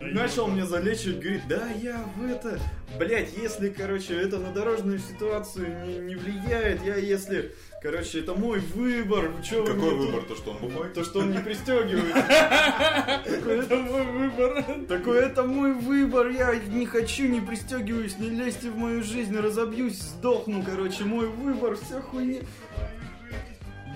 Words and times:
Начал 0.00 0.46
мне 0.46 0.64
залечивать, 0.64 1.20
говорит, 1.20 1.42
да, 1.48 1.68
я 1.82 2.02
в 2.16 2.24
это... 2.24 2.58
Блять, 2.98 3.30
если, 3.36 3.70
короче, 3.70 4.14
это 4.14 4.38
на 4.38 4.52
дорожную 4.52 4.98
ситуацию 4.98 5.84
не, 5.86 5.96
не 5.98 6.14
влияет, 6.16 6.82
я 6.84 6.96
если... 6.96 7.52
Короче, 7.82 8.20
это 8.20 8.34
мой 8.34 8.60
выбор. 8.60 9.28
вы 9.30 9.42
чё 9.42 9.62
вы 9.64 9.72
Какой 9.74 9.90
мне 9.96 10.06
выбор? 10.06 10.20
тут- 10.20 10.28
То, 10.28 10.36
что 10.36 10.50
он 10.52 10.56
бухой? 10.58 10.88
То, 10.90 11.02
что 11.02 11.18
он 11.18 11.32
не 11.32 11.38
пристегивает. 11.38 12.14
Это 12.14 13.76
мой 13.76 14.04
выбор. 14.06 14.64
Такой, 14.88 15.18
это 15.18 15.42
мой 15.42 15.72
выбор. 15.72 16.28
Я 16.28 16.54
не 16.54 16.86
хочу, 16.86 17.24
не 17.26 17.40
пристегиваюсь, 17.40 18.18
не 18.20 18.30
лезьте 18.30 18.70
в 18.70 18.76
мою 18.76 19.02
жизнь, 19.02 19.36
разобьюсь, 19.36 19.98
сдохну. 20.00 20.62
Короче, 20.62 21.02
мой 21.04 21.26
выбор, 21.26 21.74
вся 21.76 22.00
хуйня. 22.00 22.42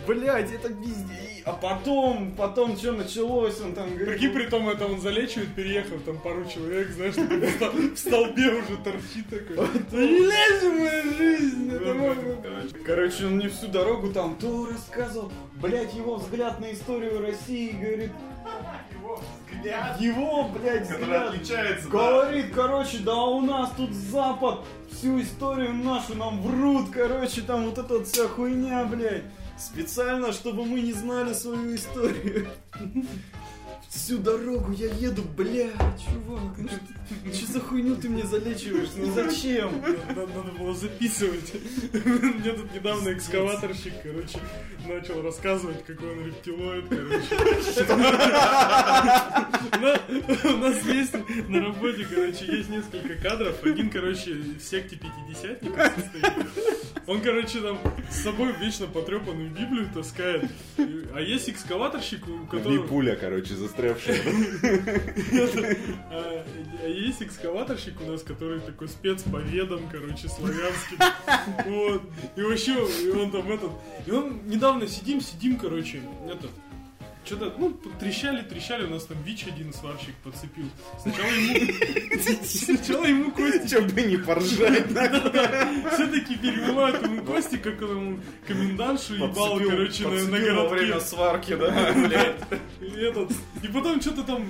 Блять, 0.06 0.52
это 0.52 0.68
везде. 0.68 1.14
И- 1.14 1.42
А 1.44 1.52
потом, 1.52 2.32
потом 2.36 2.76
что 2.76 2.92
началось, 2.92 3.60
он 3.60 3.72
там 3.74 3.88
говорит... 3.94 4.18
Прикинь, 4.18 4.32
при 4.34 4.46
том 4.46 4.68
это 4.68 4.86
он 4.86 5.00
залечивает, 5.00 5.54
переехал, 5.54 5.98
там 6.00 6.18
пару 6.18 6.44
человек, 6.46 6.88
знаешь, 6.90 7.14
в 7.14 7.56
стол- 7.56 7.94
в 7.94 7.98
столбе 7.98 8.48
уже 8.50 8.76
торчит 8.84 9.28
такой. 9.30 9.56
Да 9.90 9.96
не 9.96 10.18
лезь 10.18 10.62
в 10.62 10.78
мою 10.78 11.14
жизнь, 11.16 11.70
это. 11.72 12.76
Короче, 12.84 13.26
он 13.26 13.36
мне 13.36 13.48
всю 13.48 13.68
дорогу 13.68 14.12
там 14.12 14.36
то 14.36 14.66
рассказывал, 14.70 15.30
блять, 15.60 15.94
его 15.94 16.16
взгляд 16.16 16.60
на 16.60 16.72
историю 16.72 17.20
России, 17.20 17.70
говорит, 17.70 18.10
его, 20.00 20.44
блядь, 20.48 20.88
Который 20.88 21.02
взгляд. 21.02 21.28
отличается, 21.28 21.84
да. 21.84 21.90
Говорит, 21.90 22.46
короче, 22.54 22.98
да 22.98 23.14
у 23.24 23.40
нас 23.40 23.70
тут 23.76 23.92
Запад, 23.92 24.60
всю 24.90 25.20
историю 25.20 25.72
нашу 25.74 26.14
нам 26.16 26.40
врут, 26.42 26.90
короче, 26.92 27.40
там 27.42 27.66
вот 27.66 27.78
эта 27.78 27.94
вот 27.98 28.06
вся 28.06 28.28
хуйня, 28.28 28.84
блядь. 28.84 29.24
Специально, 29.58 30.32
чтобы 30.32 30.64
мы 30.64 30.80
не 30.80 30.92
знали 30.92 31.32
свою 31.32 31.74
историю. 31.74 32.48
Всю 33.88 34.18
дорогу 34.18 34.72
я 34.72 34.92
еду, 34.92 35.22
бля, 35.36 35.70
чувак, 35.96 36.58
ну 36.58 36.68
что, 36.68 37.34
что 37.34 37.52
за 37.52 37.60
хуйню 37.60 37.96
ты 37.96 38.08
мне 38.08 38.24
залечиваешь, 38.24 38.90
ну 38.96 39.12
зачем? 39.12 39.80
Надо, 40.08 40.26
надо 40.34 40.52
было 40.58 40.74
записывать. 40.74 41.52
Мне 41.92 42.52
тут 42.52 42.74
недавно 42.74 43.12
экскаваторщик, 43.12 43.94
короче, 44.02 44.38
начал 44.86 45.22
рассказывать, 45.22 45.84
какой 45.84 46.12
он 46.12 46.26
рептилоид, 46.26 46.84
короче. 46.88 47.36
У 50.44 50.56
нас 50.58 50.82
есть 50.84 51.14
на 51.48 51.60
работе, 51.60 52.06
короче, 52.08 52.44
есть 52.46 52.68
несколько 52.68 53.14
кадров. 53.16 53.62
Один, 53.64 53.90
короче, 53.90 54.34
в 54.34 54.60
секте 54.60 54.96
пятидесятников 54.96 55.92
состоит. 55.94 56.32
Он, 57.06 57.20
короче, 57.20 57.60
там 57.60 57.78
с 58.10 58.22
собой 58.22 58.52
вечно 58.60 58.86
потрепанную 58.88 59.50
Библию 59.50 59.88
таскает. 59.94 60.50
А 61.14 61.20
есть 61.20 61.48
экскаваторщик, 61.48 62.26
у 62.26 62.44
И 62.44 62.46
которого... 62.48 62.86
пуля, 62.86 63.14
короче, 63.16 63.54
застрявшая. 63.54 63.65
А, 66.10 66.44
а 66.82 66.88
есть 66.88 67.22
экскаваторщик 67.22 68.00
у 68.00 68.10
нас, 68.10 68.22
который 68.22 68.60
такой 68.60 68.88
спец 68.88 69.22
по 69.22 69.36
ведам, 69.38 69.88
короче, 69.90 70.28
славянским. 70.28 70.98
Вот. 71.66 72.02
И 72.36 72.42
вообще, 72.42 72.72
и 73.04 73.10
он 73.10 73.30
там 73.30 73.50
этот... 73.50 73.70
И 74.06 74.10
он 74.10 74.46
недавно 74.46 74.86
сидим, 74.86 75.20
сидим, 75.20 75.56
короче, 75.56 76.00
этот... 76.26 76.50
Что-то, 77.26 77.52
ну, 77.58 77.76
трещали, 77.98 78.42
трещали, 78.42 78.86
у 78.86 78.90
нас 78.90 79.04
там 79.06 79.20
ВИЧ 79.24 79.48
один 79.48 79.72
сварщик 79.72 80.14
подцепил. 80.22 80.66
Сначала 81.02 81.26
ему... 81.26 82.44
Сначала 82.44 83.04
ему 83.04 83.32
кости... 83.32 83.68
Че 83.68 83.80
бы 83.80 84.02
не 84.02 84.16
поржать. 84.16 84.86
Все-таки 85.92 86.36
перебивают 86.36 87.02
ему 87.02 87.24
кости, 87.24 87.56
как 87.56 87.82
он 87.82 87.90
ему 87.90 88.20
комендантшу 88.46 89.14
ебал, 89.16 89.58
короче, 89.58 90.04
на, 90.04 90.10
подцепил 90.10 90.52
во 90.52 90.68
городке. 90.68 90.84
время 90.84 91.00
сварки, 91.00 91.56
да, 91.56 91.92
блядь. 91.94 92.36
И 93.60 93.68
потом 93.74 94.00
что-то 94.00 94.22
там 94.22 94.48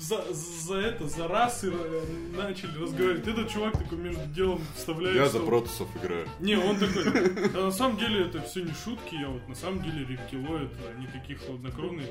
за, 0.00 0.24
за 0.32 0.76
это, 0.78 1.06
за 1.06 1.28
раз 1.28 1.62
и 1.64 1.68
э, 1.68 2.02
начали 2.36 2.76
разговаривать. 2.78 3.26
Этот 3.28 3.50
чувак 3.50 3.78
такой 3.78 3.98
между 3.98 4.24
делом 4.26 4.60
вставляет. 4.76 5.16
Я 5.16 5.28
за 5.28 5.40
протусов 5.40 5.88
играю. 6.02 6.26
Не, 6.40 6.56
он 6.56 6.76
такой, 6.78 7.04
«Да 7.50 7.60
на 7.66 7.70
самом 7.70 7.98
деле 7.98 8.26
это 8.26 8.40
все 8.42 8.62
не 8.62 8.72
шутки, 8.72 9.14
я 9.14 9.28
вот 9.28 9.46
на 9.48 9.54
самом 9.54 9.82
деле 9.82 10.04
рептилоид, 10.06 10.70
они 10.96 11.06
такие 11.06 11.38
хладнокровные. 11.38 12.08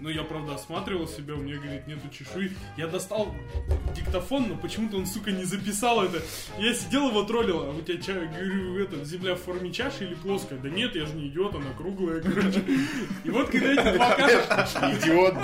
Ну, 0.00 0.08
я, 0.08 0.24
правда, 0.24 0.56
осматривал 0.56 1.06
себя, 1.06 1.34
у 1.34 1.38
меня, 1.38 1.56
говорит, 1.58 1.86
нету 1.86 2.08
чешуи. 2.10 2.50
Я 2.76 2.88
достал 2.88 3.32
диктофон, 3.94 4.48
но 4.48 4.56
почему-то 4.56 4.96
он, 4.96 5.06
сука, 5.06 5.30
не 5.30 5.44
записал 5.44 6.02
это. 6.02 6.20
Я 6.58 6.74
сидел 6.74 7.08
его 7.08 7.22
троллил, 7.22 7.62
а 7.62 7.70
у 7.70 7.80
тебя, 7.82 8.02
ча- 8.02 8.14
говорю, 8.14 8.78
это, 8.82 9.04
земля 9.04 9.36
в 9.36 9.42
форме 9.42 9.70
чаши 9.72 10.04
или 10.06 10.14
плоская? 10.14 10.58
Да 10.58 10.68
нет, 10.68 10.96
я 10.96 11.06
же 11.06 11.14
не 11.14 11.28
идиот, 11.28 11.54
она 11.54 11.70
круглая, 11.78 12.20
короче. 12.20 12.64
И 13.22 13.30
вот 13.30 13.48
когда 13.48 13.72
эти 13.72 13.92
два. 13.96 14.14
Идиот. 14.92 15.34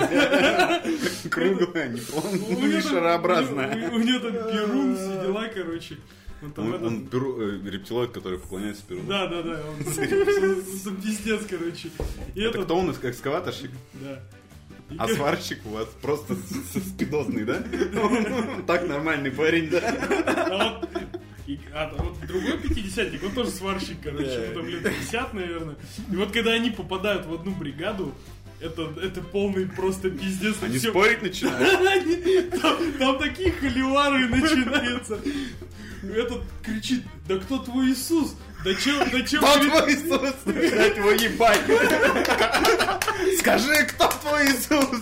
Круглая, 1.31 1.67
не 1.89 1.99
у 2.01 2.21
ну 2.21 2.67
него 2.67 2.67
и 2.67 2.81
там- 2.81 2.91
шарообразная. 2.91 3.89
У, 3.91 3.97
него 3.99 4.19
там 4.19 4.31
перун, 4.51 4.95
все 4.95 5.21
дела, 5.21 5.47
короче. 5.53 5.97
Он 6.41 6.51
там 6.51 6.65
Он, 6.67 6.73
этот- 6.73 6.87
он 6.87 7.05
перу- 7.07 7.41
э, 7.41 7.69
рептилоид, 7.69 8.11
который 8.11 8.37
поклоняется 8.39 8.83
Перуну. 8.87 9.07
Да, 9.07 9.27
да, 9.27 9.41
да, 9.43 9.61
он, 9.69 9.77
он 10.87 11.01
пиздец, 11.01 11.41
короче. 11.49 11.89
Это 12.35 12.63
кто 12.63 12.75
он, 12.77 12.91
экскаваторщик? 12.91 13.71
Да. 13.93 14.19
А 14.97 15.07
сварщик 15.07 15.59
у 15.65 15.69
вас 15.69 15.87
просто 16.01 16.35
спидозный, 16.75 17.45
да? 17.45 17.63
Так 18.67 18.87
нормальный 18.87 19.31
парень, 19.31 19.69
да? 19.69 19.79
А 19.79 20.79
вот, 20.81 20.89
и- 21.47 21.59
а 21.73 21.91
вот 21.97 22.19
другой 22.27 22.57
пятидесятник, 22.59 23.23
он 23.23 23.31
тоже 23.31 23.49
сварщик, 23.49 23.97
короче, 24.03 24.25
ему 24.45 24.53
там 24.53 24.67
лет 24.67 24.83
50, 24.83 25.33
наверное. 25.33 25.75
И 26.11 26.15
вот 26.15 26.31
когда 26.31 26.51
они 26.51 26.69
попадают 26.69 27.25
в 27.25 27.33
одну 27.33 27.51
бригаду, 27.55 28.13
это, 28.63 28.93
это 29.01 29.21
полный 29.21 29.65
просто 29.67 30.09
пиздец. 30.09 30.55
Они 30.61 30.77
Всё- 30.77 30.89
спорить 30.91 31.21
начинают. 31.21 31.81
Там, 32.61 32.77
там 32.99 33.19
такие 33.19 33.51
холивары 33.51 34.27
начинаются. 34.27 35.19
Этот 36.03 36.43
кричит, 36.63 37.03
да 37.27 37.37
кто 37.37 37.59
твой 37.59 37.91
Иисус? 37.91 38.35
Да 38.65 38.73
чё, 38.75 39.05
да 39.11 39.21
чё, 39.21 39.39
Кто 39.39 39.59
твой 39.59 39.93
Иисус? 39.93 40.33
Блядь, 40.45 40.97
его 40.97 41.11
ебать. 41.11 41.61
Скажи, 43.39 43.85
кто 43.89 44.07
твой 44.21 44.45
Иисус? 44.47 44.99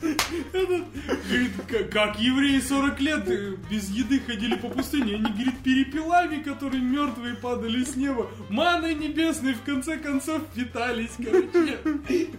Говорит, 0.00 1.52
«Как- 1.90 2.18
евреи 2.20 2.60
40 2.60 3.00
лет 3.00 3.28
э, 3.28 3.56
без 3.70 3.88
еды 3.90 4.20
ходили 4.20 4.54
по 4.54 4.68
пустыне, 4.68 5.16
они, 5.16 5.24
говорит, 5.32 5.58
перепелами, 5.64 6.42
которые 6.42 6.82
мертвые 6.82 7.34
падали 7.34 7.82
с 7.84 7.96
неба, 7.96 8.30
маной 8.48 8.94
небесной 8.94 9.54
в 9.54 9.62
конце 9.62 9.96
концов 9.98 10.42
питались, 10.54 11.10
короче, 11.16 11.78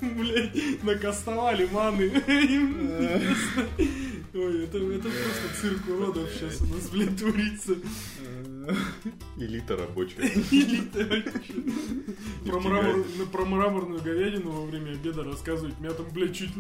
блядь, 0.02 0.84
накастовали 0.84 1.68
маны. 1.72 2.12
Ой, 4.34 4.64
это, 4.64 4.78
это 4.78 5.10
просто 5.10 5.62
цирк 5.62 5.88
уродов 5.90 6.30
сейчас 6.34 6.62
у 6.62 6.66
нас, 6.74 6.88
блядь, 6.90 7.18
творится. 7.18 7.76
Элита 9.38 9.76
рабочая. 9.78 10.22
Элита. 10.52 11.24
Про, 12.46 12.60
мрамор- 12.60 13.06
ну, 13.18 13.26
про 13.28 13.46
мраморную 13.46 14.02
говядину 14.02 14.52
во 14.52 14.66
время 14.66 14.92
обеда 14.92 15.24
рассказывать. 15.24 15.80
Меня 15.80 15.92
там, 15.92 16.08
блядь, 16.12 16.36
чуть 16.36 16.52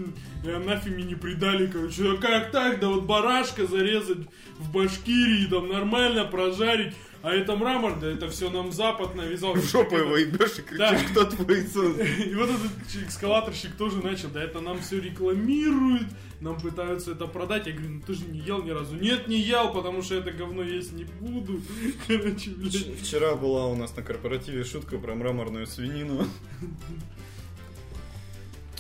анафеме 0.46 1.04
не 1.04 1.16
предали, 1.16 1.68
короче. 1.68 2.04
Да 2.04 2.18
как 2.18 2.52
так? 2.52 2.80
Да 2.80 2.90
вот 2.90 3.04
барашка 3.06 3.66
зарезать 3.66 4.20
в 4.60 4.72
Башкирии, 4.72 5.48
там 5.48 5.68
нормально 5.70 6.26
прожарить. 6.26 6.94
А 7.22 7.32
это 7.34 7.56
мрамор, 7.58 8.00
да 8.00 8.08
это 8.10 8.30
все 8.30 8.50
нам 8.50 8.72
Запад 8.72 9.14
навязал. 9.14 9.54
В 9.54 9.70
жопу 9.70 9.98
его 9.98 10.16
ебешь 10.16 10.58
и 10.60 10.78
Да. 10.78 10.94
кричишь, 10.94 11.10
кто 11.12 11.26
твой 11.26 11.64
Иисус? 11.64 11.98
И 12.26 12.34
вот 12.34 12.50
этот 12.50 12.72
экскаваторщик 13.08 13.76
тоже 13.76 13.98
начал, 14.02 14.30
да 14.30 14.42
это 14.42 14.62
нам 14.62 14.80
все 14.80 15.02
рекламируют, 15.02 16.08
нам 16.42 16.60
пытаются 16.60 17.12
это 17.12 17.26
продать. 17.28 17.68
Я 17.68 17.74
говорю, 17.74 17.90
ну 17.96 18.02
ты 18.06 18.14
же 18.14 18.26
не 18.26 18.40
ел 18.40 18.64
ни 18.64 18.72
разу. 18.72 18.96
Нет, 18.96 19.28
не 19.28 19.40
ел, 19.40 19.74
потому 19.74 20.02
что 20.02 20.16
это 20.16 20.32
говно 20.32 20.64
есть 20.64 20.94
не 20.94 21.04
буду. 21.04 21.62
Короче, 22.08 22.52
блядь. 22.52 23.00
Вчера 23.02 23.36
была 23.36 23.66
у 23.68 23.76
нас 23.76 23.96
на 23.96 24.04
корпоративе 24.04 24.64
шутка 24.64 24.98
про 24.98 25.16
мраморную 25.16 25.68
свинину. 25.68 26.26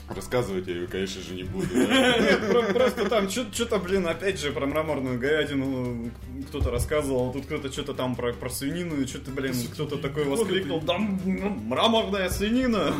Рассказывать 0.07 0.65
я 0.65 0.73
ее, 0.73 0.87
конечно 0.87 1.21
же, 1.21 1.35
не 1.35 1.43
буду. 1.43 1.67
Просто 2.73 3.07
там 3.07 3.29
что-то, 3.29 3.77
блин, 3.77 4.07
опять 4.07 4.39
же 4.39 4.51
про 4.51 4.65
мраморную 4.65 5.19
говядину 5.19 6.09
кто-то 6.47 6.71
рассказывал, 6.71 7.29
а 7.29 7.33
тут 7.33 7.45
кто-то 7.45 7.71
что-то 7.71 7.93
там 7.93 8.15
про, 8.15 8.33
про 8.33 8.49
свинину, 8.49 8.99
и 8.99 9.05
что-то, 9.05 9.29
блин, 9.29 9.53
кто-то 9.71 9.97
такой 9.97 10.23
воскликнул, 10.23 10.81
да 10.81 10.95
м- 10.95 11.67
мраморная 11.67 12.27
свинина. 12.29 12.91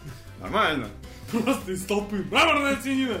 Нормально. 0.40 0.88
Просто 1.30 1.72
из 1.72 1.84
толпы. 1.84 2.24
Мраморная 2.30 2.76
свинина! 2.80 3.20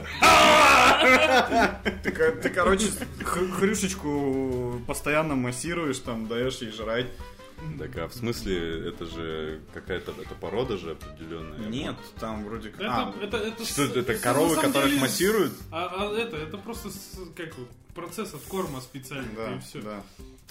Ты, 2.02 2.10
ко- 2.10 2.32
ты, 2.32 2.48
короче, 2.50 2.86
хрюшечку 3.24 4.80
постоянно 4.86 5.34
массируешь, 5.36 5.98
там, 5.98 6.26
даешь 6.26 6.58
ей 6.58 6.70
жрать. 6.70 7.06
Так, 7.78 7.96
а 7.98 8.06
в 8.08 8.14
смысле, 8.14 8.88
это 8.88 9.04
же 9.06 9.60
какая-то 9.74 10.12
это 10.12 10.34
порода 10.36 10.76
же 10.78 10.92
определенная? 10.92 11.68
Нет, 11.68 11.96
там 12.20 12.44
вроде 12.44 12.70
как... 12.70 12.80
Это, 12.82 12.92
А, 12.94 13.14
это, 13.20 13.36
это, 13.38 13.64
Что 13.64 13.82
это, 13.82 13.98
это 14.00 14.14
коровы, 14.14 14.54
которых 14.54 14.90
деле 14.90 15.00
массируют? 15.00 15.52
А, 15.72 15.90
а 15.92 16.16
это, 16.16 16.36
это 16.36 16.56
просто 16.56 16.90
с- 16.90 17.18
как 17.36 17.58
вот, 17.58 17.68
процесс 17.96 18.32
от 18.32 18.42
корма 18.42 18.80
специальный, 18.80 19.34
да, 19.34 19.56
и 19.56 19.58
все. 19.58 19.82
да. 19.82 20.02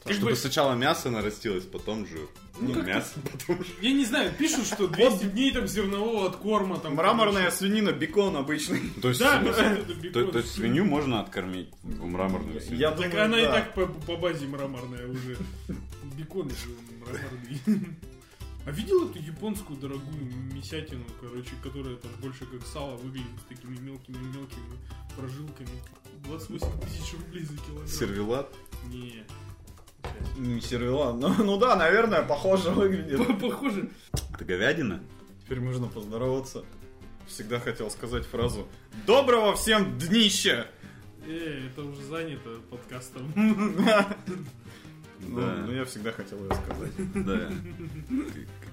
Как 0.03 0.13
Чтобы 0.13 0.31
бы- 0.31 0.35
сначала 0.37 0.73
мясо 0.73 1.09
нарастилось, 1.09 1.65
потом 1.65 2.05
же 2.07 2.17
Ну, 2.59 2.73
ну, 2.75 2.81
мясо, 2.83 3.13
потом 3.31 3.63
же... 3.63 3.69
Я 3.81 3.91
не 3.91 4.05
знаю, 4.05 4.31
пишут, 4.37 4.65
что 4.65 4.87
200 4.87 5.25
дней 5.25 5.51
там 5.51 5.67
зернового 5.67 6.27
от 6.27 6.37
корма. 6.37 6.79
Там, 6.79 6.95
Мраморная 6.95 7.51
свинина, 7.51 7.91
бекон 7.91 8.37
обычный. 8.37 8.89
То 9.01 9.09
есть, 9.09 9.19
Да, 9.19 9.39
то, 9.41 9.75
бекон. 9.95 10.31
то 10.31 10.37
есть 10.39 10.51
свинью 10.53 10.85
можно 10.85 11.19
откормить 11.19 11.69
в 11.83 12.05
мраморную 12.05 12.61
свинью? 12.61 12.79
Я 12.79 12.91
Так 12.91 13.09
думаю, 13.09 13.25
она 13.25 13.39
и 13.39 13.45
так 13.45 13.73
по, 13.73 13.85
по 13.85 14.15
базе 14.15 14.45
мраморная 14.47 15.07
уже. 15.07 15.37
Бекон 16.17 16.49
же 16.49 16.69
мраморный. 17.01 17.87
А 18.65 18.71
видел 18.71 19.09
эту 19.09 19.19
японскую 19.19 19.79
дорогую 19.79 20.17
мясятину, 20.53 21.03
короче, 21.21 21.51
которая 21.63 21.95
там 21.95 22.11
больше 22.21 22.45
как 22.45 22.65
сало 22.67 22.97
выглядит 22.97 23.27
с 23.45 23.47
такими 23.55 23.77
мелкими-мелкими 23.79 24.77
прожилками? 25.15 25.69
28 26.25 26.67
тысяч 26.81 27.13
рублей 27.13 27.43
за 27.45 27.55
килограмм. 27.57 27.87
Сервелат? 27.87 28.53
Не. 28.91 29.23
Не 30.37 30.61
сервела. 30.61 31.13
Ну, 31.13 31.33
ну 31.43 31.57
да, 31.57 31.75
наверное, 31.75 32.21
похоже 32.23 32.69
выглядит. 32.71 33.19
Похоже. 33.39 33.89
Это 34.33 34.45
говядина? 34.45 35.01
Теперь 35.43 35.59
можно 35.59 35.87
поздороваться. 35.87 36.63
Всегда 37.27 37.59
хотел 37.59 37.89
сказать 37.91 38.25
фразу 38.25 38.67
«Доброго 39.05 39.55
всем 39.55 39.97
днища!» 39.97 40.67
Э, 41.25 41.67
это 41.67 41.81
уже 41.83 42.01
занято 42.03 42.49
подкастом. 42.69 43.33
Ну, 45.19 45.41
Да. 45.41 45.55
ну, 45.65 45.71
я 45.73 45.83
всегда 45.85 46.11
хотел 46.11 46.37
ее 46.43 46.51
сказать. 46.53 47.25
Да. 47.25 47.49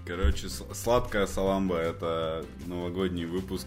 Короче, 0.07 0.51
сладкая 0.51 1.27
саламба 1.27 1.79
это 1.79 2.45
новогодний 2.67 3.25
выпуск. 3.25 3.67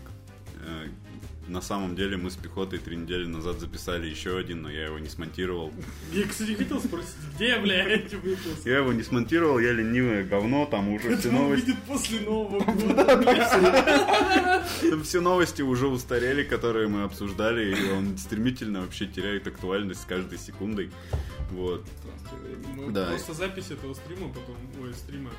На 1.47 1.61
самом 1.61 1.95
деле 1.95 2.17
мы 2.17 2.29
с 2.29 2.35
пехотой 2.35 2.77
три 2.79 2.97
недели 2.97 3.25
назад 3.25 3.59
записали 3.61 4.05
еще 4.07 4.37
один, 4.37 4.63
но 4.63 4.69
я 4.69 4.85
его 4.87 4.99
не 4.99 5.07
смонтировал. 5.07 5.71
Я, 6.11 6.27
кстати, 6.27 6.53
хотел 6.55 6.81
спросить, 6.81 7.15
где, 7.35 7.57
блядь, 7.59 8.13
выпуск? 8.15 8.65
Я 8.65 8.79
его 8.79 8.91
не 8.91 9.01
смонтировал, 9.01 9.57
я 9.57 9.71
ленивое 9.71 10.25
говно, 10.25 10.65
там 10.65 10.89
уже 10.89 11.15
все 11.17 11.29
Это 11.29 11.31
новости. 11.31 11.65
выйдет 11.67 11.83
после 11.83 12.19
Нового 12.19 12.59
года. 12.73 14.63
Там 14.89 15.03
все 15.03 15.21
новости 15.21 15.61
уже 15.61 15.87
устарели, 15.87 16.43
которые 16.43 16.89
мы 16.89 17.03
обсуждали, 17.03 17.73
и 17.73 17.91
он 17.91 18.17
стремительно 18.17 18.81
вообще 18.81 19.05
теряет 19.05 19.47
актуальность 19.47 20.01
с 20.01 20.05
каждой 20.05 20.39
секундой. 20.39 20.91
Вот. 21.51 21.85
Мы 22.75 22.91
Да. 22.91 23.05
просто 23.07 23.33
запись 23.33 23.71
этого 23.71 23.93
стрима 23.93 24.27
потом, 24.27 24.57
ой, 24.81 24.93
стрима 24.93 25.31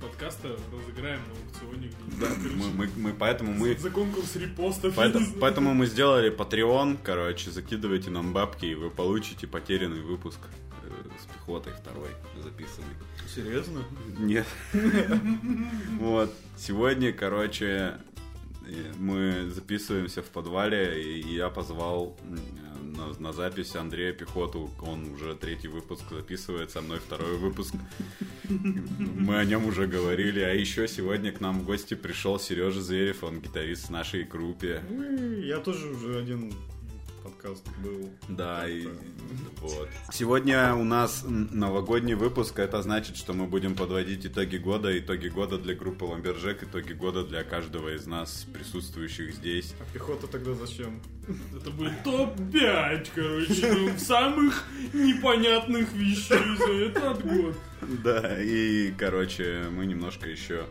подкаста 0.00 0.56
разыграем 0.72 1.20
на 1.28 1.34
аукционе 1.34 1.90
Да, 2.20 2.26
мы, 2.56 2.70
мы- 2.86 2.90
мы- 2.96 3.12
поэтому 3.12 3.52
мы 3.52 3.76
За 3.76 3.90
конкурс 3.90 4.36
репостов. 4.36 4.94
Поэтому, 4.94 5.26
поэтому 5.40 5.74
мы 5.74 5.86
сделали 5.86 6.34
Patreon, 6.34 6.98
короче, 7.02 7.50
закидывайте 7.50 8.10
нам 8.10 8.32
бабки, 8.32 8.66
и 8.66 8.74
вы 8.74 8.90
получите 8.90 9.46
потерянный 9.46 10.00
выпуск 10.00 10.38
э, 10.84 10.88
с 11.22 11.26
пехотой 11.32 11.72
второй 11.74 12.08
записанный. 12.42 12.94
Серьезно? 13.34 13.82
Нет. 14.18 14.46
Вот. 15.98 16.32
Сегодня, 16.56 17.12
короче, 17.12 17.94
э, 18.66 18.92
мы 18.98 19.50
записываемся 19.50 20.22
в 20.22 20.26
подвале, 20.30 21.02
и 21.02 21.34
я 21.34 21.48
позвал 21.50 22.16
на, 23.00 23.18
на 23.18 23.32
запись 23.32 23.74
Андрея 23.76 24.12
Пехоту. 24.12 24.70
Он 24.82 25.12
уже 25.14 25.34
третий 25.34 25.68
выпуск 25.68 26.02
записывает, 26.10 26.70
со 26.70 26.80
мной 26.80 26.98
второй 26.98 27.36
выпуск. 27.36 27.74
Мы 28.48 29.38
о 29.38 29.44
нем 29.44 29.66
уже 29.66 29.86
говорили. 29.86 30.40
А 30.40 30.52
еще 30.52 30.86
сегодня 30.86 31.32
к 31.32 31.40
нам 31.40 31.60
в 31.60 31.64
гости 31.64 31.94
пришел 31.94 32.38
Сережа 32.38 32.82
Зверев, 32.82 33.24
он 33.24 33.40
гитарист 33.40 33.90
нашей 33.90 34.24
группе. 34.24 34.82
Я 35.42 35.58
тоже 35.58 35.88
уже 35.88 36.18
один 36.18 36.52
подкаст 37.22 37.64
был. 37.82 38.10
Да, 38.28 38.68
и 38.68 38.88
вот. 39.60 39.88
Сегодня 40.12 40.74
у 40.74 40.84
нас 40.84 41.24
новогодний 41.26 42.14
выпуск. 42.14 42.58
Это 42.58 42.82
значит, 42.82 43.16
что 43.16 43.32
мы 43.32 43.46
будем 43.46 43.74
подводить 43.74 44.26
итоги 44.26 44.56
года. 44.56 44.98
Итоги 44.98 45.28
года 45.28 45.58
для 45.58 45.74
группы 45.74 46.04
Ламбержек, 46.04 46.62
итоги 46.62 46.92
года 46.92 47.24
для 47.24 47.44
каждого 47.44 47.94
из 47.94 48.06
нас, 48.06 48.46
присутствующих 48.52 49.34
здесь. 49.34 49.74
А 49.80 49.92
пехота 49.92 50.26
тогда 50.26 50.54
зачем? 50.54 51.00
Это 51.56 51.70
будет 51.70 52.02
топ-5, 52.04 53.08
короче, 53.14 53.72
ну, 53.72 53.90
самых 53.98 54.64
непонятных 54.92 55.92
вещей 55.92 56.56
за 56.56 56.72
этот 56.72 57.24
год. 57.24 57.54
Да, 58.04 58.42
и, 58.42 58.92
короче, 58.92 59.64
мы 59.70 59.86
немножко 59.86 60.28
еще... 60.28 60.66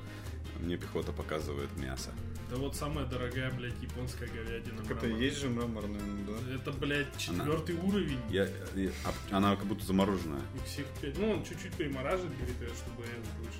Мне 0.59 0.75
пехота 0.75 1.13
показывает 1.13 1.69
мясо. 1.77 2.11
Да 2.49 2.55
вот 2.55 2.75
самая 2.75 3.05
дорогая, 3.05 3.51
блядь, 3.51 3.79
японская 3.81 4.27
говядина. 4.27 4.81
Так 4.83 4.97
это 4.97 5.07
и 5.07 5.13
есть 5.23 5.37
же 5.37 5.49
мраморная, 5.49 6.01
ну 6.01 6.33
да? 6.33 6.55
Это, 6.55 6.71
блядь, 6.71 7.15
четвертый 7.17 7.75
уровень. 7.75 8.19
Я, 8.29 8.47
я- 8.75 8.89
а- 9.05 9.37
она 9.37 9.55
как 9.55 9.65
будто 9.67 9.85
замороженная. 9.85 10.41
Их 10.55 10.63
всех 10.65 10.85
пять. 10.99 11.17
Ну, 11.19 11.29
он 11.31 11.43
чуть-чуть 11.43 11.73
перемораживает, 11.75 12.35
говорит, 12.35 12.55
э, 12.61 12.67
чтобы 12.75 13.03
это 13.03 13.29
лучше 13.39 13.59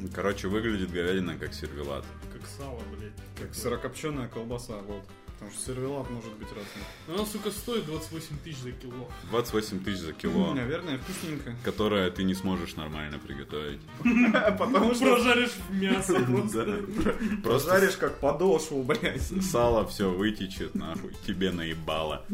было. 0.00 0.10
Короче, 0.12 0.48
выглядит 0.48 0.90
говядина 0.90 1.38
как 1.38 1.54
сервелат. 1.54 2.04
Как 2.32 2.42
сало, 2.48 2.80
блядь. 2.98 3.12
Как 3.38 3.54
сырокопченая 3.54 4.26
колбаса, 4.28 4.78
вот. 4.78 5.04
Потому 5.42 5.56
что 5.60 5.72
сервелат 5.72 6.08
может 6.10 6.32
быть 6.34 6.48
разным. 6.48 6.84
Но 7.08 7.14
она, 7.14 7.26
сука, 7.26 7.50
стоит 7.50 7.84
28 7.86 8.38
тысяч 8.44 8.58
за 8.58 8.70
кило. 8.70 9.10
28 9.30 9.82
тысяч 9.82 9.98
за 9.98 10.12
кило, 10.12 10.54
Наверное, 10.54 10.98
вкусненько. 10.98 11.56
которое 11.64 12.08
ты 12.12 12.22
не 12.22 12.34
сможешь 12.34 12.76
нормально 12.76 13.18
приготовить. 13.18 13.80
Потому 14.58 14.94
что 14.94 15.16
Прожаришь 15.16 15.50
мясо 15.70 16.14
просто. 16.20 16.64
Да. 17.02 17.12
Просто 17.42 17.70
жаришь 17.70 17.96
как 17.96 18.20
подошву, 18.20 18.84
блядь. 18.84 19.20
сало 19.44 19.84
все 19.88 20.10
вытечет, 20.12 20.76
нахуй, 20.76 21.12
тебе 21.26 21.50
наебало. 21.50 22.24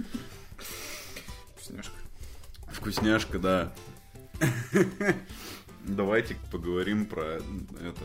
Вкусняшка. 1.56 1.94
Вкусняшка, 2.72 3.38
да. 3.38 3.72
Давайте 5.84 6.36
поговорим 6.52 7.06
про 7.06 7.36
это. 7.80 8.04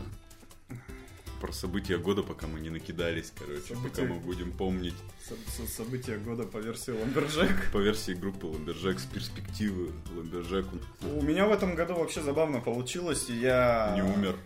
Про 1.44 1.52
события 1.52 1.98
года, 1.98 2.22
пока 2.22 2.46
мы 2.46 2.58
не 2.58 2.70
накидались, 2.70 3.30
короче. 3.38 3.74
События. 3.74 4.00
Пока 4.00 4.14
мы 4.14 4.18
будем 4.18 4.50
помнить 4.50 4.94
Со- 5.28 5.34
со- 5.52 5.70
События 5.70 6.16
года 6.16 6.44
по 6.44 6.56
версии 6.56 6.92
Ламберджек. 6.92 7.70
по 7.70 7.76
версии 7.76 8.12
группы 8.12 8.46
Ламбержек 8.46 8.98
с 8.98 9.04
перспективы 9.04 9.90
Ламбержеку. 10.16 10.78
У 11.02 11.20
меня 11.20 11.46
в 11.46 11.52
этом 11.52 11.74
году 11.74 11.96
вообще 11.96 12.22
забавно 12.22 12.60
получилось, 12.60 13.28
и 13.28 13.34
я... 13.34 13.92
Не 13.94 14.00
умер. 14.00 14.36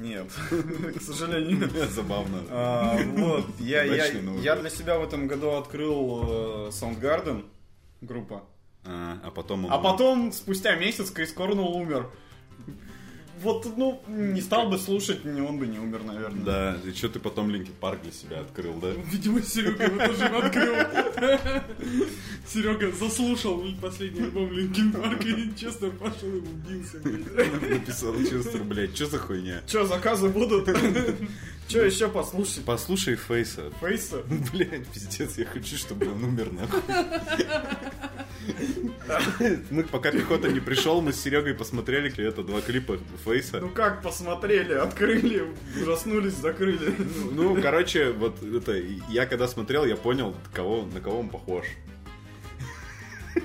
Нет, 0.00 0.32
к 0.98 1.00
сожалению. 1.00 1.70
Забавно. 1.90 2.42
А, 2.50 2.98
вот, 3.04 3.44
я, 3.60 3.84
я, 3.84 4.06
я 4.08 4.56
для 4.56 4.70
себя 4.70 4.98
в 4.98 5.04
этом 5.04 5.28
году 5.28 5.50
открыл 5.52 6.24
э, 6.24 6.70
Soundgarden, 6.70 7.44
группа. 8.00 8.42
А, 8.84 9.20
а 9.22 9.30
потом 9.30 9.66
он 9.66 9.72
А 9.72 9.78
потом, 9.78 10.32
спустя 10.32 10.74
месяц, 10.74 11.12
Крис 11.12 11.32
Корнелл 11.32 11.76
умер. 11.76 12.10
Вот, 13.42 13.66
ну, 13.76 14.02
не 14.08 14.40
стал 14.40 14.68
бы 14.68 14.78
слушать, 14.78 15.24
не- 15.24 15.40
он 15.40 15.58
бы 15.58 15.66
не 15.66 15.78
умер, 15.78 16.02
наверное. 16.04 16.44
Да, 16.44 16.76
и 16.84 16.92
что 16.92 17.08
ты 17.08 17.18
потом 17.20 17.50
Линkin 17.50 17.72
Парк 17.80 18.00
для 18.02 18.12
себя 18.12 18.40
открыл, 18.40 18.74
да? 18.74 18.90
Видимо, 19.10 19.40
Серега 19.42 19.84
его 19.84 19.98
тоже 20.06 20.24
открыл. 20.24 20.74
Серега 22.46 22.90
заслушал 22.92 23.62
последний 23.80 24.22
альбом 24.22 24.50
Linkin 24.52 24.92
Park 24.92 25.24
и 25.24 25.52
честно 25.56 25.90
пошел 25.90 26.28
и 26.28 26.38
убился. 26.40 26.98
Написал 27.70 28.14
Честер, 28.18 28.64
блядь, 28.64 28.94
что 28.96 29.06
за 29.06 29.18
хуйня? 29.18 29.62
Че, 29.66 29.86
заказы 29.86 30.28
будут? 30.28 30.68
Че 31.68 31.84
еще 31.84 32.08
послушать? 32.08 32.64
Послушай 32.64 33.16
Face 33.16 33.52
а. 33.52 33.70
Face 33.80 34.08
а? 34.08 34.22
Блять, 34.52 34.86
пиздец, 34.88 35.36
я 35.36 35.44
хочу, 35.44 35.76
чтобы 35.76 36.10
он 36.10 36.24
умер 36.24 36.50
нахуй. 36.52 36.80
Мы 39.70 39.82
пока 39.92 40.10
пехота 40.10 40.48
не 40.48 40.60
пришел, 40.60 41.02
мы 41.02 41.12
с 41.12 41.20
Серегой 41.20 41.52
посмотрели 41.52 42.10
это 42.26 42.42
два 42.42 42.62
клипа 42.62 42.98
Фейса. 43.24 43.60
Ну 43.60 43.68
как 43.68 44.00
посмотрели, 44.02 44.72
открыли, 44.72 45.44
ужаснулись, 45.82 46.34
закрыли. 46.34 46.94
Ну, 47.32 47.60
короче, 47.60 48.12
вот 48.12 48.42
это, 48.42 48.74
я 49.10 49.26
когда 49.26 49.46
смотрел, 49.46 49.84
я 49.84 49.96
понял, 49.96 50.34
кого, 50.54 50.86
на 50.86 51.02
кого 51.02 51.20
он 51.20 51.28
похож. 51.28 51.66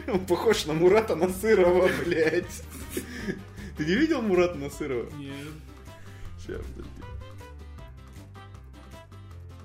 Он 0.07 0.25
похож 0.25 0.65
на 0.65 0.73
Мурата 0.73 1.15
Насырова, 1.15 1.89
блядь. 2.05 2.63
Ты 3.77 3.85
не 3.85 3.95
видел 3.95 4.21
Мурата 4.21 4.55
Насырова? 4.55 5.09
Нет. 5.17 5.33
Сейчас, 6.39 6.61
подожди. 6.75 7.02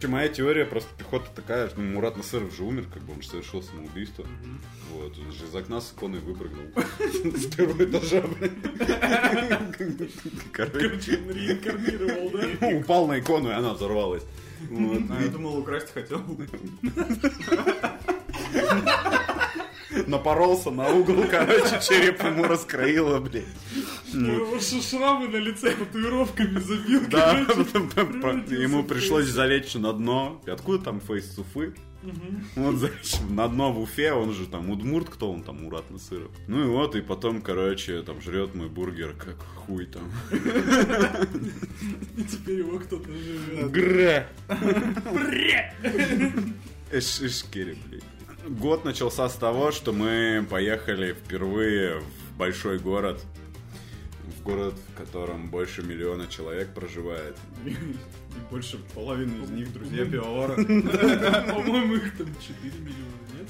Моя 0.07 0.29
теория 0.29 0.65
просто 0.65 0.89
пехота 0.97 1.29
такая, 1.35 1.69
что 1.69 1.81
ну, 1.81 1.95
Мурат 1.95 2.17
Насыров 2.17 2.55
же 2.55 2.63
умер, 2.63 2.87
как 2.93 3.03
бы 3.03 3.15
он 3.15 3.23
же 3.23 3.29
совершил 3.29 3.63
самоубийство. 3.63 4.25
Вот, 4.93 5.19
он 5.19 5.33
же 5.33 5.45
из 5.45 5.55
окна 5.55 5.81
с 5.81 5.93
иконой 5.93 6.21
выпрыгнул. 6.21 6.67
С 7.37 7.47
первого 7.55 7.85
этажа. 7.85 8.23
Короче, 10.53 11.13
реинкарнировал, 11.29 12.31
да? 12.31 12.69
упал 12.69 13.07
на 13.09 13.19
икону, 13.19 13.51
и 13.51 13.53
она 13.53 13.75
взорвалась. 13.75 14.25
А 14.71 15.23
я 15.23 15.29
думал, 15.29 15.59
украсть 15.59 15.93
хотел. 15.93 16.23
Напоролся 20.07 20.71
на 20.71 20.89
угол, 20.91 21.25
короче, 21.31 21.81
череп 21.81 22.23
ему 22.23 22.45
раскроило, 22.45 23.19
блядь. 23.21 23.45
Ш- 24.13 24.81
Шрамы 24.83 25.29
на 25.29 25.37
лице 25.37 25.75
татуировками 25.75 26.59
забил. 26.61 27.03
Да, 27.11 27.33
ему 27.39 28.83
пришлось 28.85 29.27
залечь 29.27 29.75
на 29.75 29.93
дно. 29.93 30.43
Откуда 30.47 30.85
там 30.85 31.01
фейс 31.01 31.27
с 31.35 31.39
Уфы? 31.39 31.75
Вот 32.55 32.77
залечь 32.77 33.17
на 33.29 33.49
дно 33.49 33.73
в 33.73 33.81
Уфе, 33.81 34.13
он 34.13 34.33
же 34.33 34.47
там 34.47 34.71
удмурт, 34.71 35.09
кто 35.11 35.33
он 35.33 35.43
там, 35.43 35.63
Мурат 35.63 35.91
Насыров. 35.91 36.31
Ну 36.47 36.65
и 36.65 36.67
вот, 36.69 36.95
и 36.95 37.01
потом, 37.01 37.43
короче, 37.43 38.03
там 38.03 38.21
жрет 38.23 38.55
мой 38.55 38.69
бургер, 38.69 39.15
как 39.15 39.37
хуй 39.57 39.87
там. 39.87 40.11
И 42.17 42.23
теперь 42.23 42.59
его 42.61 42.79
кто-то 42.79 43.11
живет. 43.11 43.71
Гре! 43.71 44.27
Эш, 46.93 47.21
эшкери, 47.21 47.77
блин. 47.89 48.03
Год 48.47 48.85
начался 48.85 49.29
с 49.29 49.35
того, 49.35 49.73
что 49.73 49.93
мы 49.93 50.47
поехали 50.49 51.13
впервые 51.13 52.01
в 52.01 52.39
большой 52.39 52.79
город. 52.79 53.23
Город, 54.49 54.75
в 54.95 54.97
котором 54.97 55.51
больше 55.51 55.83
миллиона 55.83 56.27
человек 56.27 56.73
проживает. 56.73 57.37
И 57.67 57.77
больше 58.51 58.79
половины 58.95 59.45
из 59.45 59.51
них 59.51 59.71
друзья 59.75 60.07
пивовара. 60.07 60.55
По-моему, 61.53 61.97
их 61.97 62.17
там 62.17 62.29
4 62.29 62.79
миллиона, 62.79 63.13
нет? 63.37 63.49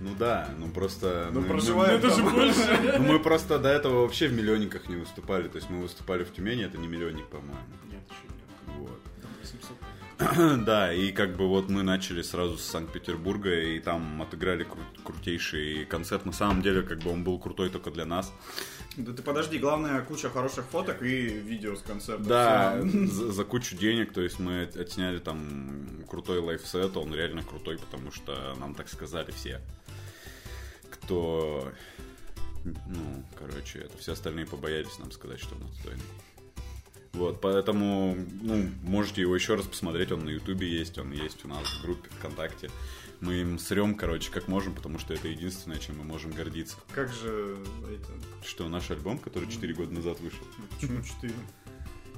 Ну 0.00 0.10
да, 0.18 0.50
ну 0.58 0.68
просто... 0.68 1.30
Ну, 1.32 1.42
Ну, 1.42 1.82
Это 1.84 2.10
же 2.10 2.24
больше. 2.24 2.78
Ну, 2.98 3.12
мы 3.12 3.20
просто 3.20 3.60
до 3.60 3.68
этого 3.68 4.02
вообще 4.02 4.26
в 4.26 4.32
миллионниках 4.32 4.88
не 4.88 4.96
выступали. 4.96 5.46
То 5.46 5.58
есть 5.58 5.70
мы 5.70 5.82
выступали 5.82 6.24
в 6.24 6.32
Тюмени, 6.32 6.64
это 6.64 6.78
не 6.78 6.88
миллионник, 6.88 7.26
по-моему. 7.28 7.54
Нет, 7.88 8.02
еще 8.08 8.34
нет. 8.34 8.78
Вот. 8.78 9.00
Там 10.20 10.28
800. 10.36 10.64
Да, 10.64 10.92
и 10.92 11.10
как 11.12 11.36
бы 11.36 11.48
вот 11.48 11.68
мы 11.68 11.82
начали 11.82 12.22
сразу 12.22 12.56
с 12.58 12.64
Санкт-Петербурга, 12.64 13.58
и 13.60 13.80
там 13.80 14.20
отыграли 14.22 14.64
кру- 14.64 15.02
крутейший 15.02 15.84
концерт. 15.86 16.26
На 16.26 16.32
самом 16.32 16.62
деле, 16.62 16.82
как 16.82 16.98
бы 16.98 17.10
он 17.10 17.24
был 17.24 17.38
крутой 17.38 17.70
только 17.70 17.90
для 17.90 18.04
нас. 18.04 18.32
Да 18.96 19.12
ты 19.12 19.22
подожди, 19.22 19.58
главное 19.58 20.02
куча 20.02 20.28
хороших 20.30 20.64
фоток 20.66 21.02
и 21.02 21.26
видео 21.26 21.74
с 21.76 21.82
концерта. 21.82 22.22
Да, 22.24 22.80
за, 22.84 23.32
за 23.32 23.44
кучу 23.44 23.76
денег, 23.76 24.12
то 24.12 24.20
есть 24.20 24.38
мы 24.38 24.64
от- 24.64 24.76
отсняли 24.76 25.18
там 25.18 26.04
крутой 26.08 26.40
лайфсет, 26.40 26.96
он 26.96 27.14
реально 27.14 27.42
крутой, 27.42 27.78
потому 27.78 28.10
что 28.12 28.54
нам 28.58 28.74
так 28.74 28.88
сказали 28.88 29.30
все, 29.30 29.60
кто, 30.90 31.72
ну, 32.64 33.24
короче, 33.38 33.78
это 33.80 33.96
все 33.98 34.12
остальные 34.12 34.46
побоялись 34.46 34.98
нам 34.98 35.12
сказать, 35.12 35.40
что 35.40 35.54
он 35.54 35.62
отстойный. 35.70 36.02
Вот, 37.12 37.40
поэтому, 37.40 38.16
ну, 38.40 38.68
можете 38.82 39.22
его 39.22 39.34
еще 39.34 39.56
раз 39.56 39.66
посмотреть, 39.66 40.12
он 40.12 40.24
на 40.24 40.30
ютубе 40.30 40.68
есть, 40.68 40.96
он 40.96 41.10
есть 41.12 41.44
у 41.44 41.48
нас 41.48 41.66
в 41.66 41.82
группе 41.82 42.08
ВКонтакте. 42.18 42.70
Мы 43.20 43.40
им 43.40 43.58
срем, 43.58 43.94
короче, 43.96 44.30
как 44.30 44.48
можем, 44.48 44.74
потому 44.74 44.98
что 44.98 45.12
это 45.12 45.28
единственное, 45.28 45.78
чем 45.78 45.98
мы 45.98 46.04
можем 46.04 46.30
гордиться. 46.30 46.76
Как 46.92 47.12
же 47.12 47.58
это... 47.92 48.46
Что 48.48 48.68
наш 48.68 48.90
альбом, 48.90 49.18
который 49.18 49.48
4 49.50 49.74
года 49.74 49.92
назад 49.92 50.20
вышел, 50.20 50.38
Почему 50.78 51.02
4? 51.02 51.34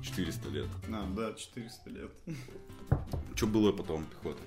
400 0.02 0.48
лет. 0.50 0.66
А, 0.92 1.10
да, 1.16 1.32
400 1.32 1.90
лет. 1.90 2.10
Что 3.34 3.46
было 3.46 3.72
потом, 3.72 4.04
пехота? 4.04 4.42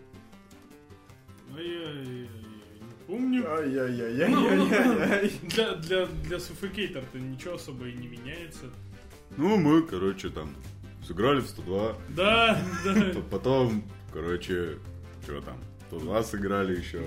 А 1.55 1.59
я, 1.59 1.91
я- 1.91 2.21
я 2.21 2.27
не 2.27 2.93
помню. 3.07 3.49
Ай-яй-яй-яй-яй-яй. 3.49 5.31
Для, 5.43 5.75
для, 5.75 6.05
для 6.05 6.37
Suffocator-то 6.37 7.19
ничего 7.19 7.55
особо 7.55 7.87
и 7.87 7.93
не 7.93 8.07
меняется. 8.07 8.69
Ну, 9.37 9.57
мы, 9.57 9.81
короче, 9.81 10.29
там 10.29 10.49
сыграли 11.05 11.41
в 11.41 11.47
102. 11.47 11.95
Да, 12.09 12.61
да. 12.85 13.21
Потом, 13.29 13.83
короче, 14.13 14.77
что 15.23 15.41
там, 15.41 15.57
102 15.89 16.23
сыграли 16.23 16.77
еще. 16.77 17.03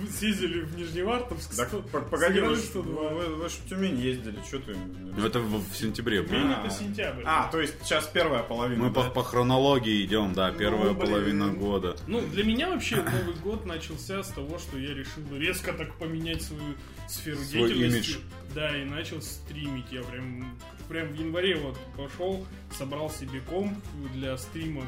Мы 0.00 0.08
съездили 0.08 0.62
в 0.62 0.74
Нижневартовск. 0.76 1.54
Так, 1.54 1.70
погоди, 2.10 2.40
вы 2.40 2.56
ж 2.56 2.60
102. 2.60 3.10
вы- 3.10 3.36
вы 3.36 3.48
ж 3.48 3.52
в 3.52 3.68
Тюмень 3.68 3.98
ездили, 4.00 4.38
что 4.46 4.58
ты... 4.58 4.74
Ну, 4.74 5.26
это 5.26 5.38
в, 5.40 5.62
в 5.70 5.76
сентябре 5.76 6.22
было. 6.22 6.30
Тюмень 6.30 6.52
А. 6.54 6.60
это 6.66 6.70
сентябрь. 6.74 7.22
А, 7.26 7.48
то 7.52 7.60
есть 7.60 7.74
сейчас 7.82 8.06
первая 8.06 8.42
половина. 8.42 8.84
Мы 8.84 8.92
по, 8.92 9.02
да? 9.02 9.10
по 9.10 9.22
хронологии 9.22 10.02
идем, 10.04 10.32
да, 10.32 10.50
первая 10.50 10.92
Ну, 10.92 10.94
блин. 10.94 11.06
половина 11.10 11.48
года. 11.52 11.96
Ну, 12.06 12.20
для 12.28 12.42
меня 12.44 12.70
вообще 12.70 12.96
Новый 12.96 13.34
год 13.42 13.66
начался 13.66 14.22
с 14.22 14.28
того, 14.28 14.58
что 14.58 14.78
я 14.78 14.94
решил 14.94 15.22
резко 15.36 15.72
так 15.74 15.94
поменять 15.98 16.40
свою 16.42 16.74
сферу 17.08 17.36
Свой 17.42 17.68
деятельности. 17.68 18.10
имидж. 18.12 18.18
Да, 18.54 18.76
и 18.76 18.84
начал 18.84 19.20
стримить. 19.20 19.92
Я 19.92 20.02
прям, 20.04 20.56
прям 20.88 21.08
в 21.08 21.14
январе 21.14 21.56
вот 21.56 21.78
пошел, 21.98 22.46
собрал 22.76 23.10
себе 23.10 23.40
комп 23.40 23.76
для 24.14 24.36
стримов, 24.38 24.86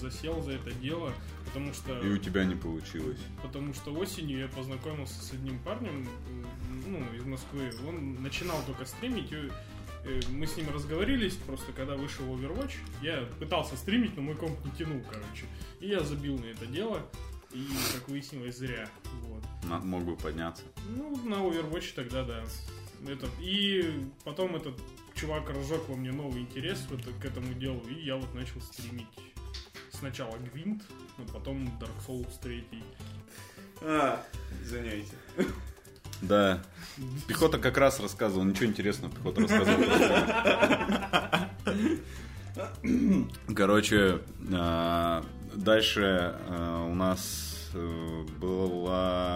засел 0.00 0.42
за 0.42 0.52
это 0.52 0.70
дело, 0.72 1.12
потому 1.48 1.72
что... 1.72 1.98
И 2.00 2.08
у 2.08 2.18
тебя 2.18 2.44
не 2.44 2.54
получилось. 2.54 3.18
Потому 3.42 3.72
что 3.74 3.92
осенью 3.92 4.38
я 4.38 4.48
познакомился 4.48 5.22
с 5.22 5.32
одним 5.32 5.58
парнем, 5.60 6.06
ну, 6.86 6.98
из 7.16 7.24
Москвы. 7.24 7.70
Он 7.86 8.22
начинал 8.22 8.62
только 8.66 8.84
стримить, 8.84 9.32
и 9.32 9.50
э, 10.04 10.20
мы 10.30 10.46
с 10.46 10.56
ним 10.56 10.68
разговорились, 10.72 11.34
просто 11.34 11.72
когда 11.72 11.96
вышел 11.96 12.24
Overwatch, 12.26 12.74
я 13.02 13.22
пытался 13.38 13.76
стримить, 13.76 14.16
но 14.16 14.22
мой 14.22 14.34
комп 14.36 14.58
не 14.64 14.70
тянул, 14.72 15.02
короче. 15.10 15.46
И 15.80 15.88
я 15.88 16.00
забил 16.00 16.38
на 16.38 16.46
это 16.46 16.66
дело, 16.66 17.06
и, 17.52 17.66
как 17.94 18.08
выяснилось, 18.08 18.56
зря. 18.58 18.88
Вот. 19.22 19.42
На- 19.64 19.80
мог 19.80 20.04
бы 20.04 20.16
подняться. 20.16 20.62
Ну, 20.94 21.16
на 21.24 21.34
Overwatch 21.36 21.94
тогда, 21.94 22.24
да. 22.24 22.44
Этот, 23.06 23.30
и 23.40 24.02
потом 24.24 24.56
этот 24.56 24.78
чувак 25.14 25.48
разжег 25.50 25.88
во 25.88 25.96
мне 25.96 26.12
новый 26.12 26.42
интерес 26.42 26.78
в 26.90 26.92
это- 26.94 27.12
к 27.12 27.24
этому 27.24 27.54
делу, 27.54 27.80
и 27.88 27.94
я 28.04 28.16
вот 28.16 28.34
начал 28.34 28.60
стримить. 28.60 29.06
Сначала 29.98 30.36
Гвинт, 30.52 30.82
но 31.18 31.24
потом 31.32 31.66
Dark 31.80 32.06
Souls 32.06 32.32
3. 32.40 32.64
А, 33.82 34.22
извиняйте. 34.62 35.14
Да. 36.22 36.62
Пехота 37.26 37.58
как 37.58 37.78
раз 37.78 38.00
рассказывал, 38.00 38.44
ничего 38.44 38.66
интересного 38.66 39.12
пехота 39.14 39.40
рассказывал. 39.40 39.84
Короче, 43.54 44.20
а, 44.52 45.24
дальше 45.54 46.34
а, 46.48 46.86
у 46.86 46.94
нас 46.94 47.70
э, 47.74 48.22
была 48.40 49.27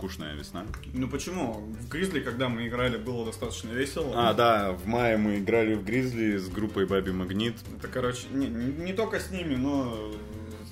скучная 0.00 0.34
весна. 0.34 0.64
Ну 0.94 1.08
почему? 1.08 1.52
В 1.78 1.88
Гризли, 1.90 2.20
когда 2.20 2.48
мы 2.48 2.66
играли, 2.66 2.96
было 2.96 3.26
достаточно 3.26 3.68
весело. 3.70 4.12
А, 4.16 4.32
да, 4.32 4.72
в 4.72 4.86
мае 4.86 5.18
мы 5.18 5.38
играли 5.38 5.74
в 5.74 5.84
Гризли 5.84 6.38
с 6.38 6.48
группой 6.48 6.86
Баби 6.86 7.10
Магнит. 7.10 7.54
Это, 7.78 7.86
короче, 7.88 8.22
не, 8.32 8.46
не 8.46 8.94
только 8.94 9.20
с 9.20 9.30
ними, 9.30 9.56
но 9.56 10.10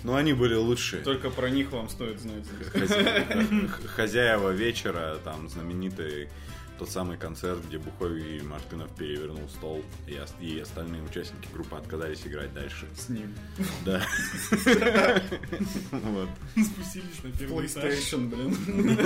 Но 0.02 0.16
они 0.16 0.32
были 0.32 0.54
лучшие. 0.54 1.02
только 1.02 1.28
про 1.28 1.50
них 1.50 1.72
вам 1.72 1.90
стоит 1.90 2.20
знать. 2.20 2.44
Хази- 2.72 3.66
х- 3.68 3.88
Хозяева 3.88 4.50
вечера, 4.50 5.18
там 5.24 5.48
знаменитый 5.50 6.28
тот 6.78 6.90
самый 6.90 7.16
концерт, 7.16 7.64
где 7.66 7.78
Бухой 7.78 8.38
и 8.38 8.42
Мартынов 8.42 8.90
перевернул 8.94 9.48
стол, 9.48 9.82
и, 10.06 10.18
и 10.40 10.60
остальные 10.60 11.02
участники 11.02 11.48
группы 11.52 11.76
отказались 11.76 12.24
играть 12.24 12.54
дальше. 12.54 12.86
С 12.96 13.08
ним. 13.08 13.34
Да. 13.84 14.02
Вот. 15.90 16.28
Спустились 16.50 17.22
на 17.22 17.32
первый. 17.32 17.64
PlayStation, 17.64 18.28
блин. 18.28 18.98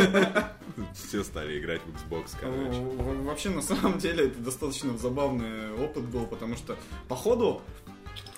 Все 0.94 1.24
стали 1.24 1.58
играть 1.58 1.80
в 1.82 1.88
Xbox, 1.88 2.36
короче. 2.38 2.80
Вообще, 3.22 3.50
на 3.50 3.62
самом 3.62 3.98
деле, 3.98 4.26
это 4.26 4.40
достаточно 4.40 4.96
забавный 4.98 5.72
опыт 5.72 6.04
был, 6.04 6.26
потому 6.26 6.56
что, 6.56 6.76
походу, 7.08 7.62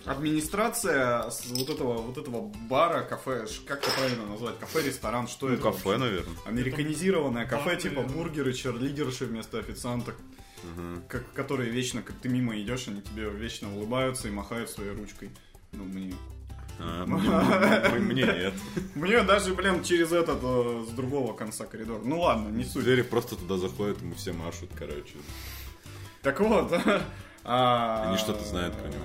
администрация 0.07 1.31
с 1.31 1.47
вот 1.47 1.69
этого, 1.71 1.95
вот 1.99 2.19
этого 2.19 2.53
бара, 2.69 3.03
кафе, 3.03 3.47
как 3.67 3.83
это 3.83 3.91
правильно 3.97 4.27
назвать, 4.27 4.59
кафе-ресторан, 4.59 5.29
что 5.29 5.49
Ну, 5.49 5.55
это? 5.55 5.63
кафе, 5.63 5.89
вообще? 5.91 5.99
наверное. 5.99 6.37
Американизированное 6.47 7.47
кафе, 7.47 7.65
бар, 7.71 7.77
типа 7.77 7.95
наверное. 7.97 8.17
бургеры, 8.17 8.53
черлидерши 8.53 9.27
вместо 9.27 9.59
официанток, 9.59 10.17
как, 11.09 11.31
которые 11.33 11.71
вечно, 11.71 12.03
как 12.03 12.17
ты 12.17 12.29
мимо 12.29 12.59
идешь, 12.61 12.89
они 12.89 13.03
тебе 13.03 13.29
вечно 13.31 13.75
улыбаются 13.75 14.29
и 14.29 14.31
махают 14.31 14.71
своей 14.71 14.93
ручкой. 14.93 15.31
Ну, 15.73 15.85
мне. 15.85 16.15
А, 16.79 17.05
Мне 17.99 17.99
мне 18.01 18.23
нет. 18.25 18.55
Мне 18.97 19.23
даже, 19.23 19.55
блин, 19.55 19.85
через 19.85 20.11
этот, 20.11 20.41
э, 20.43 20.85
с 20.89 20.91
другого 20.91 21.33
конца 21.33 21.67
коридора. 21.67 22.01
Ну 22.03 22.21
ладно, 22.21 22.49
не 22.49 22.65
суть. 22.65 22.83
Двери 22.83 23.03
просто 23.03 23.37
туда 23.37 23.59
заходят, 23.59 24.01
ему 24.03 24.15
все 24.17 24.33
машут, 24.33 24.71
короче. 24.77 25.15
Так 26.23 26.41
вот. 26.41 26.73
А, 27.45 28.09
Они 28.09 28.19
что-то 28.19 28.45
знают 28.45 28.75
про 28.75 28.89
него. 28.89 29.05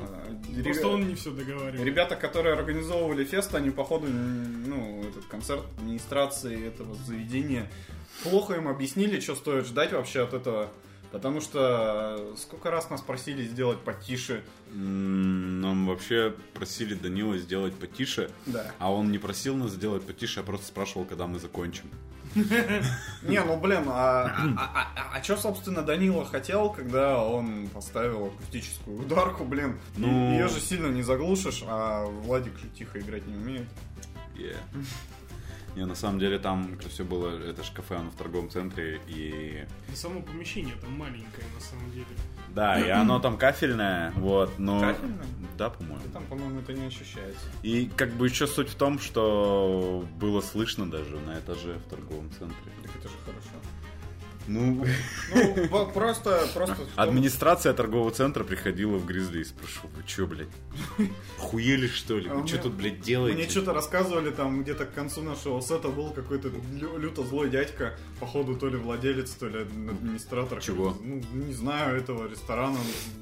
э, 0.57 0.63
Просто 0.63 0.87
он 0.87 1.07
не 1.07 1.15
все 1.15 1.31
договаривает. 1.31 1.83
Ребята, 1.85 2.15
которые 2.15 2.55
организовывали 2.55 3.23
фест, 3.25 3.53
они, 3.55 3.69
походу, 3.69 4.07
ну, 4.07 5.03
этот 5.03 5.25
концерт 5.25 5.63
администрации 5.77 6.67
этого 6.67 6.95
заведения, 7.05 7.69
плохо 8.23 8.53
им 8.55 8.67
объяснили, 8.67 9.19
что 9.19 9.35
стоит 9.35 9.65
ждать 9.65 9.91
вообще 9.93 10.23
от 10.23 10.33
этого. 10.33 10.69
Потому 11.11 11.41
что 11.41 12.35
сколько 12.37 12.69
раз 12.69 12.91
нас 12.91 13.01
просили 13.01 13.43
сделать 13.43 13.79
потише. 13.79 14.43
Нам 14.71 15.87
вообще 15.87 16.35
просили 16.53 16.93
Данила 16.93 17.35
сделать 17.39 17.73
потише, 17.73 18.29
Да. 18.45 18.71
а 18.77 18.93
он 18.93 19.11
не 19.11 19.17
просил 19.17 19.55
нас 19.55 19.71
сделать 19.71 20.03
потише, 20.03 20.41
а 20.41 20.43
просто 20.43 20.67
спрашивал, 20.67 21.05
когда 21.05 21.25
мы 21.25 21.39
закончим. 21.39 21.85
Не, 22.35 23.43
ну 23.43 23.57
блин, 23.59 23.83
а, 23.87 24.31
что, 25.23 25.37
собственно, 25.37 25.81
Данила 25.81 26.25
хотел, 26.25 26.69
когда 26.69 27.23
он 27.23 27.67
поставил 27.67 28.27
акустическую 28.27 29.01
ударку, 29.01 29.43
блин? 29.43 29.79
Ну- 29.97 30.31
Ее 30.33 30.47
же 30.47 30.59
сильно 30.59 30.87
не 30.87 31.01
заглушишь, 31.01 31.63
а 31.67 32.05
Владик 32.05 32.57
же 32.57 32.67
тихо 32.69 32.99
играть 32.99 33.25
не 33.27 33.35
умеет. 33.35 33.67
Yeah. 34.35 34.55
Не, 35.75 35.85
на 35.85 35.95
самом 35.95 36.19
деле 36.19 36.39
там 36.39 36.77
все 36.89 37.03
было, 37.03 37.37
это 37.41 37.63
же 37.63 37.71
кафе, 37.71 37.95
оно 37.95 38.09
в 38.09 38.15
торговом 38.15 38.49
центре, 38.49 38.99
и... 39.07 39.65
И 39.91 39.95
само 39.95 40.21
помещение 40.21 40.75
там 40.81 40.91
маленькое, 40.93 41.45
на 41.53 41.61
самом 41.61 41.91
деле. 41.91 42.05
Да, 42.49 42.79
и 42.79 42.89
оно 43.01 43.19
там 43.19 43.37
кафельное, 43.37 44.11
вот, 44.17 44.57
но... 44.57 44.79
Кафельное? 44.79 45.27
Да, 45.57 45.69
по-моему. 45.69 46.01
Там, 46.13 46.25
по-моему, 46.25 46.59
это 46.59 46.73
не 46.73 46.87
ощущается. 46.87 47.47
И 47.63 47.89
как 47.95 48.11
бы 48.13 48.27
еще 48.27 48.47
суть 48.47 48.69
в 48.69 48.75
том, 48.75 48.99
что 48.99 50.05
было 50.19 50.41
слышно 50.41 50.89
даже 50.89 51.19
на 51.19 51.39
этаже 51.39 51.73
в 51.85 51.89
торговом 51.89 52.29
центре. 52.31 52.71
Так 52.83 52.95
это 52.95 53.09
же 53.09 53.15
хорошо. 53.25 53.49
Ну, 54.49 54.83
Ну, 55.33 55.89
просто, 55.93 56.47
просто... 56.53 56.75
администрация 56.95 57.73
торгового 57.73 58.09
центра 58.11 58.43
приходила 58.43 58.97
в 58.97 59.05
Гризли 59.05 59.41
и 59.41 59.43
спрашивала, 59.43 59.91
вы 59.95 60.03
что, 60.07 60.25
блядь, 60.25 60.47
хуели 61.37 61.87
что 61.87 62.17
ли? 62.17 62.29
А 62.29 62.33
Вы 62.35 62.47
что 62.47 62.57
тут, 62.57 62.73
блядь, 62.73 62.93
Мне 62.93 63.01
делаете? 63.03 63.49
что-то 63.49 63.73
рассказывали 63.73 64.31
там 64.31 64.63
где-то 64.63 64.85
к 64.85 64.93
концу 64.93 65.21
нашего 65.21 65.61
сета 65.61 65.89
был 65.89 66.09
какой-то 66.11 66.49
лю- 66.73 66.97
люто 66.97 67.23
злой 67.23 67.49
дядька, 67.49 67.95
походу 68.19 68.55
то 68.55 68.67
ли 68.69 68.77
владелец, 68.77 69.29
то 69.31 69.47
ли 69.47 69.59
администратор. 69.61 70.59
Чего? 70.61 70.97
Ну, 70.99 71.21
не 71.33 71.53
знаю, 71.53 71.97
этого 71.97 72.27
ресторана. 72.27 72.79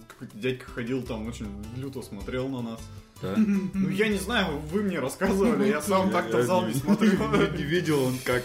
Какой-то 0.07 0.37
дядька 0.37 0.71
ходил 0.71 1.03
там, 1.03 1.27
очень 1.27 1.47
люто 1.75 2.01
смотрел 2.01 2.47
на 2.47 2.61
нас. 2.61 2.79
Да? 3.21 3.35
Ну, 3.35 3.89
я 3.89 4.07
не 4.09 4.17
знаю, 4.17 4.59
вы 4.71 4.83
мне 4.83 4.99
рассказывали, 4.99 5.67
я 5.69 5.81
сам 5.81 6.11
так-то 6.11 6.37
в 6.39 6.43
зал 6.43 6.67
не 6.67 6.73
смотрю. 6.73 7.11
Не 7.57 7.63
видел 7.63 8.03
он, 8.03 8.15
как 8.23 8.43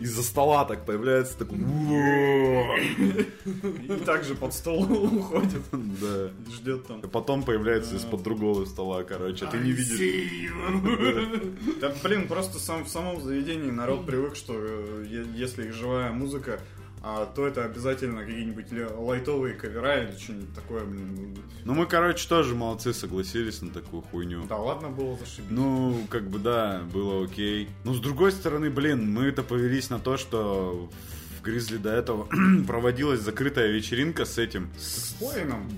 из-за 0.00 0.22
стола 0.22 0.64
так 0.64 0.86
появляется, 0.86 1.38
такой... 1.38 1.58
И 3.84 4.04
также 4.04 4.34
под 4.34 4.54
стол 4.54 4.82
уходит, 5.18 5.62
Да. 5.72 6.30
ждет 6.52 6.86
там. 6.86 7.00
А 7.02 7.08
потом 7.08 7.42
появляется 7.42 7.96
из-под 7.96 8.22
другого 8.22 8.64
стола, 8.64 9.02
короче, 9.04 9.44
а 9.44 9.50
ты 9.50 9.58
не 9.58 9.72
видишь. 9.72 10.50
Да, 11.80 11.92
блин, 12.02 12.28
просто 12.28 12.58
сам, 12.58 12.84
в 12.84 12.88
самом 12.88 13.20
заведении 13.20 13.70
народ 13.70 14.06
привык, 14.06 14.36
что 14.36 14.54
э, 14.56 15.06
если 15.34 15.64
их 15.66 15.74
живая 15.74 16.12
музыка, 16.12 16.60
а, 17.06 17.26
то 17.26 17.46
это 17.46 17.64
обязательно 17.66 18.24
какие-нибудь 18.24 18.66
лайтовые 18.96 19.54
кавера 19.54 20.04
или 20.04 20.16
что-нибудь 20.16 20.54
такое, 20.54 20.84
блин. 20.84 21.36
Ну 21.64 21.74
мы, 21.74 21.84
короче, 21.84 22.26
тоже 22.26 22.54
молодцы, 22.54 22.94
согласились 22.94 23.60
на 23.60 23.70
такую 23.70 24.00
хуйню. 24.02 24.46
Да 24.48 24.56
ладно 24.56 24.88
было 24.88 25.18
зашибись. 25.18 25.50
Ну, 25.50 26.06
как 26.08 26.30
бы 26.30 26.38
да, 26.38 26.80
было 26.94 27.24
окей. 27.26 27.68
Но 27.84 27.92
с 27.92 28.00
другой 28.00 28.32
стороны, 28.32 28.70
блин, 28.70 29.12
мы-то 29.12 29.42
повелись 29.42 29.90
на 29.90 29.98
то, 29.98 30.16
что 30.16 30.88
в 31.38 31.42
Гризли 31.42 31.76
до 31.76 31.90
этого 31.90 32.26
проводилась 32.66 33.20
закрытая 33.20 33.68
вечеринка 33.70 34.24
с 34.24 34.38
этим. 34.38 34.70
С. 34.78 35.14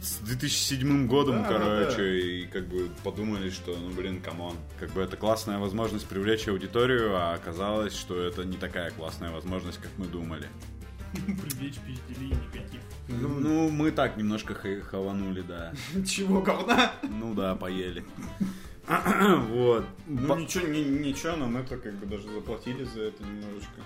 С 0.03 0.19
2007 0.19 1.09
годом, 1.09 1.43
Да, 1.43 1.49
короче, 1.49 1.97
да. 1.97 2.05
и 2.09 2.47
как 2.47 2.69
бы 2.69 2.89
подумали, 3.03 3.51
что, 3.51 3.77
ну, 3.77 3.91
блин, 3.91 4.21
come 4.21 4.40
on. 4.40 4.55
Как 4.79 4.91
бы 4.91 5.01
это 5.03 5.17
классная 5.17 5.59
возможность 5.59 6.07
привлечь 6.07 6.47
аудиторию, 6.47 7.17
а 7.17 7.35
оказалось, 7.35 7.95
что 7.95 8.17
это 8.21 8.45
не 8.45 8.57
такая 8.57 8.93
классная 8.93 9.33
возможность, 9.33 9.79
как 9.79 9.91
мы 9.97 10.07
думали. 10.07 10.47
Привлечь 11.43 11.79
пиздели 11.79 12.25
и 12.27 12.29
негатив. 12.29 12.81
Ну, 13.09 13.29
ну, 13.41 13.69
мы 13.71 13.91
так 13.93 14.17
немножко 14.17 14.55
ха- 14.55 14.81
хаванули, 14.83 15.43
да. 15.43 15.73
Чего, 16.07 16.43
говна? 16.43 16.93
Ну 17.03 17.35
да, 17.35 17.55
поели. 17.55 18.05
Вот. 19.51 19.85
Ну 20.07 20.27
Ба- 20.29 20.37
ничего, 20.41 20.67
ни- 20.69 21.09
ничего, 21.09 21.37
нам 21.37 21.57
это 21.57 21.77
как 21.77 21.95
бы 21.95 22.07
даже 22.07 22.29
заплатили 22.33 22.85
за 22.85 23.03
это 23.03 23.23
немножечко. 23.25 23.81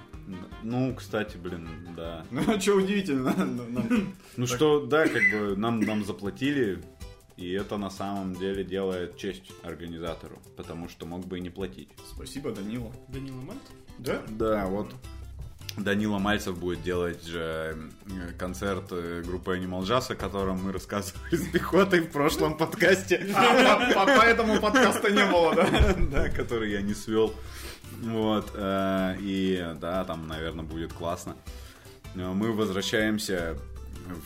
Ну, 0.62 0.94
кстати, 0.94 1.36
блин, 1.38 1.68
да. 1.96 2.24
Ну, 2.30 2.42
а 2.46 2.60
что 2.60 2.74
удивительно, 2.76 3.34
нам- 3.34 4.14
Ну 4.36 4.46
что, 4.46 4.86
да, 4.86 5.08
как 5.08 5.22
бы 5.32 5.56
нам, 5.56 5.80
нам 5.80 6.04
заплатили, 6.04 6.82
и 7.36 7.50
это 7.52 7.78
на 7.78 7.90
самом 7.90 8.34
деле 8.36 8.62
делает 8.62 9.16
честь 9.16 9.50
организатору, 9.62 10.38
потому 10.56 10.88
что 10.88 11.06
мог 11.06 11.26
бы 11.26 11.38
и 11.38 11.40
не 11.40 11.50
платить. 11.50 11.88
Спасибо, 12.14 12.52
Данила. 12.52 12.92
Данила 13.08 13.40
Мальцев? 13.40 13.74
Да? 13.98 14.22
Да, 14.28 14.66
вот 14.66 14.94
Данила 15.76 16.18
Мальцев 16.18 16.58
будет 16.58 16.82
делать 16.82 17.24
же 17.24 17.76
э, 18.06 18.32
концерт 18.38 18.84
э, 18.90 19.22
группы 19.24 19.56
Animal 19.56 19.82
Jazz, 19.82 20.12
о 20.12 20.14
котором 20.16 20.62
мы 20.64 20.72
рассказывали 20.72 21.36
с 21.36 21.48
пехотой 21.48 22.00
в 22.00 22.10
прошлом 22.10 22.56
подкасте. 22.56 23.24
А, 23.34 23.92
по- 23.94 24.06
Поэтому 24.06 24.60
подкаста 24.60 25.10
не 25.10 25.24
было, 25.26 25.54
да? 25.54 25.94
да, 26.10 26.28
который 26.28 26.72
я 26.72 26.82
не 26.82 26.92
свел. 26.94 27.34
Вот, 28.02 28.50
э, 28.54 29.16
и 29.20 29.74
да, 29.80 30.04
там, 30.04 30.26
наверное, 30.28 30.64
будет 30.64 30.92
классно. 30.92 31.36
Но 32.14 32.34
Мы 32.34 32.52
возвращаемся 32.52 33.56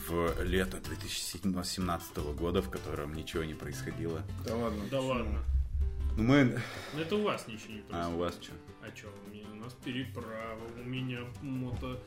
в 0.07 0.41
лето 0.43 0.77
2017 0.77 2.17
года, 2.35 2.61
в 2.63 2.69
котором 2.69 3.13
ничего 3.13 3.43
не 3.43 3.53
происходило. 3.53 4.21
Да 4.45 4.55
ладно. 4.55 4.83
Да 4.89 4.99
ладно. 4.99 5.39
Ну, 6.17 6.23
мы... 6.23 6.59
Ну, 6.95 7.01
Это 7.01 7.15
у 7.15 7.23
вас 7.23 7.45
ничего 7.47 7.73
не 7.73 7.79
А 7.91 8.09
происходит. 8.09 8.15
у 8.15 8.17
вас 8.19 8.33
что? 8.41 8.53
А 8.81 8.91
чё, 8.91 9.07
у 9.07 9.29
меня- 9.29 9.34
у 9.34 9.34
нас 9.65 9.73
переправа, 9.83 10.61
у 10.83 10.87
меня 10.87 11.19
мото... 11.41 11.99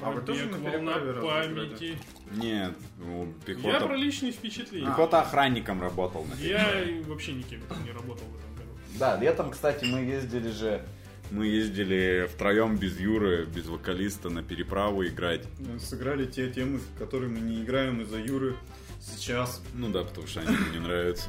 А 0.00 0.10
вы 0.10 0.22
тоже 0.22 0.46
на 0.46 0.58
волна 0.58 0.94
памяти. 0.94 1.96
Нет, 2.32 2.74
ну, 2.98 3.32
Я 3.46 3.54
пехота... 3.54 3.86
про 3.86 3.96
личные 3.96 4.32
впечатления. 4.32 4.86
Пехота 4.86 5.20
охранником 5.20 5.80
работал. 5.80 6.24
на 6.24 6.34
Я 6.42 6.84
вообще 7.06 7.34
никем 7.34 7.60
не 7.84 7.92
работал 7.92 8.26
в 8.26 8.36
этом 8.36 8.54
году. 8.56 8.70
Да, 8.98 9.16
летом, 9.18 9.50
кстати, 9.50 9.84
мы 9.84 10.00
ездили 10.00 10.50
же... 10.50 10.84
Мы 11.30 11.46
ездили 11.46 12.28
втроем 12.30 12.76
без 12.76 12.98
Юры, 13.00 13.46
без 13.46 13.66
вокалиста 13.66 14.28
на 14.28 14.42
переправу 14.42 15.06
играть. 15.06 15.46
Сыграли 15.78 16.26
те 16.26 16.50
темы, 16.50 16.80
которые 16.98 17.30
мы 17.30 17.40
не 17.40 17.62
играем 17.62 18.02
из-за 18.02 18.18
Юры 18.18 18.56
сейчас. 19.02 19.60
Ну 19.74 19.90
да, 19.90 20.04
потому 20.04 20.26
что 20.26 20.40
они 20.40 20.56
мне 20.56 20.70
не 20.70 20.78
нравятся. 20.78 21.28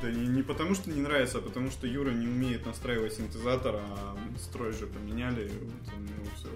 Да 0.00 0.10
не, 0.10 0.26
не 0.26 0.42
потому, 0.42 0.74
что 0.74 0.90
не 0.90 1.00
нравится, 1.00 1.38
а 1.38 1.40
потому, 1.40 1.70
что 1.70 1.86
Юра 1.86 2.10
не 2.10 2.26
умеет 2.26 2.66
настраивать 2.66 3.14
синтезатор, 3.14 3.76
а 3.76 4.16
строй 4.38 4.72
же 4.72 4.86
поменяли. 4.86 5.50
Вот, 5.62 5.92
ну, 5.98 6.24
все 6.36 6.48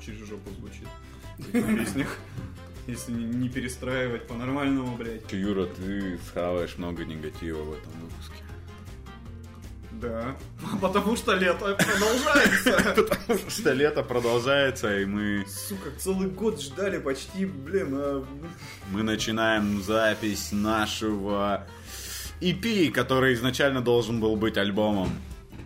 через 0.00 0.26
жопу 0.26 0.50
звучит 0.50 0.88
в 1.38 1.50
песнях. 1.78 2.16
Если 2.86 3.12
не, 3.12 3.24
не 3.24 3.48
перестраивать 3.48 4.26
по-нормальному, 4.26 4.96
блядь. 4.96 5.30
Юра, 5.32 5.66
ты 5.66 6.18
схаваешь 6.26 6.76
много 6.78 7.04
негатива 7.04 7.62
в 7.62 7.72
этом 7.72 7.92
выпуске. 8.00 8.42
Да. 10.00 10.36
Потому 10.80 11.16
что 11.16 11.34
лето 11.34 11.76
продолжается. 11.76 12.94
Потому 13.08 13.50
что 13.50 13.72
лето 13.72 14.02
продолжается, 14.02 14.98
и 14.98 15.04
мы, 15.04 15.44
Сука, 15.46 15.90
целый 15.98 16.28
год 16.28 16.60
ждали 16.60 16.98
почти, 16.98 17.44
блин, 17.44 17.88
а... 17.92 18.26
мы 18.90 19.02
начинаем 19.02 19.82
запись 19.82 20.52
нашего 20.52 21.66
EP, 22.40 22.90
который 22.90 23.34
изначально 23.34 23.82
должен 23.82 24.20
был 24.20 24.36
быть 24.36 24.56
альбомом. 24.56 25.10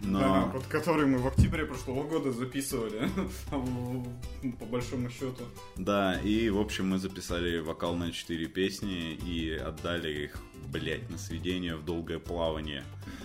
Да, 0.05 0.47
Но... 0.47 0.51
под 0.53 0.67
который 0.67 1.07
мы 1.07 1.19
в 1.19 1.27
октябре 1.27 1.65
прошлого 1.65 2.05
года 2.05 2.33
записывали. 2.33 3.09
По 4.61 4.67
большому 4.67 5.11
счету. 5.11 5.45
Да, 5.77 6.21
и, 6.21 6.51
в 6.51 6.59
общем, 6.61 6.91
мы 6.91 6.99
записали 6.99 7.59
вокал 7.59 7.95
на 7.95 8.13
4 8.13 8.47
песни 8.49 9.15
и 9.15 9.51
отдали 9.53 10.25
их, 10.25 10.37
блять, 10.69 11.09
на 11.11 11.19
сведение 11.19 11.77
в 11.77 11.85
долгое 11.85 12.19
плавание. 12.19 12.85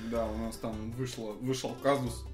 Да, 0.10 0.26
у 0.26 0.38
нас 0.38 0.58
там 0.58 0.92
вышло, 0.92 1.34
вышел 1.34 1.76
казус 1.84 2.26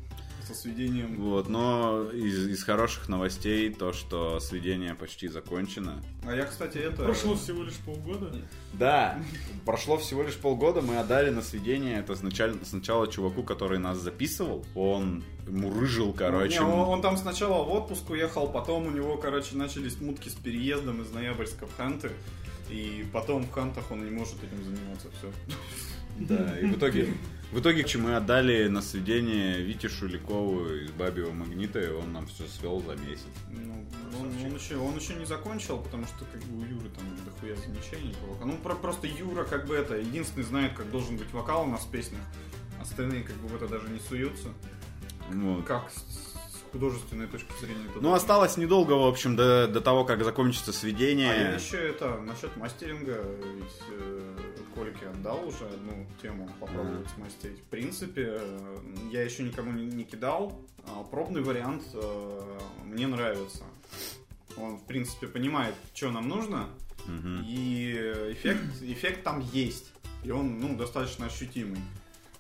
со 0.46 0.54
сведением. 0.54 1.22
Вот, 1.22 1.50
но 1.50 2.10
из, 2.12 2.48
из 2.48 2.64
хороших 2.64 3.10
новостей 3.10 3.74
то, 3.74 3.94
что 3.94 4.40
сведение 4.40 4.96
почти 4.96 5.28
закончено. 5.28 6.02
А 6.26 6.36
я, 6.36 6.46
кстати, 6.46 6.78
это... 6.78 7.04
Прошло 7.04 7.36
всего 7.36 7.64
лишь 7.64 7.78
полгода. 7.78 8.32
Да, 8.74 9.20
прошло 9.66 9.98
всего 9.98 10.24
лишь 10.24 10.36
полгода, 10.36 10.82
мы 10.82 10.98
отдали 10.98 11.30
на 11.30 11.42
сведение 11.42 12.06
это 12.06 12.16
сначала, 12.16 12.54
сначала 12.64 13.08
чуваку, 13.12 13.44
который 13.44 13.80
нас 13.80 13.98
записывал. 13.98 14.66
Он 14.76 15.24
мурыжил, 15.48 16.14
короче. 16.14 16.60
Не, 16.60 16.66
он, 16.66 16.90
он 16.90 17.02
там 17.02 17.18
сначала 17.18 17.64
в 17.64 17.72
отпуск 17.72 18.10
уехал, 18.10 18.48
потом 18.48 18.88
у 18.88 18.92
него, 18.92 19.18
короче, 19.18 19.56
начались 19.56 20.00
мутки 20.00 20.30
с 20.30 20.34
переездом 20.34 21.02
из 21.02 21.12
Ноябрьска 21.12 21.66
в 21.66 21.76
Ханты. 21.76 22.12
И 22.70 23.06
потом 23.14 23.44
в 23.44 23.52
Хантах 23.52 23.92
он 23.92 24.04
не 24.04 24.12
может 24.12 24.36
этим 24.44 24.64
заниматься, 24.64 25.08
все. 25.18 25.32
Да, 26.18 26.58
и 26.60 26.66
в 26.66 26.78
итоге, 26.78 27.14
в 27.56 27.60
итоге, 27.62 27.86
че 27.86 28.00
мы 28.00 28.18
отдали 28.18 28.68
на 28.68 28.82
сведение 28.82 29.62
Вите 29.62 29.88
Шуликову 29.88 30.68
из 30.76 30.92
Бабьего 30.92 31.32
Магнита, 31.32 31.80
и 31.80 31.88
он 31.88 32.12
нам 32.12 32.28
все 32.28 32.46
свел 32.48 32.82
за 32.82 32.98
месяц. 32.98 33.24
Ну, 33.50 33.86
он, 34.20 34.28
он 34.46 34.56
еще, 34.56 34.76
он 34.76 34.98
еще 34.98 35.16
не 35.16 35.26
закончил, 35.26 35.78
потому 35.78 36.06
что 36.06 36.26
как 36.26 36.44
бы 36.44 36.58
у 36.58 36.66
Юры 36.66 36.90
там 36.90 37.06
дохуя 37.24 37.56
замечаний 37.56 38.14
по 38.20 38.34
вокалу. 38.34 38.52
Ну, 38.52 38.58
про- 38.58 38.76
просто 38.76 39.08
Юра 39.08 39.46
как 39.46 39.68
бы 39.68 39.76
это, 39.76 39.96
единственный 39.96 40.44
знает, 40.44 40.74
как 40.74 40.92
должен 40.92 41.16
быть 41.16 41.32
вокал 41.32 41.64
у 41.64 41.68
нас 41.68 41.86
в 41.86 41.90
песнях. 41.92 42.20
Остальные 42.82 43.24
как 43.24 43.38
бы 43.38 43.48
в 43.48 43.56
это 43.56 43.70
даже 43.70 43.88
не 43.88 44.00
суются. 44.00 44.50
Вот. 45.32 45.66
Как 45.66 45.90
художественной 46.80 47.28
точки 47.28 47.52
зрения. 47.62 47.88
Ну, 48.02 48.14
осталось 48.14 48.58
недолго, 48.58 48.94
в 48.94 49.08
общем, 49.08 49.38
до, 49.38 49.68
до 49.68 49.80
того, 49.80 50.04
как 50.04 50.24
закончится 50.26 50.72
А 50.72 50.74
я 50.74 50.80
сведение. 50.80 51.56
еще 51.58 51.78
это, 51.78 52.18
насчет 52.20 52.56
мастеринга, 52.58 53.24
ведь 53.56 53.82
э, 53.92 54.38
Кольке 54.76 55.08
отдал 55.08 55.48
уже 55.48 55.66
одну 55.74 56.06
тему 56.22 56.50
попробовать 56.60 57.08
смастерить. 57.16 57.60
В 57.60 57.70
принципе, 57.70 58.40
э, 58.42 58.78
я 59.12 59.24
еще 59.24 59.44
никому 59.44 59.72
не, 59.72 59.86
не 59.86 60.04
кидал. 60.04 60.60
а 60.88 61.04
пробный 61.04 61.42
вариант 61.42 61.84
э, 61.94 62.42
мне 62.84 63.08
нравится. 63.08 63.64
Он, 64.58 64.76
в 64.78 64.84
принципе, 64.86 65.28
понимает, 65.28 65.76
что 65.94 66.12
нам 66.12 66.28
нужно, 66.28 66.68
Мгм. 67.08 67.42
и 67.48 67.94
эффект, 68.34 68.64
эффект 68.82 69.24
там 69.24 69.40
есть. 69.54 69.94
И 70.24 70.32
он, 70.32 70.60
ну, 70.60 70.76
достаточно 70.76 71.28
ощутимый. 71.28 71.80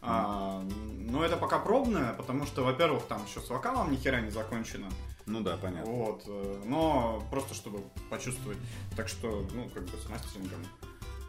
А, 0.05 0.63
но 0.99 1.23
это 1.23 1.37
пока 1.37 1.59
пробное, 1.59 2.13
потому 2.13 2.45
что, 2.45 2.63
во-первых, 2.63 3.03
там 3.03 3.23
еще 3.25 3.39
с 3.39 3.49
вокалом 3.49 3.91
ни 3.91 3.95
хера 3.95 4.21
не 4.21 4.31
закончено. 4.31 4.87
Ну 5.25 5.41
да, 5.41 5.57
понятно. 5.57 5.91
Вот. 5.91 6.23
э, 6.27 6.61
Но 6.65 7.23
просто 7.31 7.53
чтобы 7.53 7.81
почувствовать. 8.09 8.57
Так 8.95 9.07
что, 9.07 9.45
ну, 9.53 9.69
как 9.73 9.83
бы 9.83 9.97
с 9.97 10.09
мастерингом. 10.09 10.59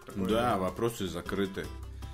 такое 0.05 0.29
Да, 0.29 0.57
вопросы 0.59 1.09
закрыты. 1.09 1.67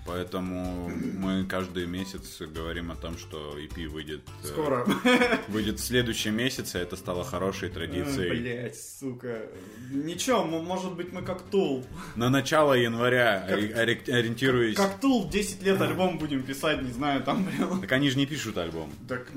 Поэтому 0.04 0.90
мы 1.18 1.44
каждый 1.44 1.86
месяц 1.86 2.40
говорим 2.40 2.90
о 2.90 2.96
том, 2.96 3.16
что 3.16 3.56
EP 3.58 3.86
выйдет, 3.86 4.22
э, 4.42 4.46
Скоро. 4.48 4.84
выйдет 5.48 5.78
в 5.78 5.84
следующем 5.84 6.34
месяце. 6.36 6.78
Это 6.78 6.96
стало 6.96 7.22
хорошей 7.24 7.68
традицией. 7.68 8.40
Блять, 8.40 8.76
сука. 8.80 9.42
Ничего, 9.90 10.44
может 10.44 10.94
быть 10.94 11.12
мы 11.12 11.22
как 11.22 11.42
Тул. 11.42 11.86
На 12.16 12.30
начало 12.30 12.74
января, 12.74 13.40
Как- 13.48 13.58
ори- 13.58 13.72
ори- 13.72 14.10
ориентируясь... 14.10 14.76
Как 14.76 14.98
Тул 15.00 15.28
10 15.28 15.62
лет 15.62 15.80
альбом 15.80 16.18
будем 16.18 16.42
писать, 16.42 16.82
не 16.82 16.90
знаю, 16.90 17.22
там. 17.22 17.46
Так 17.80 17.92
они 17.92 18.10
же 18.10 18.18
не 18.18 18.26
пишут 18.26 18.58
альбом. 18.58 18.90
Так 19.08 19.30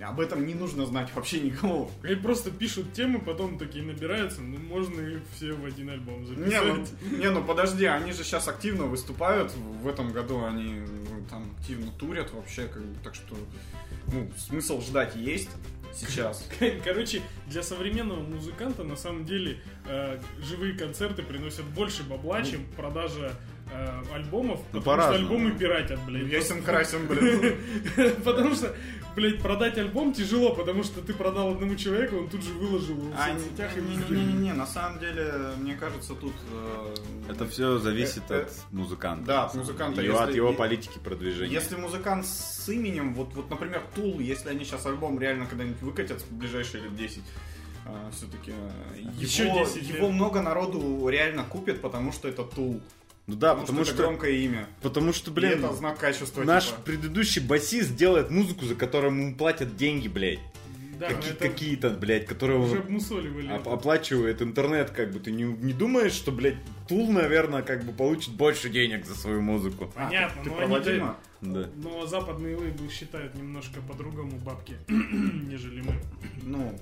об 0.00 0.20
этом 0.20 0.44
не 0.44 0.54
нужно 0.54 0.86
знать 0.86 1.10
вообще 1.14 1.40
никому. 1.40 1.90
И 2.08 2.14
просто 2.16 2.50
пишут 2.50 2.92
темы, 2.94 3.20
потом 3.20 3.58
такие 3.58 3.84
набираются, 3.84 4.40
ну 4.40 4.58
можно 4.58 5.00
их 5.00 5.20
все 5.36 5.52
в 5.52 5.64
один 5.64 5.90
альбом 5.90 6.26
записать. 6.26 6.50
Не 6.50 6.60
ну, 6.60 7.18
не, 7.18 7.30
ну 7.30 7.44
подожди, 7.44 7.84
они 7.84 8.12
же 8.12 8.24
сейчас 8.24 8.48
активно 8.48 8.84
выступают. 8.84 9.52
В 9.54 9.83
этом 9.88 10.12
году 10.12 10.44
они 10.44 10.80
ну, 11.10 11.24
там 11.28 11.50
активно 11.58 11.90
турят 11.92 12.32
вообще, 12.32 12.66
как 12.66 12.82
бы, 12.82 12.96
так 13.02 13.14
что 13.14 13.36
ну, 14.12 14.30
смысл 14.36 14.80
ждать 14.80 15.16
есть 15.16 15.50
сейчас. 15.94 16.48
Короче, 16.84 17.22
для 17.46 17.62
современного 17.62 18.20
музыканта 18.20 18.84
на 18.84 18.96
самом 18.96 19.24
деле 19.24 19.60
э, 19.86 20.20
живые 20.40 20.74
концерты 20.74 21.22
приносят 21.22 21.64
больше 21.66 22.02
бабла, 22.02 22.42
чем 22.42 22.64
продажа 22.76 23.32
э, 23.72 24.02
альбомов, 24.14 24.60
Ну, 24.72 24.80
потому 24.80 25.02
что 25.02 25.14
альбомы 25.14 25.52
пиратят, 25.52 26.00
блядь. 26.06 26.30
Ясен 26.30 26.62
красен, 26.62 27.06
блин. 27.06 27.56
Потому 28.24 28.54
что, 28.54 28.74
блядь, 29.16 29.40
продать 29.40 29.78
альбом 29.78 30.12
тяжело, 30.12 30.54
потому 30.54 30.82
что 30.84 31.00
ты 31.00 31.12
продал 31.14 31.52
одному 31.52 31.76
человеку, 31.76 32.16
он 32.18 32.28
тут 32.28 32.42
же 32.42 32.52
выложил 32.52 32.96
его 32.96 33.10
в 33.10 33.14
А, 33.18 33.32
соцсетях 33.32 33.76
не-не-не, 33.76 34.52
на 34.52 34.66
самом 34.66 34.98
деле, 35.00 35.32
мне 35.58 35.74
кажется, 35.74 36.14
тут... 36.14 36.34
э, 36.52 36.94
Это 37.30 37.46
все 37.46 37.78
зависит 37.78 38.22
Э, 38.30 38.34
э, 38.34 38.42
от 38.42 38.72
музыканта. 38.72 39.24
да, 39.26 39.44
от 39.44 39.54
музыканта. 39.54 40.02
И 40.02 40.06
Если- 40.06 40.22
от 40.22 40.34
его 40.34 40.52
политики 40.52 40.98
продвижения. 41.02 41.52
Если 41.52 41.76
музыкант 41.76 42.26
с 42.26 42.68
именем, 42.68 43.14
вот, 43.14 43.34
вот 43.34 43.50
например, 43.50 43.82
Тул, 43.94 44.20
если 44.20 44.48
они 44.50 44.64
сейчас 44.64 44.84
альбом 44.86 45.18
реально 45.20 45.46
когда-нибудь 45.46 45.80
выкатят 45.82 46.20
в 46.22 46.32
ближайшие 46.32 46.82
лет 46.84 46.96
10, 46.96 47.22
все-таки 48.12 48.52
Еще 49.18 49.44
его, 49.46 49.58
10 49.64 49.76
лет. 49.88 49.96
его 49.98 50.10
много 50.10 50.40
народу 50.40 51.06
реально 51.08 51.44
купит, 51.44 51.82
потому 51.82 52.12
что 52.12 52.28
это 52.28 52.42
Тул. 52.42 52.80
Ну 53.26 53.36
да, 53.36 53.50
потому, 53.54 53.66
потому 53.66 53.84
что, 53.84 53.94
что, 53.94 53.94
это 53.94 54.02
громкое 54.10 54.32
имя. 54.32 54.66
потому 54.82 55.12
что, 55.14 55.30
И 55.30 55.34
блин, 55.34 55.64
это 55.64 55.72
знак 55.72 55.98
качества. 55.98 56.42
наш 56.44 56.66
типа. 56.66 56.82
предыдущий 56.82 57.40
басист 57.42 57.96
делает 57.96 58.30
музыку, 58.30 58.66
за 58.66 58.74
которую 58.74 59.12
ему 59.14 59.34
платят 59.34 59.76
деньги, 59.76 60.08
блядь. 60.08 60.40
Да, 61.00 61.08
Какие- 61.08 61.32
это 61.32 61.48
Какие-то, 61.48 61.90
блядь, 61.90 62.26
которые 62.26 62.60
уже 62.60 62.78
обмусоливали. 62.78 63.50
оп- 63.50 63.66
оплачивает 63.68 64.40
интернет, 64.42 64.90
как 64.90 65.10
бы 65.10 65.18
ты 65.18 65.32
не, 65.32 65.42
не 65.42 65.72
думаешь, 65.72 66.12
что, 66.12 66.30
блядь, 66.30 66.54
Тул, 66.86 67.10
наверное, 67.10 67.62
как 67.62 67.82
бы 67.84 67.92
получит 67.92 68.34
больше 68.34 68.68
денег 68.68 69.04
за 69.06 69.14
свою 69.16 69.40
музыку. 69.40 69.90
А, 69.96 70.04
Понятно, 70.06 70.42
ты 70.44 70.50
но 70.50 70.56
про 70.56 70.64
они? 70.66 71.02
Да. 71.40 71.68
Но 71.76 72.06
западные 72.06 72.56
лейблы 72.56 72.88
считают 72.90 73.34
немножко 73.34 73.80
по-другому 73.80 74.38
бабки, 74.38 74.74
нежели 74.88 75.80
мы. 75.80 75.94
Ну, 76.42 76.78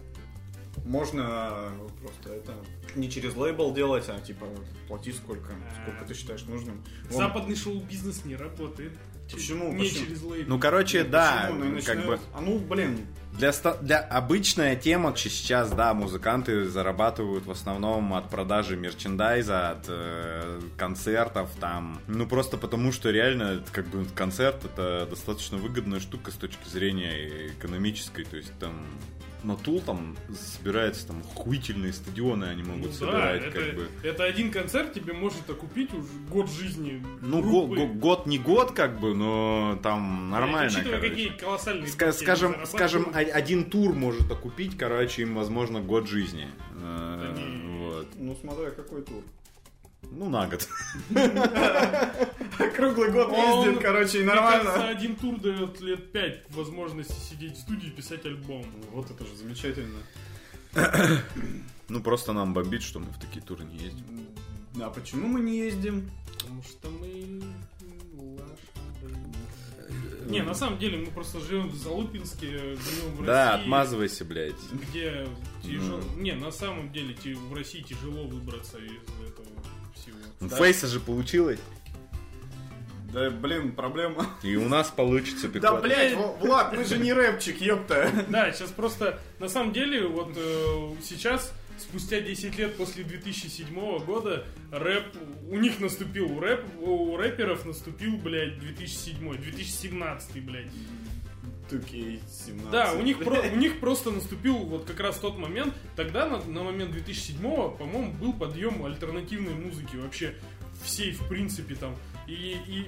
можно 0.84 1.72
просто 2.00 2.30
это 2.34 2.54
не 2.94 3.10
через 3.10 3.36
лейбл 3.36 3.72
делать, 3.72 4.04
а 4.08 4.20
типа 4.20 4.46
плати 4.88 5.12
сколько, 5.12 5.52
сколько 5.82 6.04
ты 6.06 6.14
считаешь 6.14 6.42
нужным. 6.44 6.82
Вон, 7.10 7.18
Западный 7.18 7.56
шоу-бизнес 7.56 8.24
не 8.24 8.36
работает. 8.36 8.92
Почему? 9.32 9.72
Не 9.72 9.84
Почему? 9.88 10.04
через 10.06 10.22
лейбл. 10.22 10.50
Ну, 10.50 10.58
короче, 10.58 11.04
да, 11.04 11.48
почему? 11.50 11.64
Ну, 11.64 11.82
как 11.82 12.06
бы... 12.06 12.18
А 12.34 12.40
ну, 12.40 12.58
блин, 12.58 13.06
Для, 13.32 13.52
ста- 13.52 13.78
для 13.78 14.00
обычная 14.00 14.76
тема 14.76 15.14
сейчас, 15.16 15.70
да, 15.70 15.94
музыканты 15.94 16.68
зарабатывают 16.68 17.46
в 17.46 17.50
основном 17.50 18.12
от 18.12 18.28
продажи 18.28 18.76
мерчендайза, 18.76 19.70
от 19.70 19.84
э, 19.88 20.60
концертов, 20.76 21.48
там. 21.60 21.98
Ну, 22.08 22.26
просто 22.26 22.58
потому, 22.58 22.92
что 22.92 23.10
реально, 23.10 23.62
как 23.72 23.86
бы 23.86 24.04
концерт 24.14 24.64
это 24.66 25.06
достаточно 25.08 25.56
выгодная 25.56 26.00
штука 26.00 26.30
с 26.30 26.34
точки 26.34 26.68
зрения 26.68 27.46
экономической. 27.48 28.24
То 28.24 28.36
есть 28.36 28.52
там 28.58 28.84
на 29.44 29.56
Тул 29.56 29.80
там 29.80 30.16
собираются 30.34 31.06
там 31.06 31.20
охуительные 31.34 31.92
стадионы, 31.92 32.44
они 32.46 32.62
могут 32.62 32.82
Ну 32.82 32.88
да, 32.88 32.92
собирать, 32.94 33.42
это, 33.44 33.50
как 33.58 33.74
бы. 33.74 33.88
это 34.02 34.24
один 34.24 34.50
концерт 34.50 34.92
тебе 34.92 35.12
может 35.12 35.48
окупить 35.50 35.92
уже 35.94 36.08
год 36.30 36.50
жизни. 36.50 37.04
Ну, 37.20 37.42
го- 37.42 37.66
го- 37.66 37.86
год 37.86 38.26
не 38.26 38.38
год, 38.38 38.72
как 38.72 38.98
бы, 39.00 39.14
но 39.14 39.78
там 39.82 40.30
нормально. 40.30 40.70
Блядь, 40.70 40.72
Учитывая, 40.86 40.96
короче. 41.00 41.10
какие 41.10 41.28
колоссальные 41.38 41.86
Ска- 41.88 42.12
скажем, 42.12 42.56
скажем, 42.66 43.10
один 43.14 43.64
тур 43.70 43.92
может 43.92 44.30
окупить, 44.30 44.76
короче, 44.78 45.22
им, 45.22 45.34
возможно, 45.34 45.80
год 45.80 46.08
жизни. 46.08 46.48
Э, 46.82 47.32
Да 47.34 47.40
не. 47.40 47.78
Вот. 47.88 48.08
ну 48.16 48.36
смотря 48.40 48.70
какой 48.70 49.02
тур. 49.02 49.22
Ну, 50.14 50.28
на 50.28 50.46
год. 50.46 50.68
Круглый 52.76 53.10
год 53.12 53.32
ездит, 53.32 53.80
короче, 53.82 54.20
и 54.20 54.24
нормально. 54.24 54.88
один 54.88 55.16
тур 55.16 55.38
дает 55.40 55.80
лет 55.80 56.12
пять 56.12 56.42
возможности 56.50 57.18
сидеть 57.18 57.56
в 57.56 57.60
студии 57.60 57.86
и 57.88 57.90
писать 57.90 58.24
альбом. 58.26 58.66
Вот 58.92 59.10
это 59.10 59.24
же 59.24 59.34
замечательно. 59.36 59.98
Ну, 61.88 62.00
просто 62.00 62.32
нам 62.32 62.54
бомбит, 62.54 62.82
что 62.82 63.00
мы 63.00 63.06
в 63.10 63.18
такие 63.18 63.42
туры 63.42 63.64
не 63.64 63.76
ездим. 63.76 64.04
А 64.80 64.88
почему 64.88 65.26
мы 65.28 65.40
не 65.40 65.58
ездим? 65.58 66.10
Потому 66.32 66.62
что 66.62 66.88
мы 66.88 67.42
лошары. 68.16 69.16
Не, 70.30 70.42
на 70.42 70.54
самом 70.54 70.78
деле 70.78 70.96
мы 70.98 71.06
просто 71.06 71.40
живем 71.40 71.68
в 71.68 71.74
Залупинске, 71.76 72.46
живем 72.48 73.14
в 73.16 73.24
Да, 73.26 73.50
России. 73.50 73.62
отмазывайся, 73.64 74.24
блядь. 74.24 74.54
Где 74.72 75.26
тяжело... 75.62 76.00
Не, 76.16 76.32
на 76.32 76.50
самом 76.50 76.90
деле 76.92 77.14
в 77.34 77.52
России 77.52 77.82
тяжело 77.82 78.26
выбраться 78.26 78.78
из 78.78 78.92
этого 79.28 79.48
всего. 80.38 80.46
У 80.46 80.50
Да. 80.50 80.56
Фейса 80.56 80.86
же 80.86 81.00
получилось. 81.00 81.58
Да, 83.12 83.28
блин, 83.28 83.72
проблема. 83.72 84.26
И 84.42 84.56
у 84.56 84.68
нас 84.68 84.88
получится 84.88 85.46
Да, 85.48 85.60
пехота. 85.60 85.82
блядь, 85.82 86.14
Влад, 86.40 86.74
мы 86.74 86.82
же 86.84 86.98
не 86.98 87.12
рэпчик, 87.12 87.60
ёпта. 87.60 88.10
Да, 88.30 88.50
сейчас 88.52 88.70
просто, 88.70 89.20
на 89.38 89.48
самом 89.50 89.74
деле, 89.74 90.06
вот 90.06 90.32
э, 90.34 90.90
сейчас, 91.02 91.52
спустя 91.76 92.20
10 92.20 92.56
лет 92.56 92.74
после 92.76 93.04
2007 93.04 93.98
года, 94.06 94.46
рэп, 94.70 95.04
у 95.50 95.58
них 95.58 95.78
наступил, 95.78 96.32
у, 96.32 96.40
рэп, 96.40 96.64
у 96.80 97.16
рэперов 97.18 97.66
наступил, 97.66 98.16
блядь, 98.16 98.58
2007, 98.58 99.36
2017, 99.36 100.42
блядь. 100.42 100.72
2K17. 101.72 102.70
Да, 102.70 102.92
у 102.92 103.02
них, 103.02 103.18
про- 103.24 103.40
у 103.40 103.56
них 103.56 103.80
просто 103.80 104.10
наступил 104.10 104.58
вот 104.58 104.84
как 104.84 105.00
раз 105.00 105.18
тот 105.18 105.38
момент, 105.38 105.74
тогда 105.96 106.28
на, 106.28 106.38
на 106.44 106.62
момент 106.62 106.92
2007, 106.92 107.38
по-моему, 107.40 108.12
был 108.12 108.32
подъем 108.32 108.84
альтернативной 108.84 109.54
музыки 109.54 109.96
вообще 109.96 110.34
всей, 110.84 111.12
в 111.12 111.28
принципе, 111.28 111.74
там, 111.74 111.94
и, 112.26 112.32
и, 112.32 112.86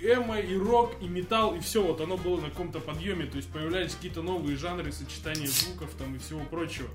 и 0.00 0.06
эмо, 0.06 0.38
и 0.38 0.56
рок, 0.56 0.94
и 1.00 1.06
металл, 1.08 1.54
и 1.56 1.60
все, 1.60 1.82
вот 1.82 2.00
оно 2.00 2.16
было 2.16 2.40
на 2.40 2.50
каком-то 2.50 2.80
подъеме, 2.80 3.26
то 3.26 3.36
есть 3.36 3.48
появлялись 3.50 3.94
какие-то 3.94 4.22
новые 4.22 4.56
жанры, 4.56 4.92
сочетания 4.92 5.46
звуков 5.46 5.90
там 5.98 6.14
и 6.14 6.18
всего 6.18 6.40
прочего. 6.44 6.88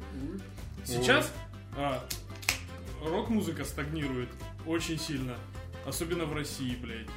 Сейчас 0.85 1.31
а, 1.75 2.05
рок-музыка 3.03 3.65
стагнирует 3.65 4.29
очень 4.65 4.99
сильно, 4.99 5.35
особенно 5.85 6.25
в 6.25 6.33
России, 6.33 6.75
блядь. 6.81 7.07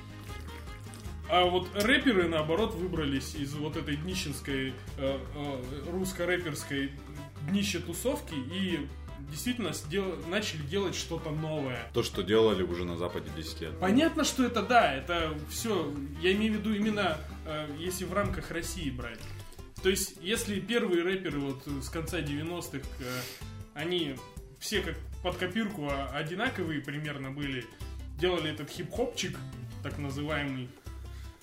А 1.30 1.44
вот 1.44 1.68
рэперы, 1.74 2.28
наоборот, 2.28 2.74
выбрались 2.74 3.36
из 3.36 3.54
вот 3.54 3.76
этой 3.76 3.96
днищенской, 3.96 4.74
э, 4.98 5.18
э, 5.36 5.62
русско-рэперской 5.90 6.90
днище-тусовки 7.48 8.34
и 8.34 8.88
действительно 9.30 9.72
сдел- 9.72 10.18
начали 10.28 10.62
делать 10.62 10.96
что-то 10.96 11.30
новое. 11.30 11.88
То, 11.94 12.02
что 12.02 12.22
делали 12.22 12.64
уже 12.64 12.84
на 12.84 12.96
Западе 12.96 13.30
10 13.36 13.60
лет. 13.60 13.78
Понятно, 13.78 14.24
что 14.24 14.44
это 14.44 14.62
да, 14.62 14.92
это 14.92 15.32
все, 15.48 15.94
я 16.20 16.32
имею 16.32 16.54
в 16.54 16.56
виду 16.56 16.74
именно, 16.74 17.16
э, 17.46 17.68
если 17.78 18.04
в 18.04 18.12
рамках 18.12 18.50
России 18.50 18.90
брать. 18.90 19.20
То 19.84 19.88
есть, 19.88 20.16
если 20.20 20.58
первые 20.58 21.02
рэперы 21.04 21.38
вот 21.38 21.62
с 21.66 21.88
конца 21.90 22.20
90-х, 22.20 22.84
э, 22.98 23.20
они 23.74 24.16
все 24.58 24.80
как 24.80 24.96
под 25.22 25.36
копирку 25.36 25.92
одинаковые 26.12 26.80
примерно 26.80 27.30
были, 27.30 27.64
делали 28.18 28.50
этот 28.50 28.68
хип-хопчик, 28.68 29.36
так 29.82 29.96
называемый, 29.98 30.68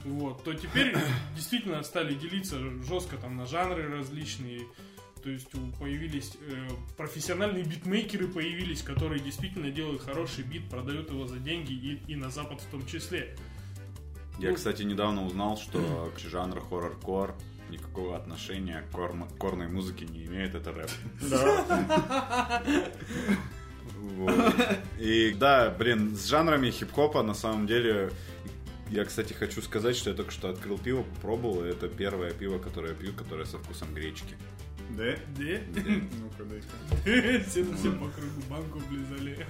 вот, 0.04 0.44
то 0.44 0.54
теперь 0.54 0.96
действительно 1.36 1.82
стали 1.84 2.14
делиться 2.14 2.60
жестко 2.84 3.18
там 3.18 3.36
на 3.38 3.46
жанры 3.46 3.90
различные, 3.90 4.62
то 5.24 5.30
есть 5.30 5.50
появились 5.80 6.38
э, 6.42 6.68
профессиональные 6.96 7.64
битмейкеры 7.64 8.28
появились, 8.28 8.82
которые 8.82 9.20
действительно 9.20 9.72
делают 9.72 10.04
хороший 10.04 10.44
бит, 10.44 10.70
продают 10.70 11.10
его 11.12 11.28
за 11.28 11.38
деньги 11.38 11.74
и, 11.74 12.02
и 12.08 12.16
на 12.16 12.30
Запад 12.30 12.62
в 12.62 12.66
том 12.72 12.86
числе. 12.86 13.36
Я, 14.40 14.50
Ну, 14.50 14.56
кстати, 14.56 14.84
недавно 14.84 15.26
узнал, 15.26 15.58
что 15.58 16.12
к 16.16 16.20
жанру 16.20 16.62
хоррор-кор 16.62 17.36
никакого 17.70 18.16
отношения 18.16 18.84
к 18.90 18.96
корм- 18.96 19.28
корной 19.38 19.68
музыке 19.68 20.06
не 20.06 20.26
имеет, 20.26 20.56
это 20.56 20.72
рэп. 20.72 20.90
Да. 21.30 22.64
И 25.00 25.36
да, 25.38 25.70
блин, 25.70 26.16
с 26.16 26.26
жанрами 26.28 26.72
хип-хопа 26.72 27.24
на 27.24 27.34
самом 27.34 27.68
деле 27.68 28.12
Я, 28.90 29.04
кстати, 29.06 29.34
хочу 29.34 29.62
сказать, 29.62 29.96
что 29.96 30.10
я 30.12 30.16
только 30.16 30.32
что 30.32 30.50
открыл 30.50 30.78
пиво, 30.78 31.04
попробовал, 31.04 31.66
и 31.66 31.70
это 31.70 31.90
первое 31.90 32.32
пиво, 32.32 32.58
которое 32.58 32.90
я 32.90 32.96
пью, 32.96 33.14
которое 33.14 33.46
со 33.46 33.58
вкусом 33.58 33.94
гречки. 33.94 34.36
Да? 34.92 35.16
Да? 35.38 35.60
Ну-ка, 36.22 36.46
дай-ка. 36.46 37.44
Все 37.50 37.64
все 37.64 37.92
по 37.92 38.08
кругу 38.08 38.42
банку 38.50 38.80
облизали. 38.80 39.46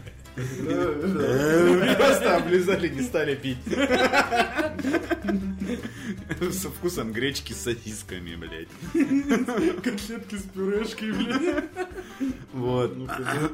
Просто 1.95 2.37
облизали, 2.37 2.89
не 2.89 3.01
стали 3.01 3.35
пить. 3.35 3.59
Со 6.51 6.69
вкусом 6.69 7.11
гречки 7.13 7.53
с 7.53 7.61
сосисками, 7.61 8.35
блядь. 8.35 8.69
Котлетки 9.83 10.35
с 10.35 10.43
пюрешкой, 10.43 11.11
блядь. 11.11 11.65
Вот. 12.53 12.97
Ну-ка, 12.97 13.19
да. 13.19 13.51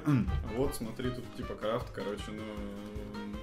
Вот, 0.55 0.75
смотри, 0.75 1.09
тут 1.09 1.25
типа 1.35 1.55
крафт, 1.55 1.87
короче, 1.93 2.23
ну, 2.29 2.43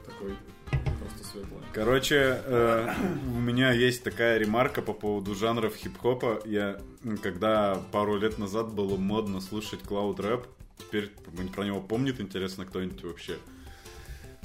такой 0.07 0.35
просто 0.71 1.25
светлый. 1.25 1.61
Короче, 1.73 2.43
э, 2.45 2.95
у 3.27 3.41
меня 3.41 3.73
есть 3.73 4.03
такая 4.03 4.39
ремарка 4.39 4.83
по 4.83 4.93
поводу 4.93 5.35
жанров 5.35 5.75
хип-хопа. 5.77 6.41
Я, 6.45 6.81
когда 7.23 7.81
пару 7.93 8.19
лет 8.19 8.39
назад 8.39 8.73
было 8.73 8.97
модно 8.97 9.41
слушать 9.41 9.81
клауд 9.83 10.21
рэп, 10.21 10.47
теперь 10.79 11.11
про 11.55 11.65
него 11.65 11.81
помнит, 11.81 12.21
интересно, 12.21 12.65
кто-нибудь 12.65 13.03
вообще. 13.05 13.37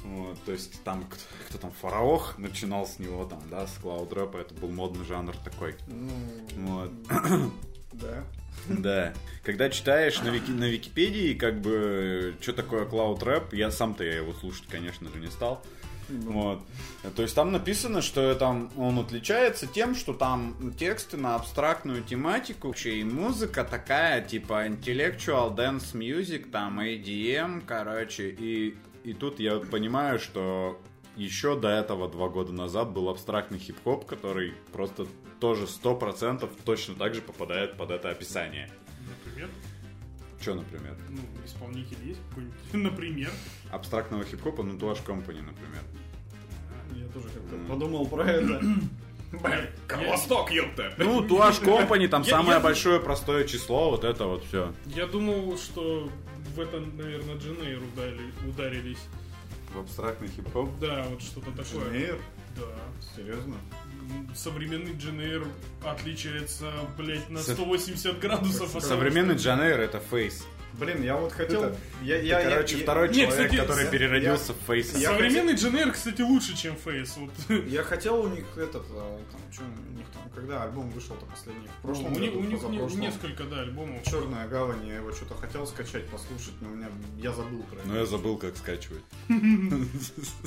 Вот, 0.04 0.38
то 0.44 0.52
есть 0.52 0.84
там 0.84 1.04
кто, 1.06 1.22
кто 1.50 1.58
там 1.58 1.72
Фараох 1.82 2.38
начинал 2.38 2.86
с 2.86 3.00
него 3.00 3.26
там, 3.26 3.42
да, 3.50 3.66
с 3.66 3.76
клауд 3.80 4.14
рэпа, 4.14 4.38
это 4.38 4.54
был 4.54 4.70
модный 4.70 5.04
жанр 5.04 5.36
такой. 5.38 5.76
Ну, 5.88 6.10
Вот. 6.58 6.92
да. 7.94 8.24
Да. 8.68 9.14
Когда 9.44 9.70
читаешь 9.70 10.22
на, 10.22 10.30
вики, 10.30 10.52
на 10.52 10.66
Википедии, 10.66 11.34
как 11.34 11.60
бы, 11.62 12.36
что 12.40 12.54
такое 12.54 12.86
клауд 12.86 13.22
рэп, 13.24 13.54
я 13.54 13.72
сам-то 13.72 14.04
я 14.04 14.18
его 14.18 14.34
слушать, 14.34 14.66
конечно 14.68 15.10
же, 15.10 15.20
не 15.20 15.30
стал. 15.30 15.64
Вот. 16.10 16.62
То 17.16 17.22
есть 17.22 17.36
там 17.36 17.52
написано, 17.52 18.02
что 18.02 18.34
там 18.36 18.72
он 18.78 19.00
отличается 19.00 19.68
тем, 19.68 19.96
что 19.96 20.14
там 20.14 20.74
тексты 20.78 21.18
на 21.18 21.36
абстрактную 21.36 22.04
тематику, 22.04 22.68
вообще 22.68 23.00
и 23.00 23.04
музыка 23.04 23.64
такая, 23.64 24.22
типа 24.22 24.68
intellectual 24.68 25.56
dance 25.56 25.94
music, 25.94 26.50
там 26.52 26.80
ADM, 26.80 27.64
короче, 27.66 28.30
и, 28.30 28.76
и 29.04 29.14
тут 29.14 29.40
я 29.40 29.58
понимаю, 29.58 30.20
что 30.20 30.80
еще 31.16 31.58
до 31.58 31.70
этого 31.70 32.10
два 32.10 32.30
года 32.30 32.52
назад 32.52 32.92
был 32.92 33.10
абстрактный 33.10 33.60
хип-хоп, 33.60 34.06
который 34.06 34.54
просто 34.72 35.08
тоже 35.40 35.68
сто 35.68 35.96
процентов 35.96 36.52
точно 36.66 36.96
так 36.96 37.14
же 37.14 37.22
попадает 37.22 37.78
под 37.78 37.92
это 37.92 38.10
описание. 38.10 38.70
Например, 39.08 39.50
Что, 40.42 40.56
например? 40.56 40.96
ну, 41.10 41.20
исполнитель 41.46 41.98
есть 42.04 42.20
какой-нибудь? 42.30 42.58
Например. 42.74 43.32
Абстрактного 43.72 44.24
хип-хопа, 44.24 44.64
ну, 44.64 44.78
Туаш 44.78 45.00
Company, 45.00 45.42
например. 45.42 45.82
Я 46.94 47.08
тоже 47.08 47.28
как-то 47.30 47.56
подумал 47.68 48.06
про 48.08 48.24
это. 48.24 48.62
Блин, 49.32 50.10
Восток, 50.10 50.52
ёпта! 50.52 50.94
Ну, 50.98 51.28
Туаш 51.28 51.60
Company, 51.60 52.08
там 52.08 52.24
самое 52.24 52.60
большое 52.60 53.00
простое 53.00 53.46
число, 53.46 53.92
вот 53.92 54.04
это 54.04 54.26
вот 54.26 54.46
все. 54.46 54.74
Я 54.86 55.08
думал, 55.08 55.58
что 55.58 56.10
в 56.56 56.60
это, 56.60 56.80
наверное, 56.80 57.36
ударили, 57.36 58.32
ударились. 58.48 59.00
В 59.74 59.80
абстрактный 59.80 60.30
хип-хоп. 60.30 60.70
Да, 60.80 61.06
вот 61.10 61.22
что-то 61.22 61.52
такое. 61.52 61.90
Jane 61.90 62.04
Air? 62.04 62.18
Да. 62.56 62.76
Серьезно? 63.16 63.56
Современный 64.36 64.94
Jane 64.98 65.26
Air 65.26 65.48
отличается, 65.84 66.72
блять, 66.98 67.30
на 67.30 67.40
Со- 67.40 67.54
180 67.54 68.20
градусов 68.20 68.70
Современный 68.84 69.36
Jane 69.36 69.61
Air 69.61 69.80
это 69.80 70.00
Face. 70.00 70.46
Блин, 70.80 71.04
я 71.04 71.16
вот 71.18 71.32
хотел... 71.32 71.64
Это- 71.64 71.78
я, 72.04 72.18
я, 72.22 72.40
Это, 72.42 72.50
короче, 72.52 72.78
я- 72.78 72.84
второй 72.84 73.10
Не, 73.10 73.14
человек, 73.16 73.32
кстати, 73.32 73.56
который 73.56 73.86
я- 73.86 73.92
переродился 73.92 74.54
в 74.54 74.58
Face. 74.68 74.96
я- 74.98 75.10
Современный 75.12 75.54
Jane 75.56 75.74
Air, 75.74 75.92
кстати, 75.92 76.22
лучше, 76.22 76.56
чем 76.58 76.76
Face. 76.78 77.16
Вот. 77.18 77.32
Я 77.68 77.84
хотел 77.84 78.20
у 78.22 78.28
них 78.28 78.46
этот, 78.58 78.84
а, 78.92 79.20
там, 79.32 79.42
что 79.54 79.64
у 79.64 79.98
них 79.98 80.06
там, 80.14 80.24
когда 80.36 80.64
альбом 80.64 80.90
вышел-то 80.92 81.26
последний? 81.26 81.68
В 81.80 81.82
прошлом 81.82 82.14
у 82.14 82.20
них, 82.20 82.32
году, 82.34 82.40
у 82.40 82.42
них 82.44 82.52
не- 82.62 82.68
позапрошлом. 82.68 83.00
несколько, 83.00 83.44
да, 83.46 83.62
альбомов. 83.62 84.04
Черная 84.04 84.48
гавань, 84.48 84.86
я 84.88 84.96
его 84.98 85.12
что-то 85.14 85.36
хотел 85.36 85.66
скачать, 85.66 86.06
послушать, 86.10 86.54
но 86.62 86.70
у 86.70 86.76
меня 86.76 86.88
я 87.18 87.32
забыл 87.32 87.64
про 87.64 87.78
это. 87.80 87.88
Но 87.88 87.98
я 87.98 88.06
забыл, 88.06 88.38
как 88.38 88.56
скачивать. 88.58 89.04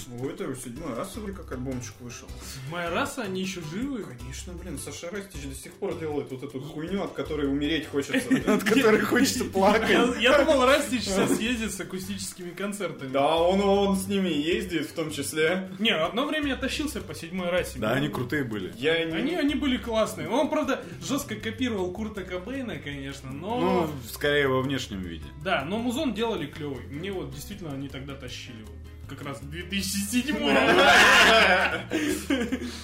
Ну, 0.09 0.29
это 0.31 0.45
уже 0.49 0.61
седьмой 0.61 0.95
раз 0.95 1.15
вроде 1.17 1.33
как 1.33 1.51
альбомчик 1.53 1.93
вышел. 2.01 2.29
Моя 2.71 2.91
раса, 2.91 3.23
они 3.23 3.41
еще 3.43 3.61
живы. 3.73 4.05
Конечно, 4.19 4.53
блин, 4.55 4.79
Саша 4.79 5.11
Растич 5.11 5.43
до 5.45 5.55
сих 5.55 5.73
пор 5.75 5.99
делает 5.99 6.31
вот 6.31 6.43
эту 6.43 6.61
хуйню, 6.61 7.03
от 7.05 7.13
которой 7.13 7.49
умереть 7.49 7.87
хочется. 7.89 8.19
От 8.53 8.65
которой 8.65 9.01
хочется 9.01 9.45
плакать. 9.45 10.18
Я, 10.21 10.45
думал, 10.45 10.65
Растич 10.65 11.05
сейчас 11.05 11.39
ездит 11.41 11.73
с 11.73 11.81
акустическими 11.81 12.51
концертами. 12.51 13.11
Да, 13.11 13.37
он, 13.37 13.61
он 13.61 13.97
с 13.97 14.07
ними 14.07 14.29
ездит 14.29 14.87
в 14.87 14.93
том 14.93 15.11
числе. 15.11 15.69
Не, 15.79 15.91
одно 15.91 16.27
время 16.27 16.49
я 16.49 16.57
тащился 16.57 17.01
по 17.01 17.15
седьмой 17.15 17.51
расе. 17.51 17.79
Да, 17.79 17.93
они 17.93 18.09
крутые 18.09 18.45
были. 18.45 18.73
Я 18.77 19.05
не... 19.05 19.13
Они, 19.13 19.35
они 19.35 19.55
были 19.55 19.77
классные. 19.77 20.29
Он, 20.29 20.49
правда, 20.49 20.83
жестко 21.03 21.35
копировал 21.37 21.91
Курта 21.93 22.23
Кобейна, 22.23 22.79
конечно, 22.79 23.31
но... 23.31 23.61
Ну, 23.61 23.91
скорее 24.09 24.49
во 24.49 24.63
внешнем 24.63 25.01
виде. 25.01 25.27
Да, 25.43 25.65
но 25.65 25.79
музон 25.79 26.15
делали 26.15 26.47
клевый. 26.47 26.85
Мне 26.91 27.13
вот 27.13 27.35
действительно 27.35 27.73
они 27.73 27.89
тогда 27.89 28.15
тащили. 28.15 28.63
Вот, 28.63 28.78
как 29.09 29.23
раз 29.23 29.41
2007 29.41 30.37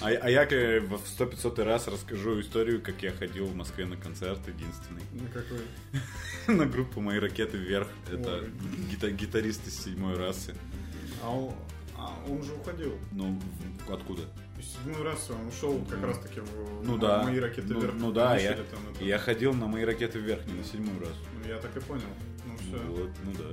А, 0.01 0.09
а 0.09 0.29
я 0.29 0.45
в 0.81 0.93
100-500 1.19 1.63
раз 1.63 1.87
расскажу 1.87 2.39
историю, 2.41 2.81
как 2.81 3.01
я 3.03 3.11
ходил 3.11 3.45
в 3.45 3.55
Москве 3.55 3.85
на 3.85 3.97
концерт 3.97 4.39
единственный. 4.47 5.01
Ну, 5.13 5.27
какой? 5.33 5.59
На 6.55 6.65
группу 6.65 7.01
«Мои 7.01 7.17
ракеты 7.19 7.57
вверх». 7.57 7.87
Это 8.11 8.37
Ой. 8.37 8.49
гита- 8.91 9.11
гитарист 9.11 9.67
из 9.67 9.83
седьмой 9.83 10.15
расы. 10.15 10.53
А 11.23 11.29
а 12.09 12.31
он 12.31 12.43
же 12.43 12.53
уходил. 12.53 12.97
Ну, 13.11 13.39
откуда? 13.89 14.23
Седьмой 14.61 15.03
раз 15.03 15.29
он 15.29 15.47
ушел 15.47 15.85
как 15.89 16.01
раз 16.03 16.17
таки 16.19 16.39
в 16.39 16.83
Ну 16.83 16.97
да. 16.97 17.23
мои 17.23 17.37
ракеты 17.39 17.67
Ну- 17.73 17.79
вверх. 17.81 17.93
ну 17.99 18.11
да, 18.11 18.37
я- 18.37 18.53
там 18.53 18.79
это. 18.93 19.03
Я 19.03 19.19
ходил 19.19 19.53
на 19.53 19.67
«Мои 19.67 19.83
ракеты 19.83 20.17
вверх», 20.19 20.45
не 20.47 20.53
на 20.53 20.63
седьмую 20.63 20.99
раз. 21.01 21.09
Ну, 21.43 21.49
я 21.49 21.57
так 21.59 21.75
и 21.75 21.79
понял. 21.81 22.01
Ну 22.47 22.55
все. 22.57 22.77
Вот, 22.87 23.09
ну 23.23 23.31
да. 23.37 23.45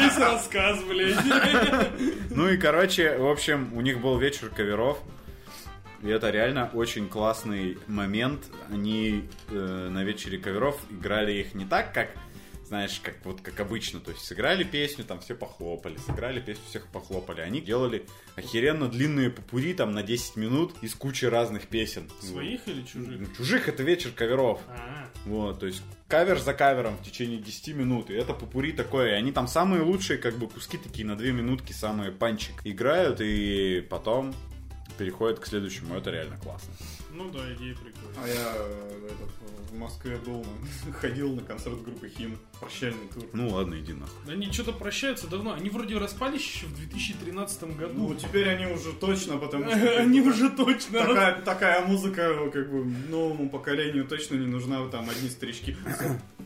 Весь 0.00 0.16
рассказ, 0.18 0.82
блядь. 0.84 1.18
Ну 2.30 2.48
и, 2.48 2.56
короче, 2.56 3.16
в 3.18 3.26
общем, 3.26 3.72
у 3.74 3.80
них 3.80 4.00
был 4.00 4.18
вечер 4.18 4.48
каверов. 4.48 4.98
И 6.02 6.08
это 6.08 6.30
реально 6.30 6.70
очень 6.74 7.08
классный 7.08 7.78
момент. 7.86 8.42
Они 8.70 9.24
э, 9.48 9.88
на 9.90 10.04
вечере 10.04 10.36
каверов 10.38 10.78
играли 10.90 11.32
их 11.32 11.54
не 11.54 11.64
так, 11.64 11.94
как, 11.94 12.10
знаешь, 12.66 13.00
как 13.02 13.16
вот 13.24 13.40
как 13.40 13.60
обычно. 13.60 14.00
То 14.00 14.10
есть 14.10 14.24
сыграли 14.24 14.64
песню, 14.64 15.04
там 15.04 15.20
все 15.20 15.34
похлопали, 15.34 15.96
сыграли 15.98 16.40
песню, 16.40 16.62
всех 16.68 16.86
похлопали. 16.88 17.40
Они 17.40 17.60
делали 17.60 18.06
охеренно 18.36 18.88
длинные 18.88 19.30
попури 19.30 19.74
там 19.74 19.92
на 19.92 20.02
10 20.02 20.36
минут 20.36 20.74
из 20.82 20.94
кучи 20.94 21.24
разных 21.24 21.68
песен. 21.68 22.10
Своих 22.20 22.66
или 22.68 22.82
чужих? 22.82 23.20
Ну, 23.20 23.26
Чужих 23.36 23.68
это 23.68 23.82
вечер 23.82 24.10
каверов. 24.12 24.60
А, 24.68 25.08
Вот, 25.26 25.60
то 25.60 25.66
есть 25.66 25.82
кавер 26.08 26.38
за 26.38 26.54
кавером 26.54 26.96
в 26.96 27.02
течение 27.04 27.38
10 27.38 27.74
минут. 27.74 28.10
И 28.10 28.14
это 28.14 28.34
попури 28.34 28.72
такое. 28.72 29.10
И 29.10 29.14
они 29.14 29.32
там 29.32 29.48
самые 29.48 29.82
лучшие, 29.82 30.18
как 30.18 30.36
бы, 30.38 30.48
куски 30.48 30.78
такие 30.78 31.06
на 31.06 31.16
2 31.16 31.26
минутки, 31.28 31.72
самые 31.72 32.12
панчик 32.12 32.54
играют, 32.64 33.20
и 33.20 33.80
потом 33.88 34.34
переходят 34.98 35.40
к 35.40 35.46
следующему. 35.46 35.96
Это 35.96 36.10
реально 36.10 36.36
классно. 36.38 36.72
Ну 37.16 37.30
да, 37.30 37.40
идея 37.54 37.74
прикольная. 37.74 38.22
А 38.22 38.28
я 38.28 38.52
э, 38.56 39.08
этот, 39.10 39.70
в 39.70 39.78
Москве 39.78 40.16
был, 40.16 40.44
ходил 41.00 41.34
на 41.34 41.42
концерт 41.42 41.82
группы 41.82 42.08
Хим. 42.08 42.38
Прощальный 42.60 43.06
тур. 43.12 43.24
Ну 43.32 43.48
ладно, 43.50 43.78
иди 43.80 43.92
нахуй. 43.92 44.32
Они 44.32 44.50
что-то 44.52 44.72
прощаются 44.72 45.26
давно. 45.28 45.52
Они 45.52 45.70
вроде 45.70 45.96
распались 45.98 46.42
еще 46.42 46.66
в 46.66 46.76
2013 46.76 47.62
Ну, 47.62 47.68
году. 47.74 48.14
теперь 48.14 48.48
они 48.48 48.72
уже 48.72 48.92
точно, 48.92 49.36
потому 49.38 49.68
что... 49.70 49.98
Они 50.00 50.20
уже 50.20 50.50
точно... 50.50 51.00
Такая, 51.06 51.40
такая 51.42 51.86
музыка, 51.86 52.50
как 52.52 52.70
бы, 52.70 52.84
новому 52.84 53.48
поколению 53.48 54.06
точно 54.06 54.36
не 54.36 54.46
нужна, 54.46 54.86
там 54.88 55.08
одни 55.10 55.28
старички. 55.28 55.76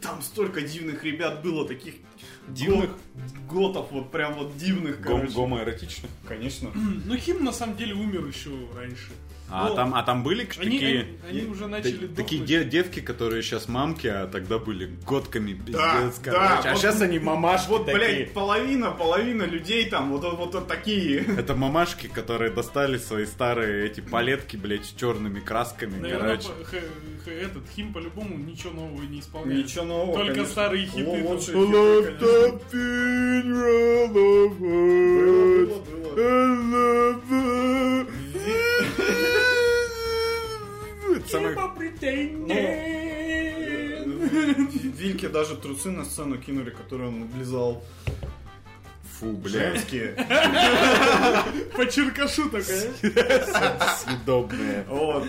Там 0.03 0.23
столько 0.23 0.61
дивных 0.63 1.03
ребят 1.05 1.43
было, 1.43 1.67
таких 1.67 1.95
Дивных? 2.49 2.91
гот- 3.49 3.73
готов, 3.75 3.93
вот 3.93 4.11
прям 4.13 4.35
вот 4.35 4.57
дивных, 4.57 5.01
Гом- 5.01 5.19
короче. 5.21 5.35
гомоэротично. 5.35 6.09
Конечно. 6.27 6.71
Ну, 7.05 7.17
Хим 7.17 7.45
на 7.45 7.53
самом 7.53 7.77
деле 7.77 7.95
умер 7.95 8.27
еще 8.27 8.51
раньше. 8.75 9.11
А, 9.51 9.69
Ну, 9.69 9.75
там, 9.77 9.95
а 9.95 10.03
там 10.03 10.23
были 10.23 10.45
к- 10.45 10.59
Они, 10.59 10.79
такие... 10.79 11.07
они, 11.27 11.41
они 11.41 11.51
уже 11.51 11.69
начали 11.69 12.07
та- 12.07 12.17
Такие 12.17 12.45
де- 12.45 12.65
девки, 12.65 13.01
которые 13.01 13.43
сейчас 13.43 13.67
мамки, 13.67 14.07
а 14.07 14.27
тогда 14.27 14.59
были 14.59 14.91
годками, 15.07 15.55
пиздец, 15.55 15.77
Да, 15.79 16.13
короче. 16.23 16.31
да, 16.33 16.61
а 16.65 16.71
вот- 16.73 16.79
сейчас 16.79 17.01
они 17.01 17.19
мамашки 17.19 17.69
Вот, 17.71 17.87
такие. 17.87 17.99
блядь, 18.17 18.33
половина, 18.35 18.91
половина 18.91 19.45
людей 19.45 19.89
там, 19.89 20.11
вот, 20.13 20.23
вот, 20.23 20.53
вот 20.55 20.69
такие. 20.69 21.25
Это 21.39 21.55
мамашки, 21.55 22.09
которые 22.09 22.51
достали 22.51 22.99
свои 22.99 23.25
старые 23.25 23.87
эти 23.87 24.01
палетки, 24.03 24.57
блядь, 24.57 24.85
с 24.85 24.93
черными 24.93 25.41
красками, 25.41 25.99
Наверное, 25.99 26.37
короче. 26.37 26.49
по- 26.49 26.65
х- 26.65 26.77
х- 27.25 27.31
этот 27.31 27.63
Хим 27.75 27.95
по-любому 27.95 28.37
ничего 28.37 28.73
нового 28.75 29.03
не 29.05 29.21
исполняет. 29.21 29.65
Ничего 29.65 29.85
нового, 29.85 30.15
Только 30.17 30.33
конечно. 30.35 30.53
старые 30.53 30.87
хиты. 30.87 31.25
Лучшие 31.25 31.57
хиты, 31.57 32.17
конечно. 32.19 33.43
Было, 33.43 34.09
было, 34.09 34.49
было. 34.49 35.83
Претендент. 41.77 42.99
Вильке 44.99 45.29
даже 45.29 45.57
трусы 45.57 45.91
на 45.91 46.05
сцену 46.05 46.39
кинули, 46.39 46.71
которые 46.71 47.09
он 47.09 47.23
облизал. 47.23 47.85
Фу, 49.19 49.33
блядь. 49.33 49.75
Женские. 49.75 50.15
По 51.77 51.87
черкашу 51.87 52.49
такая. 52.51 52.93
Съедобные. 53.99 54.85
Вот. 54.89 55.27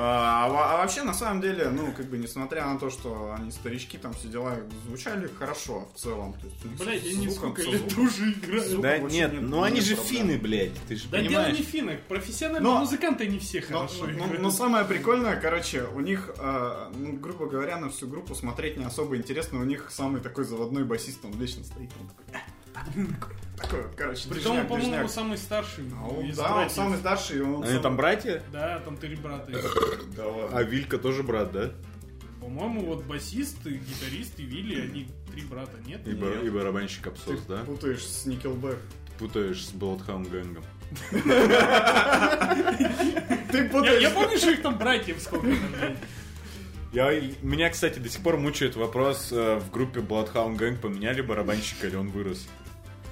А, 0.00 0.46
а 0.46 0.74
а 0.74 0.76
вообще, 0.78 1.02
на 1.02 1.12
самом 1.12 1.40
деле, 1.40 1.70
ну, 1.70 1.90
как 1.92 2.06
бы, 2.06 2.18
несмотря 2.18 2.64
на 2.66 2.78
то, 2.78 2.88
что 2.88 3.34
они 3.36 3.50
старички, 3.50 3.96
там 3.98 4.12
все 4.14 4.28
дела 4.28 4.54
звучали 4.86 5.26
хорошо 5.26 5.88
в 5.92 5.98
целом. 5.98 6.34
То 6.34 6.46
есть, 6.88 7.04
со 7.04 7.10
они 7.16 7.26
звуком- 7.28 7.34
сколько 7.56 7.62
лет 7.62 7.92
играют. 7.92 8.64
звуком 8.66 8.82
Да 8.82 8.98
нет, 8.98 9.32
нет- 9.32 9.42
ну 9.42 9.62
они 9.64 9.80
же 9.80 9.96
проблем. 9.96 10.14
финны, 10.16 10.38
блядь, 10.38 10.72
ты 10.86 10.94
же 10.94 11.08
Да 11.08 11.18
дело 11.20 11.28
понимаешь. 11.30 11.58
не 11.58 11.64
в 11.64 11.66
финнах, 11.66 12.00
профессиональные 12.02 12.62
Но- 12.72 12.78
музыканты 12.78 13.26
не 13.26 13.40
все 13.40 13.60
Но, 13.70 13.78
хорошо 13.78 14.04
но- 14.06 14.10
играют. 14.12 14.40
но 14.40 14.50
самое 14.52 14.84
прикольное, 14.84 15.34
короче, 15.40 15.82
у 15.92 15.98
них, 15.98 16.30
э, 16.38 16.90
ну, 16.94 17.12
грубо 17.14 17.46
говоря, 17.46 17.76
на 17.78 17.88
всю 17.90 18.06
группу 18.06 18.36
смотреть 18.36 18.76
не 18.76 18.84
особо 18.84 19.16
интересно. 19.16 19.60
У 19.60 19.64
них 19.64 19.90
самый 19.90 20.20
такой 20.20 20.44
заводной 20.44 20.84
басист, 20.84 21.24
он 21.24 21.32
вечно 21.32 21.64
стоит. 21.64 21.90
Он 22.00 22.06
такой, 22.08 22.24
«А, 22.34 22.38
такой, 22.74 23.82
вот, 23.82 23.94
короче, 23.96 24.28
Притом, 24.28 24.52
движняк, 24.52 24.68
по-моему, 24.68 24.90
движняк. 24.92 25.10
самый 25.10 25.38
старший 25.38 25.84
А 25.96 26.06
он- 26.06 26.24
из 26.26 26.36
Да, 26.36 26.46
он 26.46 26.52
братьев. 26.54 26.72
самый 26.72 26.98
старший, 26.98 27.42
он 27.42 27.62
Они 27.64 27.72
сам- 27.74 27.82
там 27.82 27.96
братья? 27.96 28.42
Да, 28.52 28.78
там 28.80 28.96
три 28.96 29.16
брата. 29.16 29.50
есть. 29.50 29.64
Да 30.16 30.26
ладно. 30.26 30.56
А 30.58 30.62
Вилька 30.62 30.98
тоже 30.98 31.22
брат, 31.22 31.52
да? 31.52 31.72
По-моему, 32.40 32.82
вот 32.86 33.04
басист, 33.04 33.66
и 33.66 33.74
гитарист 33.78 34.38
и 34.38 34.42
Вилли, 34.44 34.80
они 34.80 35.08
три 35.32 35.42
брата, 35.42 35.72
нет? 35.86 36.06
И, 36.06 36.12
бар- 36.12 36.44
и 36.44 36.48
барабанщик 36.50 37.06
Абсос, 37.08 37.40
Ты 37.42 37.48
да? 37.48 37.58
путаешь 37.64 38.06
с 38.06 38.24
Никелбэк. 38.26 38.78
Путаешь 39.18 39.66
с 39.66 39.72
Bloodhound 39.74 40.30
Гэнгом. 40.30 40.62
Ты 43.50 43.58
Я, 43.58 43.64
путаешь... 43.70 44.02
я 44.02 44.10
помню, 44.10 44.36
что 44.38 44.50
их 44.50 44.62
там 44.62 44.78
братьев 44.78 45.20
сколько 45.20 45.48
там. 45.48 45.96
Я, 46.92 47.10
меня, 47.42 47.68
кстати, 47.68 47.98
до 47.98 48.08
сих 48.08 48.22
пор 48.22 48.38
мучает 48.38 48.74
вопрос, 48.76 49.28
э, 49.30 49.58
в 49.58 49.70
группе 49.70 50.00
Bloodhound 50.00 50.56
Gang 50.56 50.76
поменяли 50.78 51.20
барабанщика 51.20 51.86
или 51.86 51.96
он 51.96 52.08
вырос? 52.08 52.48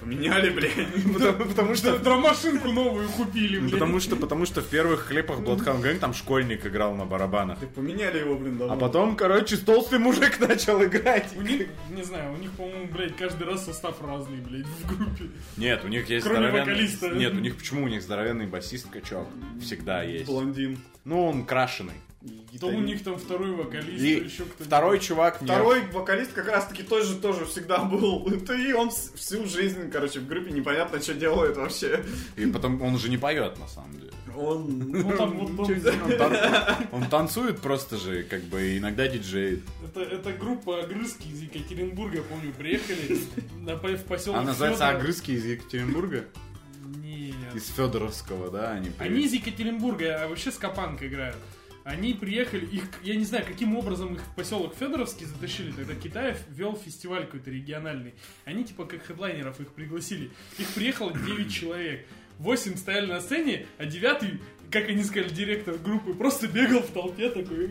Поменяли, 0.00 0.50
блядь. 0.50 0.72
Потому, 1.14 1.44
потому 1.44 1.74
что... 1.74 1.98
Драмашинку 1.98 2.70
новую 2.70 3.08
купили, 3.08 3.58
блядь. 3.58 3.72
Потому 3.72 4.00
что, 4.00 4.16
потому 4.16 4.46
что 4.46 4.60
в 4.60 4.66
первых 4.66 5.08
клипах 5.08 5.40
Bloodhound 5.40 5.82
Gang 5.82 5.98
там 5.98 6.14
школьник 6.14 6.66
играл 6.66 6.94
на 6.94 7.06
барабанах. 7.06 7.58
Так 7.58 7.70
поменяли 7.70 8.18
его, 8.18 8.36
блин, 8.36 8.58
давно. 8.58 8.74
А 8.74 8.76
потом, 8.76 9.16
короче, 9.16 9.56
толстый 9.56 9.98
мужик 9.98 10.38
начал 10.48 10.82
играть. 10.84 11.28
У 11.36 11.42
них, 11.42 11.68
не 11.90 12.02
знаю, 12.02 12.34
у 12.34 12.36
них, 12.36 12.50
по-моему, 12.52 12.86
блядь, 12.92 13.16
каждый 13.16 13.46
раз 13.46 13.64
состав 13.64 14.00
разный, 14.02 14.38
блядь, 14.38 14.66
в 14.66 14.86
группе. 14.86 15.30
Нет, 15.56 15.84
у 15.84 15.88
них 15.88 16.08
есть 16.08 16.24
Кроме 16.24 16.48
здоровенный... 16.48 16.72
вокалиста. 16.72 17.08
Нет, 17.10 17.32
у 17.34 17.38
них 17.38 17.56
почему 17.56 17.84
у 17.84 17.88
них 17.88 18.02
здоровенный 18.02 18.46
басист 18.46 18.90
качок? 18.90 19.26
Всегда 19.60 20.02
есть. 20.02 20.26
Блондин. 20.26 20.78
Ну, 21.04 21.26
он 21.26 21.44
крашеный. 21.44 21.94
То 22.60 22.68
у 22.68 22.80
них 22.80 23.02
там 23.04 23.18
второй 23.18 23.50
вокалист, 23.52 24.02
И 24.02 24.16
то 24.16 24.24
еще 24.24 24.44
кто-то. 24.44 24.64
второй 24.64 24.98
чувак 24.98 25.40
мне- 25.42 25.50
Второй 25.50 25.80
вокалист 25.92 26.32
как 26.32 26.48
раз 26.48 26.66
таки 26.66 26.82
тоже 26.82 27.16
тоже 27.16 27.44
всегда 27.44 27.84
был. 27.84 28.26
И 28.54 28.72
он 28.72 28.88
вс- 28.88 29.14
всю 29.16 29.44
жизнь, 29.46 29.90
короче, 29.90 30.20
в 30.20 30.26
группе 30.26 30.50
непонятно, 30.52 31.00
что 31.02 31.12
делает 31.14 31.56
вообще. 31.56 32.02
И 32.36 32.46
потом 32.46 32.80
он 32.80 32.98
же 32.98 33.10
не 33.10 33.18
поет, 33.18 33.58
на 33.58 33.68
самом 33.68 33.92
деле. 33.92 34.12
Он... 34.34 34.66
Ну 34.90 35.12
там 35.16 35.38
вот 35.38 35.50
он- 35.50 35.66
Он, 36.04 36.10
тан- 36.18 36.86
он 36.92 37.04
танцует 37.08 37.60
просто 37.60 37.96
же, 37.98 38.22
как 38.22 38.42
бы, 38.44 38.62
и 38.62 38.78
иногда 38.78 39.06
диджеет. 39.08 39.60
Это, 39.84 40.00
это 40.02 40.32
группа 40.32 40.80
огрызки 40.80 41.26
из 41.28 41.40
Екатеринбурга, 41.42 42.22
помню, 42.22 42.52
приехали 42.52 43.18
на, 43.60 43.76
в 43.76 44.04
поселок 44.04 44.38
А 44.38 44.42
называется. 44.42 44.88
«Огрызки 44.88 45.30
из 45.32 45.44
Екатеринбурга»? 45.44 46.24
Нет. 47.02 47.34
Из 47.54 47.66
Федоровского, 47.68 48.50
да? 48.50 48.72
Они, 48.72 48.90
Они 48.98 49.22
из 49.22 49.32
Екатеринбурга, 49.32 50.22
а 50.22 50.28
вообще 50.28 50.52
с 50.52 50.58
играют. 51.02 51.36
Они 51.86 52.14
приехали, 52.14 52.66
их, 52.66 52.82
я 53.04 53.14
не 53.14 53.24
знаю, 53.24 53.46
каким 53.46 53.76
образом 53.76 54.14
их 54.14 54.20
в 54.20 54.34
поселок 54.34 54.74
Федоровский 54.74 55.24
затащили, 55.24 55.70
тогда 55.70 55.94
Китаев 55.94 56.36
вел 56.48 56.74
фестиваль 56.74 57.26
какой-то 57.26 57.52
региональный. 57.52 58.12
Они 58.44 58.64
типа 58.64 58.86
как 58.86 59.06
хедлайнеров 59.06 59.60
их 59.60 59.68
пригласили. 59.68 60.32
Их 60.58 60.66
приехало 60.74 61.12
9 61.12 61.48
человек. 61.48 62.04
8 62.38 62.76
стояли 62.76 63.06
на 63.06 63.20
сцене, 63.20 63.66
а 63.78 63.86
9 63.86 64.40
как 64.70 64.88
они 64.88 65.02
сказали, 65.04 65.28
директор 65.28 65.74
группы 65.76 66.14
просто 66.14 66.48
бегал 66.48 66.80
в 66.80 66.88
толпе 66.88 67.30
такой. 67.30 67.68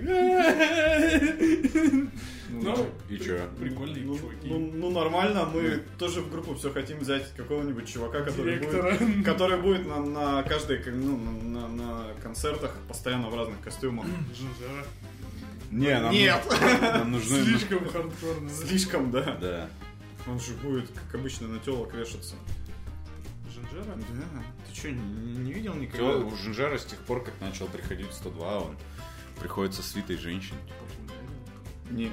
Ну, 2.48 2.88
И 3.10 3.18
чё? 3.18 3.40
прикольные 3.60 4.06
Ну, 4.06 4.18
чуваки. 4.18 4.48
ну, 4.48 4.60
ну, 4.60 4.92
нормально, 4.92 5.46
мы 5.46 5.82
тоже 5.98 6.22
в 6.22 6.32
группу 6.32 6.54
все 6.56 6.72
хотим 6.72 7.00
взять 7.00 7.34
какого-нибудь 7.36 7.92
чувака, 7.92 8.22
который 8.22 8.60
будет, 8.60 9.26
который 9.26 9.60
будет 9.62 9.86
на, 9.88 10.00
на 10.00 10.44
каждой, 10.44 10.82
ну, 10.86 11.18
на, 11.18 12.14
концертах 12.22 12.76
постоянно 12.88 13.30
в 13.30 13.36
разных 13.36 13.60
костюмах. 13.62 14.06
Не, 15.72 16.00
нам, 16.00 16.12
Нет! 16.12 16.42
нам 16.82 17.12
нужны... 17.12 17.44
Слишком 17.44 17.88
хардкорно. 17.90 18.50
Слишком, 18.50 19.12
да. 19.12 19.38
Да. 19.42 19.70
Он 20.28 20.40
же 20.40 20.54
будет, 20.54 20.90
как 20.90 21.20
обычно, 21.20 21.48
на 21.48 21.60
телок 21.60 21.94
вешаться. 21.94 22.36
Жинжера? 23.76 23.96
Да. 23.96 24.44
Ты 24.68 24.76
что, 24.78 24.92
не, 24.92 25.52
видел 25.52 25.74
никогда? 25.76 25.98
Всё, 25.98 26.28
У 26.28 26.36
Жинжера 26.36 26.78
с 26.78 26.86
тех 26.86 27.00
пор, 27.00 27.24
как 27.24 27.34
начал 27.42 27.68
приходить 27.68 28.08
в 28.08 28.14
102, 28.14 28.60
он 28.60 28.78
приходит 29.40 29.74
со 29.74 29.84
свитой 29.84 30.18
женщин. 30.18 30.56
Нет. 31.92 32.12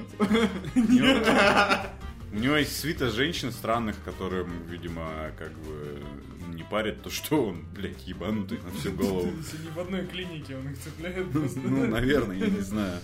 У 2.33 2.37
него 2.37 2.57
есть 2.57 2.79
свита 2.79 3.11
женщин 3.11 3.53
странных, 3.53 3.97
которым, 4.05 4.67
видимо, 4.67 5.33
как 5.39 5.53
бы 5.53 6.03
не 6.49 6.63
парит 6.63 7.03
то, 7.03 7.11
что 7.11 7.49
он, 7.49 7.65
блядь, 7.75 8.07
ебанутый 8.07 8.59
на 8.59 8.71
всю 8.73 8.93
голову. 8.93 9.31
Если 9.37 9.59
не 9.59 9.69
в 9.69 9.79
одной 9.79 10.07
клинике 10.07 10.57
он 10.57 10.69
их 10.69 10.79
цепляет 10.79 11.31
просто. 11.31 11.61
Ну, 11.61 11.87
наверное, 11.87 12.37
я 12.37 12.47
не 12.47 12.61
знаю. 12.61 13.01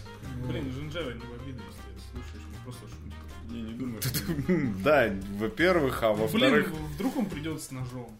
Блин, 0.46 0.72
Жинжера 0.72 1.12
не 1.12 1.20
в 1.20 1.42
обиду, 1.42 1.62
если 1.66 2.10
слушаешь, 2.10 2.46
он 2.46 2.64
просто 2.64 2.86
шутит. 2.88 3.14
Я 3.50 3.60
не 3.60 3.72
думаю. 3.74 4.72
Да, 4.82 5.14
во-первых, 5.38 6.02
а 6.02 6.12
Блин, 6.12 6.22
во-вторых... 6.22 6.72
вдруг 6.94 7.16
он 7.16 7.26
придет 7.26 7.62
с 7.62 7.70
ножом 7.70 8.18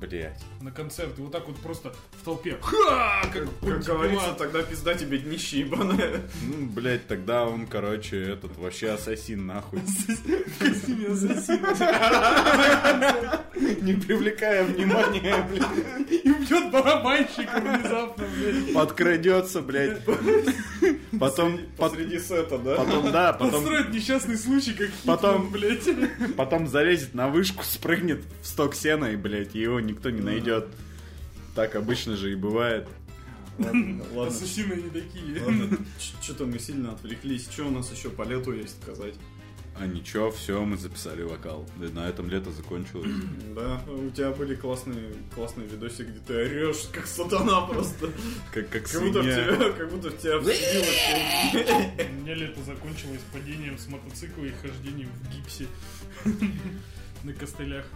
Блядь. 0.00 0.42
на 0.60 0.70
концерт 0.70 1.18
и 1.18 1.22
вот 1.22 1.32
так 1.32 1.46
вот 1.46 1.56
просто 1.58 1.94
в 2.20 2.24
толпе. 2.24 2.58
Ха! 2.60 3.22
Как, 3.22 3.32
Как 3.32 3.50
Понтий 3.60 3.92
говорится, 3.92 4.34
тогда 4.38 4.62
пизда 4.62 4.94
тебе 4.94 5.18
днище 5.18 5.60
ебаное. 5.60 6.22
Ну, 6.42 6.66
блядь, 6.66 7.06
тогда 7.06 7.46
он, 7.46 7.66
короче, 7.66 8.32
этот, 8.32 8.56
вообще 8.58 8.90
ассасин, 8.90 9.46
нахуй. 9.46 9.80
В 9.80 10.58
костюме 10.58 11.08
ассасина. 11.08 11.74
Не 13.80 13.94
привлекая 13.94 14.64
внимания, 14.64 15.46
блядь. 15.50 16.24
И 16.24 16.30
убьет 16.30 16.70
барабанщика 16.70 17.58
внезапно, 17.60 18.24
блядь. 18.36 18.74
Подкрадется, 18.74 19.62
блядь. 19.62 20.02
Потом, 21.18 21.58
пот- 21.76 21.90
Посреди 21.92 22.18
сета, 22.18 22.58
да? 22.58 22.74
потом, 22.76 23.12
да, 23.12 23.32
потом, 23.32 23.62
Подстроит 23.62 23.92
несчастный 23.92 24.36
случай, 24.36 24.72
как 24.74 24.90
Потом- 25.04 25.50
блядь. 25.50 25.88
потом 26.36 26.66
залезет 26.66 27.14
на 27.14 27.28
вышку, 27.28 27.62
спрыгнет 27.64 28.22
в 28.42 28.46
сток 28.46 28.74
сена, 28.74 29.06
и, 29.06 29.16
блядь, 29.16 29.54
его 29.54 29.80
никто 29.80 30.10
не 30.10 30.20
найдет. 30.20 30.66
Так 31.54 31.74
обычно 31.76 32.16
же 32.16 32.32
и 32.32 32.34
бывает. 32.34 32.86
Ладно, 33.58 34.04
ладно. 34.14 34.32
Ассасины 34.34 34.74
не 34.74 34.90
такие. 34.90 35.42
Ладно, 35.42 35.78
что-то 36.22 36.44
мы 36.44 36.58
сильно 36.58 36.92
отвлеклись. 36.92 37.48
Что 37.50 37.64
у 37.64 37.70
нас 37.70 37.90
еще 37.90 38.10
по 38.10 38.22
лету 38.22 38.52
есть 38.52 38.76
сказать? 38.82 39.14
А 39.78 39.86
ничего, 39.86 40.30
все, 40.30 40.64
мы 40.64 40.76
записали 40.76 41.22
вокал. 41.22 41.66
Да, 41.76 41.88
на 41.90 42.08
этом 42.08 42.28
лето 42.28 42.50
закончилось. 42.50 43.10
Да, 43.56 43.80
у 43.90 44.10
тебя 44.10 44.32
были 44.32 44.54
классные, 44.54 45.14
классные 45.34 45.66
видосы, 45.66 46.04
где 46.04 46.18
ты 46.18 46.34
орешь, 46.34 46.88
как 46.92 47.06
сатана 47.06 47.62
просто. 47.62 48.10
Как, 48.52 48.68
как 48.68 48.84
Как 48.88 49.02
будто 49.02 49.20
в 49.20 49.24
тебя, 49.24 49.72
как 49.72 49.90
будто 49.90 50.10
в 50.10 50.18
тебя 50.18 50.38
вцепилось. 50.40 52.10
У 52.10 52.22
меня 52.22 52.34
лето 52.34 52.62
закончилось 52.62 53.20
падением 53.32 53.78
с 53.78 53.86
мотоцикла 53.88 54.44
и 54.44 54.50
хождением 54.50 55.08
в 55.08 55.34
гипсе 55.34 55.66
на 57.22 57.32
костылях. 57.32 57.86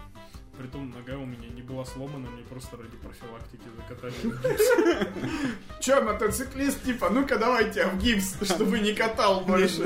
Притом 0.61 0.90
нога 0.90 1.16
у 1.16 1.25
меня 1.25 1.49
не 1.49 1.62
была 1.62 1.87
сломана, 1.87 2.29
мне 2.29 2.42
просто 2.42 2.77
ради 2.77 2.94
профилактики 2.99 3.62
закатали 3.79 4.12
в 4.12 4.42
гипс. 4.42 5.81
Че, 5.81 6.03
мотоциклист, 6.03 6.83
типа, 6.85 7.09
ну-ка 7.09 7.38
давай 7.38 7.73
тебя 7.73 7.88
в 7.88 7.99
гипс, 7.99 8.35
чтобы 8.44 8.79
не 8.81 8.92
катал 8.92 9.40
больше. 9.40 9.83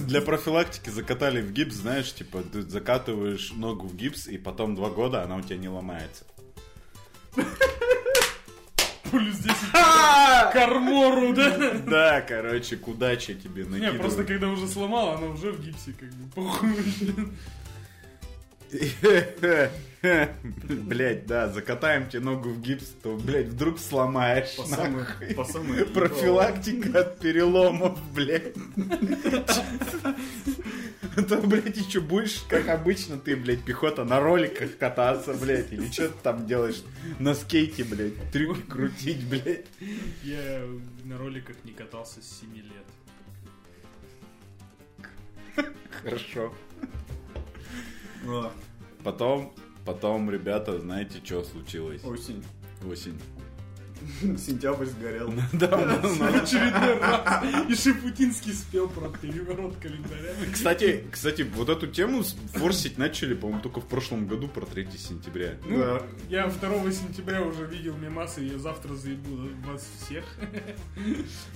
Для 0.00 0.20
профилактики 0.20 0.90
закатали 0.90 1.40
в 1.40 1.52
гипс, 1.52 1.76
знаешь, 1.76 2.12
типа, 2.12 2.42
ты 2.42 2.60
закатываешь 2.60 3.52
ногу 3.52 3.86
в 3.86 3.96
гипс, 3.96 4.26
и 4.26 4.36
потом 4.36 4.74
два 4.74 4.90
года 4.90 5.22
она 5.22 5.36
у 5.36 5.40
тебя 5.40 5.56
не 5.56 5.70
ломается. 5.70 6.24
Плюс 9.10 9.38
10 9.38 9.56
к 9.72 10.54
армору, 10.54 11.32
да? 11.32 11.72
Да, 11.86 12.20
короче, 12.20 12.76
к 12.76 12.86
удаче 12.86 13.34
тебе 13.34 13.62
Не, 13.64 13.70
накидывают. 13.70 14.02
просто 14.02 14.24
когда 14.24 14.48
уже 14.48 14.68
сломала, 14.68 15.16
она 15.16 15.28
уже 15.28 15.50
в 15.52 15.64
гипсе, 15.64 15.94
как 15.98 16.10
бы, 16.10 16.30
похуй. 16.34 16.76
Блять, 20.02 21.26
да, 21.26 21.48
закатаем 21.48 22.08
тебе 22.08 22.20
ногу 22.20 22.50
в 22.50 22.62
гипс, 22.62 22.86
то, 23.02 23.16
блядь, 23.16 23.48
вдруг 23.48 23.78
сломаешь. 23.78 24.56
По 24.56 24.64
самой, 24.64 25.04
по 25.36 25.44
самой 25.44 25.84
Профилактика 25.84 27.00
от 27.00 27.18
переломов, 27.18 27.98
блядь. 28.12 28.54
А 31.16 31.22
то, 31.22 31.38
блядь, 31.38 31.76
еще 31.76 32.00
будешь, 32.00 32.40
как 32.48 32.68
обычно, 32.68 33.18
ты, 33.18 33.36
блядь, 33.36 33.62
пехота 33.62 34.04
на 34.04 34.20
роликах 34.20 34.78
кататься, 34.78 35.34
блядь, 35.34 35.72
или 35.72 35.90
что 35.90 36.08
ты 36.08 36.14
там 36.22 36.46
делаешь 36.46 36.82
на 37.18 37.34
скейте, 37.34 37.84
блядь, 37.84 38.30
трюки 38.30 38.62
крутить, 38.62 39.26
блядь. 39.28 39.66
Я 40.22 40.62
на 41.04 41.18
роликах 41.18 41.56
не 41.64 41.72
катался 41.72 42.22
с 42.22 42.40
7 42.40 42.54
лет. 42.56 42.86
Хорошо. 46.02 46.54
Потом, 49.04 49.52
Потом, 49.84 50.30
ребята, 50.30 50.78
знаете, 50.78 51.20
что 51.24 51.42
случилось? 51.42 52.04
Осень. 52.04 52.44
Осень. 52.86 53.18
Сентябрь 54.38 54.86
сгорел. 54.86 55.32
Да, 55.52 55.68
В 55.68 56.22
очередной 56.42 56.98
раз. 56.98 57.44
И 57.68 57.74
Шипутинский 57.74 58.52
спел 58.52 58.88
про 58.88 59.08
переворот 59.08 59.76
календаря. 59.76 60.32
Кстати, 60.52 61.04
кстати, 61.10 61.42
вот 61.42 61.68
эту 61.68 61.86
тему 61.86 62.22
форсить 62.54 62.98
начали, 62.98 63.34
по-моему, 63.34 63.62
только 63.62 63.80
в 63.80 63.86
прошлом 63.86 64.26
году 64.26 64.48
про 64.48 64.64
3 64.66 64.88
сентября. 64.96 65.54
Ну, 65.66 65.78
Да. 65.78 66.02
я 66.28 66.46
2 66.48 66.92
сентября 66.92 67.42
уже 67.42 67.66
видел 67.66 67.96
мемасы, 67.96 68.44
и 68.44 68.48
я 68.52 68.58
завтра 68.58 68.94
заебу 68.94 69.48
вас 69.66 69.86
всех. 70.00 70.24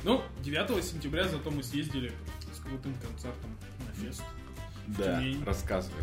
Ну, 0.02 0.22
9 0.42 0.82
сентября 0.84 1.28
зато 1.28 1.50
мы 1.50 1.62
съездили 1.62 2.12
с 2.52 2.58
крутым 2.60 2.94
концертом 3.06 3.50
на 3.86 4.04
фест. 4.06 4.22
Да, 4.86 5.22
рассказывай. 5.46 6.02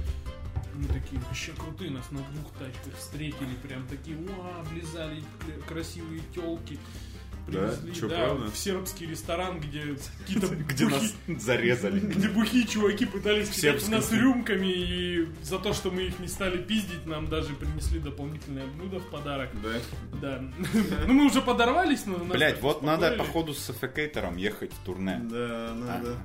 Мы 0.75 0.85
такие 0.87 1.21
вообще 1.21 1.51
крутые, 1.53 1.91
нас 1.91 2.09
на 2.11 2.19
двух 2.19 2.51
тачках 2.53 2.97
встретили, 2.97 3.55
прям 3.63 3.85
такие, 3.87 4.17
уа, 4.17 4.63
влезали 4.71 5.21
бля, 5.45 5.55
красивые 5.67 6.21
телки. 6.33 6.79
Привезли, 7.47 7.93
Чё, 7.95 8.07
да, 8.07 8.17
правда? 8.25 8.51
в 8.51 8.55
сербский 8.57 9.07
ресторан, 9.07 9.59
где 9.59 9.95
какие-то 10.19 10.47
Где 10.55 10.85
нас 10.87 11.13
зарезали. 11.39 11.99
где 11.99 12.29
бухие 12.29 12.67
чуваки 12.67 13.05
пытались 13.05 13.49
кидать 13.49 13.87
нас 13.89 14.11
рюмками, 14.11 14.67
и 14.67 15.27
за 15.41 15.57
то, 15.57 15.73
что 15.73 15.89
мы 15.89 16.03
их 16.03 16.19
не 16.19 16.27
стали 16.27 16.61
пиздить, 16.61 17.05
нам 17.07 17.27
даже 17.27 17.53
принесли 17.55 17.99
дополнительное 17.99 18.67
блюдо 18.67 18.99
в 18.99 19.09
подарок. 19.09 19.49
Да. 19.61 19.79
Да. 20.21 20.43
Ну, 21.07 21.13
мы 21.13 21.25
уже 21.25 21.41
подорвались, 21.41 22.05
но 22.05 22.17
Блять, 22.19 22.61
вот 22.61 22.83
надо, 22.83 23.15
походу, 23.17 23.53
с 23.55 23.59
Саффикейтором 23.59 24.37
ехать 24.37 24.71
в 24.71 24.85
турне. 24.85 25.19
Да, 25.23 25.73
надо. 25.73 26.17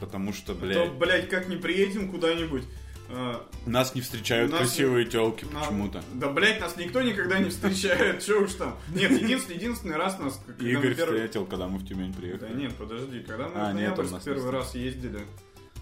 Потому 0.00 0.32
что, 0.34 0.52
А 0.52 0.54
то, 0.54 0.60
блядь, 0.60 0.92
блядь, 0.92 1.28
как 1.30 1.48
не 1.48 1.56
приедем 1.56 2.10
куда-нибудь. 2.10 2.64
А, 3.10 3.46
нас 3.66 3.94
не 3.94 4.00
встречают 4.00 4.50
Нас 4.50 4.60
красивые 4.60 5.06
телки 5.06 5.44
нам- 5.52 5.62
почему-то. 5.62 6.02
Да, 6.14 6.28
блядь, 6.30 6.60
нас 6.60 6.76
никто 6.76 7.00
никогда 7.02 7.38
не 7.38 7.50
встречает, 7.50 8.22
че 8.24 8.34
уж 8.34 8.52
там. 8.54 8.76
Нет, 8.94 9.10
единственный, 9.10 9.56
единственный 9.56 9.96
раз 9.96 10.18
нас... 10.18 10.40
Игорь 10.60 10.94
встретил, 10.94 11.46
когда 11.46 11.66
мы 11.68 11.78
в 11.78 11.86
Тюмень 11.86 12.12
Да 12.12 12.18
приехали. 12.20 12.54
нет, 12.54 12.74
подожди, 12.74 13.20
когда 13.20 13.48
мы 13.48 13.52
А, 13.60 13.70
в 13.70 13.74
Ноябрьск 13.74 14.12
не 14.12 14.20
первый 14.20 14.50
раз 14.50 14.74
ездили, 14.74 15.20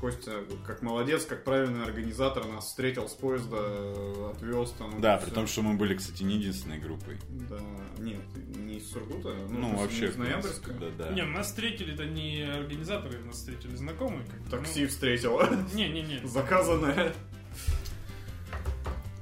Костя, 0.00 0.44
как 0.66 0.82
молодец, 0.82 1.24
как 1.24 1.44
правильный 1.44 1.82
организатор, 1.84 2.46
нас 2.46 2.66
встретил 2.66 3.08
с 3.08 3.12
поезда, 3.12 4.30
отвез 4.30 4.70
там. 4.78 5.00
Да, 5.00 5.16
при 5.16 5.30
том, 5.30 5.46
что 5.46 5.62
мы 5.62 5.74
были, 5.74 5.94
кстати, 5.94 6.22
не 6.22 6.36
единственной 6.36 6.78
группой. 6.78 7.18
Да, 7.48 7.58
нет, 7.98 8.20
не 8.56 8.76
из 8.78 8.90
Сургута, 8.90 9.34
ну, 9.48 9.58
Ну, 9.70 9.76
вообще, 9.76 10.02
не 10.02 10.06
из 10.08 10.16
Ноябрьска. 10.16 10.72
Да, 10.74 10.86
да. 10.98 11.10
Не, 11.10 11.22
нас 11.24 11.46
встретили-то 11.46 12.04
не 12.04 12.42
организаторы, 12.42 13.18
нас 13.24 13.36
встретили 13.36 13.74
знакомые. 13.76 14.24
как 14.26 14.60
Такси 14.60 14.86
встретил, 14.86 15.38
ну, 15.40 15.66
Не-не-не, 15.74 16.26
заказанное. 16.26 17.14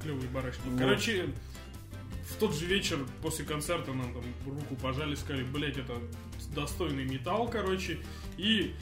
клевые 0.02 0.28
барышни. 0.28 0.70
Вот. 0.70 0.78
Короче, 0.78 1.28
в 2.30 2.36
тот 2.36 2.54
же 2.54 2.66
вечер 2.66 2.98
после 3.22 3.44
концерта 3.44 3.92
нам 3.92 4.12
там 4.12 4.24
руку 4.46 4.76
пожали, 4.76 5.14
сказали, 5.14 5.44
блять, 5.44 5.76
это 5.78 5.94
достойный 6.54 7.04
металл, 7.04 7.48
короче. 7.48 7.98
И 8.36 8.74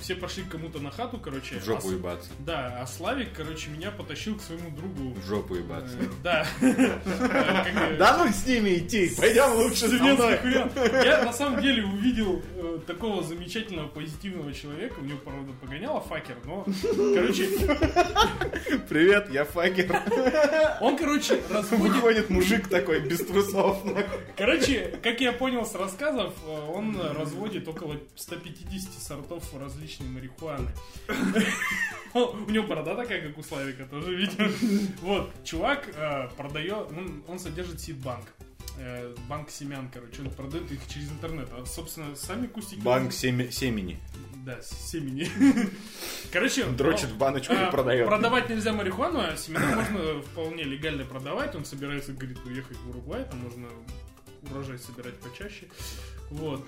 все 0.00 0.14
пошли 0.14 0.42
к 0.42 0.48
кому-то 0.48 0.78
на 0.78 0.90
хату, 0.90 1.18
короче. 1.18 1.58
В 1.58 1.64
жопу 1.64 1.88
а 1.88 1.92
ебаться. 1.92 2.30
Да, 2.40 2.78
а 2.80 2.86
Славик, 2.86 3.32
короче, 3.34 3.70
меня 3.70 3.90
потащил 3.90 4.36
к 4.36 4.42
своему 4.42 4.70
другу. 4.70 5.14
В 5.14 5.26
жопу 5.26 5.54
ебаться. 5.54 5.96
Э, 5.98 6.06
Да. 6.22 6.46
Э, 6.60 7.96
Да 7.98 8.16
ну 8.18 8.32
с 8.32 8.46
ними 8.46 8.78
идти, 8.78 9.12
пойдем 9.16 9.52
лучше 9.54 9.86
Студентский 9.88 10.48
мной. 10.48 11.04
Я 11.04 11.24
на 11.24 11.32
самом 11.32 11.60
деле 11.60 11.84
увидел 11.84 12.42
э, 12.56 12.78
такого 12.86 13.22
замечательного 13.22 13.88
позитивного 13.88 14.52
человека. 14.52 14.98
У 15.00 15.04
него, 15.04 15.18
правда, 15.24 15.52
погоняло 15.60 16.00
факер, 16.00 16.36
но, 16.44 16.64
короче, 17.14 17.48
Привет, 18.88 19.30
я 19.30 19.44
факер. 19.44 20.02
он, 20.80 20.96
короче, 20.96 21.40
разводит 21.50 21.86
Выходит 21.96 22.30
мужик 22.30 22.68
такой, 22.68 23.00
без 23.00 23.18
трусов. 23.18 23.78
Короче, 24.36 24.98
как 25.02 25.20
я 25.20 25.32
понял 25.32 25.64
с 25.64 25.74
рассказов, 25.74 26.34
э, 26.46 26.70
он 26.70 27.00
разводит 27.00 27.68
около 27.68 27.96
150 28.14 28.92
сортов 29.02 29.44
различной 29.66 30.08
марихуаны. 30.08 30.70
У 32.14 32.50
него 32.50 32.66
борода 32.66 32.94
такая, 32.94 33.28
как 33.28 33.36
у 33.36 33.42
Славика, 33.42 33.84
тоже 33.84 34.14
видел. 34.14 34.46
Вот, 35.02 35.30
чувак 35.44 35.88
э, 35.94 36.28
продает, 36.36 36.88
он, 36.90 37.22
он 37.28 37.38
содержит 37.38 37.80
сидбанк. 37.80 38.24
Э, 38.78 39.14
Банк 39.28 39.50
семян, 39.50 39.90
короче, 39.92 40.22
он 40.22 40.30
продает 40.30 40.70
их 40.70 40.80
через 40.88 41.10
интернет. 41.10 41.48
А, 41.52 41.64
собственно, 41.66 42.14
сами 42.16 42.46
кустики... 42.46 42.80
Банк 42.80 43.12
семи- 43.12 43.50
семени. 43.50 43.98
Да, 44.44 44.60
семени. 44.62 45.28
Короче, 46.32 46.64
Дрочит 46.66 47.10
в 47.10 47.18
баночку 47.18 47.52
и 47.52 47.56
а, 47.56 47.70
продает. 47.70 48.06
Продавать 48.06 48.48
нельзя 48.48 48.72
марихуану, 48.72 49.20
а 49.20 49.36
семена 49.36 49.74
можно 49.74 50.20
вполне 50.22 50.62
легально 50.62 51.04
продавать. 51.04 51.54
Он 51.54 51.64
собирается, 51.64 52.12
говорит, 52.12 52.38
уехать 52.44 52.76
в 52.78 52.90
Уругвай, 52.90 53.24
там 53.24 53.40
можно 53.40 53.66
урожай 54.50 54.78
собирать 54.78 55.18
почаще. 55.20 55.66
Вот. 56.30 56.64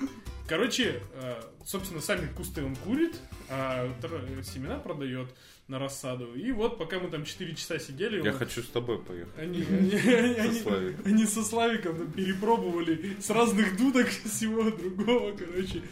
Короче, 0.48 1.02
э, 1.14 1.42
собственно, 1.64 2.00
сами 2.00 2.26
кусты 2.34 2.64
он 2.64 2.74
курит, 2.76 3.16
а 3.50 3.92
семена 4.42 4.78
продает 4.78 5.28
на 5.68 5.78
рассаду. 5.78 6.34
И 6.34 6.50
вот, 6.52 6.78
пока 6.78 6.98
мы 6.98 7.10
там 7.10 7.24
4 7.26 7.54
часа 7.54 7.78
сидели, 7.78 8.22
Я 8.24 8.32
он- 8.32 8.38
хочу 8.38 8.62
с 8.62 8.66
тобой 8.68 8.98
поехать. 8.98 9.34
они, 9.38 9.62
они- 9.68 9.90
они- 9.94 10.60
Славиком. 10.60 11.04
они 11.04 11.26
со 11.26 11.44
Славиком 11.44 12.10
перепробовали 12.12 13.16
с 13.20 13.28
разных 13.28 13.76
дудок 13.76 14.08
всего 14.24 14.70
другого, 14.70 15.36
короче. 15.36 15.82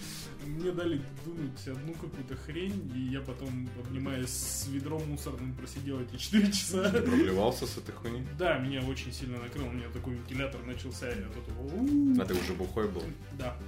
Мне 0.47 0.71
дали 0.71 1.03
дунуть 1.25 1.67
одну 1.67 1.93
какую-то 1.95 2.37
хрень, 2.37 2.91
и 2.95 3.13
я 3.13 3.21
потом, 3.21 3.69
обнимаясь 3.85 4.31
с 4.31 4.69
ведром 4.69 5.03
мусорным, 5.11 5.53
просидел 5.55 6.01
эти 6.01 6.17
4 6.17 6.47
часа. 6.53 6.89
Проливался 6.91 7.67
с 7.67 7.77
этой 7.77 7.93
хуйней? 7.93 8.25
Да, 8.39 8.57
меня 8.59 8.81
очень 8.83 9.13
сильно 9.13 9.39
накрыл, 9.39 9.67
у 9.67 9.73
меня 9.73 9.89
такой 9.93 10.15
вентилятор 10.15 10.65
начался, 10.65 11.11
и 11.11 11.19
я 11.19 11.27
тут... 11.27 12.21
А 12.21 12.25
ты 12.25 12.35
уже 12.35 12.53
бухой 12.55 12.89
был? 12.89 13.03
Да. 13.39 13.59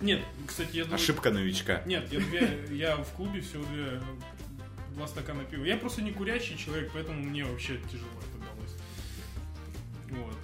Нет, 0.00 0.20
кстати, 0.46 0.76
я 0.76 0.84
думаю... 0.84 0.96
Ошибка 0.96 1.30
новичка. 1.30 1.82
Нет, 1.86 2.10
я, 2.12 2.20
две- 2.20 2.66
я 2.70 2.96
в 2.96 3.12
клубе 3.12 3.40
всего 3.40 3.64
две, 3.64 4.00
два 4.94 5.06
стакана 5.06 5.44
пива. 5.44 5.64
Я 5.64 5.76
просто 5.76 6.02
не 6.02 6.10
курящий 6.12 6.56
человек, 6.56 6.90
поэтому 6.94 7.20
мне 7.22 7.44
вообще 7.44 7.78
тяжело 7.90 8.08
это 8.18 8.44
далось. 8.46 8.76
Вот. 10.24 10.36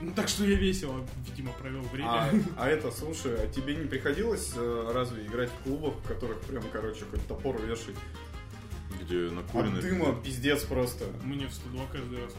Ну, 0.00 0.12
так 0.12 0.28
что 0.28 0.44
я 0.44 0.56
весело, 0.56 1.06
видимо, 1.28 1.52
провел 1.52 1.82
время. 1.82 2.08
А, 2.10 2.30
а 2.56 2.68
это, 2.68 2.90
слушай, 2.90 3.34
а 3.34 3.46
тебе 3.46 3.76
не 3.76 3.86
приходилось 3.86 4.52
э, 4.56 4.90
разве 4.92 5.24
играть 5.26 5.50
в 5.50 5.62
клубах, 5.64 5.94
в 5.94 6.08
которых 6.08 6.40
прям, 6.42 6.64
короче, 6.72 7.04
хоть 7.10 7.26
топор 7.26 7.60
вешать? 7.62 7.94
Где 9.00 9.30
накурено. 9.30 9.78
От 9.78 9.82
дыма 9.82 10.20
пиздец 10.22 10.62
просто. 10.64 11.06
Мне 11.22 11.46
в 11.46 11.52
102 11.52 11.86
каждый 11.92 12.22
раз 12.22 12.32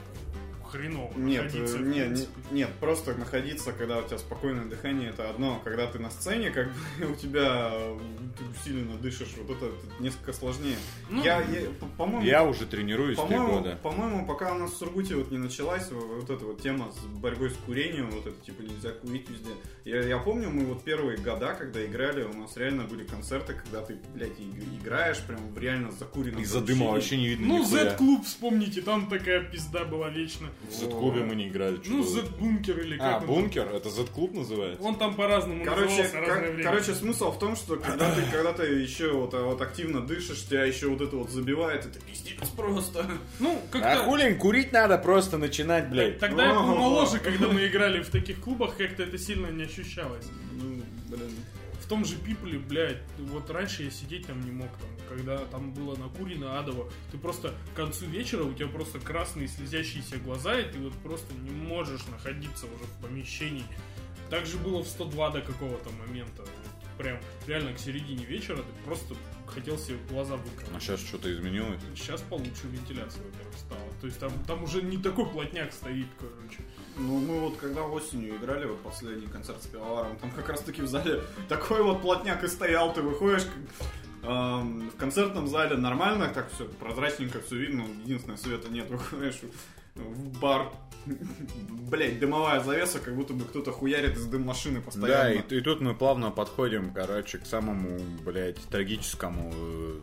хреново 0.71 1.13
Нет, 1.17 1.43
находиться, 1.45 1.75
э, 1.77 1.79
в 1.79 1.87
не, 1.87 1.99
не- 1.99 2.05
принципе. 2.05 2.31
нет, 2.51 2.69
просто 2.79 3.13
находиться, 3.15 3.71
когда 3.73 3.99
у 3.99 4.03
тебя 4.07 4.17
спокойное 4.17 4.65
дыхание, 4.65 5.09
это 5.09 5.29
одно. 5.29 5.61
Когда 5.63 5.87
ты 5.87 5.99
на 5.99 6.09
сцене, 6.11 6.51
как 6.51 6.67
бы 6.67 6.73
у 7.11 7.15
тебя 7.15 7.69
э, 7.73 7.99
ты 8.37 8.43
усиленно 8.45 8.97
дышишь, 8.97 9.29
вот 9.37 9.55
это, 9.55 9.65
это 9.67 10.03
несколько 10.03 10.33
сложнее. 10.33 10.77
Ну, 11.09 11.23
я, 11.23 11.41
я, 11.41 11.69
по- 11.79 11.85
по-моему, 11.97 12.25
Я 12.25 12.43
уже 12.43 12.65
тренируюсь 12.65 13.17
три 13.17 13.27
по-моему, 13.27 13.53
года. 13.59 13.79
по-моему, 13.81 14.25
пока 14.25 14.53
у 14.53 14.57
нас 14.59 14.71
в 14.71 14.77
Сургуте 14.77 15.15
вот 15.15 15.31
не 15.31 15.37
началась 15.37 15.89
вот, 15.91 16.29
эта 16.29 16.45
вот 16.45 16.61
тема 16.61 16.91
с 16.91 17.05
борьбой 17.05 17.49
с 17.49 17.55
курением, 17.65 18.09
вот 18.11 18.25
это 18.27 18.39
типа 18.45 18.61
нельзя 18.61 18.91
курить 18.91 19.29
везде. 19.29 19.51
Я, 19.85 20.01
я 20.03 20.17
помню, 20.17 20.49
мы 20.49 20.65
вот 20.65 20.83
первые 20.83 21.17
года, 21.17 21.53
когда 21.53 21.85
играли, 21.85 22.23
у 22.23 22.33
нас 22.33 22.57
реально 22.57 22.83
были 22.83 23.03
концерты, 23.05 23.53
когда 23.53 23.81
ты, 23.81 23.97
блядь, 24.13 24.39
и- 24.39 24.51
играешь 24.81 25.19
прям 25.21 25.53
в 25.53 25.57
реально 25.57 25.91
закуренном 25.91 26.41
Из-за 26.41 26.59
дыма 26.61 26.91
помещении. 26.91 26.93
вообще 26.95 27.17
не 27.17 27.27
видно 27.27 27.47
Ну. 27.47 27.63
Z-клуб 27.65 28.25
вспомните, 28.25 28.81
там 28.81 29.07
такая 29.07 29.41
пизда 29.41 29.85
была 29.85 30.09
вечно. 30.09 30.49
В 30.67 30.73
Z-клубе 30.73 31.21
мы 31.23 31.35
не 31.35 31.47
играли. 31.47 31.79
Ну? 31.85 32.03
Z-бункер 32.03 32.79
или 32.79 32.97
А, 32.99 33.13
как 33.19 33.21
он 33.21 33.27
бункер? 33.27 33.67
Это 33.67 33.89
Z-клуб 33.91 34.33
называется? 34.33 34.81
Он 34.83 34.95
там 34.95 35.13
по-разному 35.13 35.63
Короче, 35.63 36.03
кор- 36.07 36.23
время. 36.41 36.63
короче, 36.63 36.95
смысл 36.95 37.31
в 37.31 37.37
том, 37.37 37.55
что 37.55 37.75
когда 37.77 38.11
ты, 38.15 38.23
когда 38.31 38.51
ты 38.51 38.63
еще 38.63 39.11
вот, 39.11 39.33
а, 39.35 39.43
вот 39.43 39.61
активно 39.61 40.01
дышишь, 40.01 40.43
тебя 40.45 40.65
еще 40.65 40.87
вот 40.87 41.01
это 41.01 41.15
вот 41.17 41.29
забивает, 41.29 41.85
это 41.85 41.99
пиздец 41.99 42.47
просто. 42.49 43.05
ну, 43.39 43.59
А 43.69 43.71
как-то... 43.71 44.03
хулин, 44.05 44.37
курить 44.39 44.71
надо 44.71 44.97
просто 44.97 45.37
начинать, 45.37 45.89
блядь. 45.89 46.17
Тогда 46.19 46.47
я 46.47 46.53
был 46.55 46.75
моложе, 46.75 47.19
когда 47.19 47.47
мы 47.47 47.67
играли 47.67 48.01
в 48.01 48.09
таких 48.09 48.39
клубах, 48.41 48.75
как-то 48.77 49.03
это 49.03 49.19
сильно 49.19 49.47
не 49.47 49.63
ощущалось. 49.63 50.25
Ну, 50.53 50.81
блин. 51.09 51.31
В 51.85 51.87
том 51.87 52.03
же 52.03 52.15
Пипле, 52.15 52.57
блядь, 52.57 52.97
вот 53.19 53.47
раньше 53.51 53.83
я 53.83 53.91
сидеть 53.91 54.25
там 54.25 54.43
не 54.43 54.49
мог, 54.49 54.69
там, 54.69 54.89
когда 55.07 55.37
там 55.37 55.71
было 55.71 55.95
накурено 55.95 56.57
адово, 56.57 56.89
ты 57.11 57.19
просто 57.19 57.53
к 57.73 57.77
концу 57.77 58.07
вечера, 58.07 58.41
у 58.41 58.53
тебя 58.55 58.67
просто 58.69 58.99
красные 58.99 59.47
слезящиеся 59.47 60.17
глаза, 60.17 60.59
и 60.59 60.71
ты 60.71 60.79
вот 60.79 60.93
просто 61.03 61.31
не 61.35 61.51
можешь 61.51 62.07
находиться 62.07 62.65
уже 62.65 62.85
в 62.85 63.03
помещении. 63.03 63.65
Так 64.31 64.47
же 64.47 64.57
было 64.57 64.81
в 64.81 64.87
102 64.87 65.29
до 65.29 65.41
какого-то 65.41 65.91
момента. 65.91 66.43
Прям 66.97 67.17
реально 67.47 67.73
к 67.73 67.79
середине 67.79 68.23
вечера 68.25 68.57
ты 68.57 68.85
просто 68.85 69.15
хотел 69.47 69.77
себе 69.77 69.97
глаза 70.09 70.35
А 70.35 70.37
выкрыть. 70.37 70.81
сейчас 70.81 70.99
что-то 71.01 71.31
изменилось? 71.31 71.79
Сейчас 71.95 72.21
получше 72.21 72.67
вентиляция, 72.67 73.23
во-первых, 73.23 73.55
стала. 73.57 73.81
То 74.01 74.07
есть 74.07 74.19
там, 74.19 74.31
там 74.47 74.63
уже 74.63 74.81
не 74.81 74.97
такой 74.97 75.25
плотняк 75.25 75.71
стоит, 75.73 76.07
короче. 76.19 76.59
Ну, 76.97 77.19
мы 77.19 77.39
вот 77.41 77.57
когда 77.57 77.83
осенью 77.83 78.37
играли, 78.37 78.65
вот 78.65 78.81
последний 78.81 79.27
концерт 79.27 79.61
с 79.61 79.67
пивоваром, 79.67 80.15
там 80.17 80.31
как 80.31 80.47
раз 80.49 80.61
таки 80.61 80.81
в 80.81 80.87
зале 80.87 81.21
такой 81.49 81.83
вот 81.83 82.01
плотняк 82.01 82.43
и 82.43 82.47
стоял, 82.47 82.93
ты 82.93 83.01
выходишь, 83.01 83.43
как, 83.43 84.29
эм, 84.29 84.89
в 84.89 84.95
концертном 84.95 85.47
зале 85.47 85.75
нормально, 85.75 86.29
так 86.33 86.49
все 86.53 86.65
прозрачненько, 86.65 87.41
все 87.41 87.57
видно, 87.57 87.83
единственное, 88.03 88.37
света 88.37 88.69
нет, 88.69 88.89
выходишь, 88.89 89.41
в 89.95 90.39
бар. 90.39 90.71
Блять, 91.89 92.19
дымовая 92.19 92.61
завеса, 92.61 92.99
как 92.99 93.15
будто 93.15 93.33
бы 93.33 93.45
кто-то 93.45 93.71
хуярит 93.71 94.17
из 94.17 94.25
дым 94.25 94.41
машины 94.43 94.79
Да, 94.79 94.85
постоянно. 94.85 95.33
и, 95.49 95.55
и 95.57 95.61
тут 95.61 95.79
мы 95.79 95.93
плавно 95.93 96.31
подходим, 96.31 96.91
короче, 96.93 97.37
к 97.37 97.45
самому, 97.45 97.99
блядь, 98.25 98.57
трагическому 98.69 99.53
э, 99.55 99.99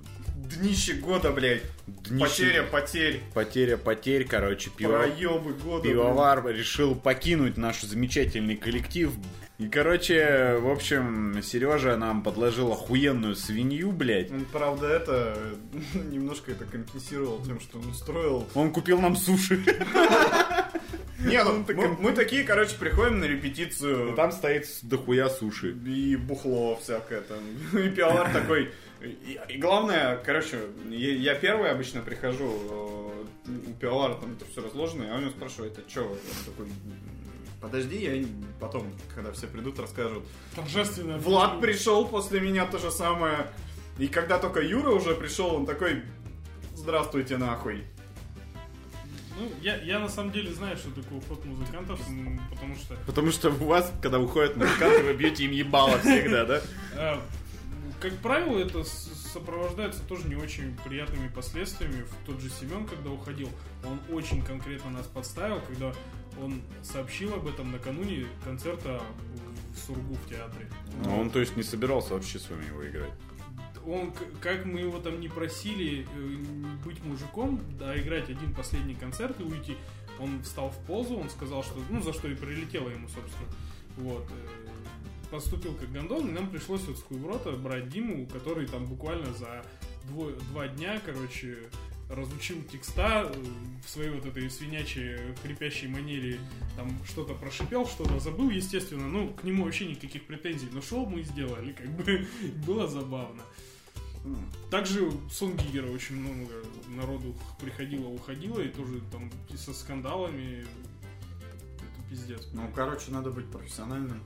Днище 0.60 0.94
года, 0.94 1.32
блядь. 1.32 1.62
днище- 1.88 2.20
Потеря 2.28 2.62
потерь. 2.62 3.20
Потеря 3.34 3.76
потерь, 3.78 4.26
короче, 4.28 4.70
пиво... 4.70 4.92
Проебы 4.98 5.54
года. 5.54 5.88
пивовар 5.88 6.46
решил 6.46 6.94
покинуть 6.94 7.56
наш 7.56 7.82
замечательный 7.82 8.56
коллектив. 8.56 9.10
И, 9.62 9.68
короче, 9.68 10.56
в 10.60 10.68
общем, 10.68 11.40
Сережа 11.40 11.96
нам 11.96 12.24
подложил 12.24 12.72
охуенную 12.72 13.36
свинью, 13.36 13.92
блядь. 13.92 14.28
Он, 14.32 14.44
правда, 14.46 14.88
это 14.88 15.38
немножко 15.94 16.50
это 16.50 16.64
компенсировал 16.64 17.40
тем, 17.44 17.60
что 17.60 17.78
он 17.78 17.88
устроил. 17.90 18.44
Он 18.54 18.72
купил 18.72 19.00
нам 19.00 19.14
суши. 19.14 19.62
Не, 21.20 21.44
ну 21.44 21.64
мы, 21.68 21.88
мы 22.00 22.10
такие, 22.10 22.42
короче, 22.42 22.74
приходим 22.76 23.20
на 23.20 23.24
репетицию. 23.26 24.16
Там 24.16 24.32
стоит 24.32 24.66
дохуя 24.82 25.28
суши. 25.28 25.70
И 25.86 26.16
бухло 26.16 26.76
всякое 26.82 27.20
там. 27.20 27.38
И 27.80 27.88
пиавар 27.90 28.32
такой. 28.32 28.72
И, 29.00 29.38
и 29.48 29.58
главное, 29.58 30.16
короче, 30.24 30.58
я, 30.90 31.12
я 31.12 31.34
первый 31.36 31.70
обычно 31.70 32.02
прихожу, 32.02 33.22
э, 33.46 33.50
у 33.68 33.72
пиавара 33.74 34.14
там 34.14 34.32
это 34.34 34.44
все 34.50 34.62
разложено, 34.62 35.04
я 35.04 35.14
у 35.14 35.20
него 35.20 35.30
спрашиваю, 35.30 35.70
это 35.70 35.88
что? 35.88 36.02
Он 36.02 36.18
такой, 36.46 36.66
подожди, 37.62 37.96
я 37.96 38.26
потом, 38.60 38.92
когда 39.14 39.32
все 39.32 39.46
придут, 39.46 39.78
расскажут. 39.78 40.24
Торжественно. 40.54 41.16
Влад 41.18 41.60
пришел 41.60 42.06
после 42.06 42.40
меня 42.40 42.66
то 42.66 42.78
же 42.78 42.90
самое. 42.90 43.46
И 43.98 44.08
когда 44.08 44.38
только 44.38 44.60
Юра 44.60 44.90
уже 44.90 45.14
пришел, 45.14 45.54
он 45.54 45.64
такой, 45.64 46.02
здравствуйте 46.74 47.36
нахуй. 47.38 47.84
Ну, 49.38 49.50
я, 49.62 49.76
я 49.82 49.98
на 49.98 50.08
самом 50.08 50.30
деле 50.32 50.52
знаю, 50.52 50.76
что 50.76 50.90
такое 50.90 51.18
уход 51.18 51.44
музыкантов, 51.44 51.98
потому 52.50 52.76
что 52.76 52.96
Потому 53.06 53.30
что 53.30 53.48
у 53.50 53.64
вас, 53.64 53.90
когда 54.02 54.18
уходят 54.18 54.56
музыканты, 54.56 55.02
вы 55.04 55.14
бьете 55.14 55.44
им 55.44 55.52
ебало 55.52 55.98
всегда, 56.00 56.44
да? 56.44 56.60
Э, 56.94 57.16
Как 58.00 58.14
правило, 58.18 58.58
это 58.58 58.84
сопровождается 58.84 60.02
тоже 60.06 60.28
не 60.28 60.34
очень 60.36 60.76
приятными 60.84 61.28
последствиями. 61.28 62.02
В 62.04 62.26
тот 62.26 62.40
же 62.40 62.50
Семен, 62.50 62.86
когда 62.86 63.10
уходил, 63.10 63.48
он 63.84 64.00
очень 64.14 64.42
конкретно 64.42 64.90
нас 64.90 65.06
подставил, 65.06 65.60
когда 65.66 65.94
он 66.40 66.62
сообщил 66.82 67.34
об 67.34 67.46
этом 67.46 67.72
накануне 67.72 68.26
концерта 68.44 69.02
в 69.74 69.78
Сургу 69.78 70.14
в 70.14 70.28
театре. 70.28 70.68
Ну, 71.04 71.20
он, 71.20 71.30
то 71.30 71.40
есть, 71.40 71.56
не 71.56 71.62
собирался 71.62 72.14
вообще 72.14 72.38
с 72.38 72.48
вами 72.50 72.66
его 72.66 72.86
играть. 72.88 73.12
Он, 73.86 74.12
как 74.40 74.64
мы 74.64 74.80
его 74.80 74.98
там 75.00 75.18
не 75.20 75.28
просили 75.28 76.06
э, 76.14 76.36
быть 76.84 77.02
мужиком, 77.04 77.60
да, 77.78 77.98
играть 78.00 78.30
один 78.30 78.54
последний 78.54 78.94
концерт 78.94 79.40
и 79.40 79.42
уйти, 79.42 79.76
он 80.20 80.42
встал 80.42 80.70
в 80.70 80.78
позу, 80.86 81.16
он 81.16 81.28
сказал, 81.30 81.64
что, 81.64 81.80
ну, 81.90 82.00
за 82.00 82.12
что 82.12 82.28
и 82.28 82.34
прилетело 82.34 82.88
ему, 82.90 83.08
собственно. 83.08 83.48
Вот. 83.96 84.24
э, 84.30 85.28
Поступил 85.30 85.74
как 85.74 85.90
гондон, 85.90 86.28
и 86.28 86.32
нам 86.32 86.48
пришлось 86.50 86.82
вот 86.86 86.98
с 86.98 87.02
Хуеврота 87.02 87.52
брать 87.52 87.88
Диму, 87.88 88.26
который 88.26 88.66
там 88.66 88.84
буквально 88.84 89.32
за 89.32 89.64
дво- 90.10 90.38
два 90.50 90.68
дня, 90.68 91.00
короче, 91.04 91.58
разучил 92.14 92.62
текста 92.70 93.30
э, 93.32 93.34
в 93.84 93.88
своей 93.88 94.10
вот 94.10 94.24
этой 94.26 94.48
свинячей 94.50 95.34
хрипящей 95.42 95.88
манере, 95.88 96.38
там 96.76 96.90
что-то 97.06 97.34
прошипел, 97.34 97.86
что-то 97.86 98.18
забыл, 98.20 98.50
естественно, 98.50 99.08
ну, 99.08 99.32
к 99.32 99.44
нему 99.44 99.64
вообще 99.64 99.86
никаких 99.86 100.26
претензий, 100.26 100.68
но 100.72 100.80
шоу 100.80 101.06
мы 101.06 101.22
сделали, 101.22 101.72
как 101.72 101.88
бы, 101.90 102.26
было 102.66 102.86
забавно. 102.86 103.42
Также 104.70 105.10
сон 105.30 105.56
Гигера 105.56 105.90
очень 105.90 106.16
много 106.16 106.52
народу 106.88 107.34
приходило, 107.60 108.06
уходило, 108.08 108.60
и 108.60 108.68
тоже 108.68 109.00
там 109.10 109.30
со 109.56 109.74
скандалами. 109.74 110.64
Это 111.76 112.08
пиздец. 112.08 112.48
Ну, 112.52 112.70
короче, 112.74 113.10
надо 113.10 113.30
быть 113.30 113.50
профессиональным. 113.50 114.22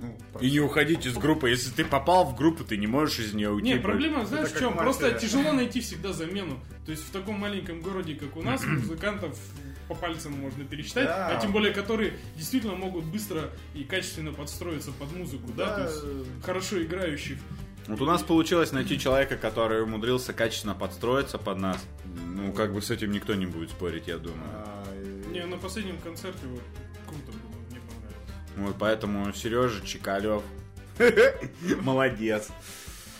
Ну, 0.00 0.16
И 0.40 0.50
не 0.50 0.60
уходить 0.60 1.06
из 1.06 1.14
группы. 1.16 1.50
Если 1.50 1.70
ты 1.70 1.84
попал 1.84 2.24
в 2.24 2.36
группу, 2.36 2.64
ты 2.64 2.76
не 2.76 2.86
можешь 2.86 3.18
из 3.18 3.34
нее 3.34 3.50
уйти. 3.50 3.68
Не, 3.74 3.76
проблема, 3.80 4.24
знаешь, 4.24 4.50
в 4.50 4.58
чем? 4.58 4.76
Просто 4.76 5.12
тяжело 5.12 5.52
найти 5.52 5.80
всегда 5.80 6.12
замену. 6.12 6.60
То 6.86 6.92
есть 6.92 7.04
в 7.04 7.10
таком 7.10 7.38
маленьком 7.40 7.80
городе, 7.80 8.14
как 8.14 8.36
у 8.36 8.42
нас, 8.42 8.64
музыкантов 8.66 9.36
по 9.88 9.94
пальцам 9.94 10.32
можно 10.32 10.64
пересчитать, 10.64 11.06
Да. 11.06 11.28
а 11.28 11.40
тем 11.40 11.50
более, 11.50 11.72
которые 11.72 12.12
действительно 12.36 12.74
могут 12.74 13.04
быстро 13.04 13.50
и 13.74 13.84
качественно 13.84 14.32
подстроиться 14.32 14.92
под 14.92 15.10
музыку, 15.16 15.50
да, 15.56 15.74
то 15.76 15.82
есть 15.84 16.44
хорошо 16.44 16.82
играющих. 16.82 17.38
Вот 17.86 18.02
у 18.02 18.04
нас 18.04 18.22
получилось 18.22 18.70
найти 18.72 18.98
человека, 18.98 19.38
который 19.38 19.82
умудрился 19.82 20.34
качественно 20.34 20.74
подстроиться 20.74 21.38
под 21.38 21.56
нас. 21.58 21.82
Ну, 22.04 22.52
как 22.52 22.74
бы 22.74 22.82
с 22.82 22.90
этим 22.90 23.10
никто 23.12 23.34
не 23.34 23.46
будет 23.46 23.70
спорить, 23.70 24.08
я 24.08 24.18
думаю. 24.18 24.42
А, 24.44 24.84
Не, 25.32 25.46
на 25.46 25.56
последнем 25.56 25.96
концерте 25.98 26.46
вот 26.48 26.60
Вот 28.58 28.76
поэтому 28.78 29.32
Сережа 29.32 29.84
Чекалев. 29.84 30.42
Молодец. 31.82 32.48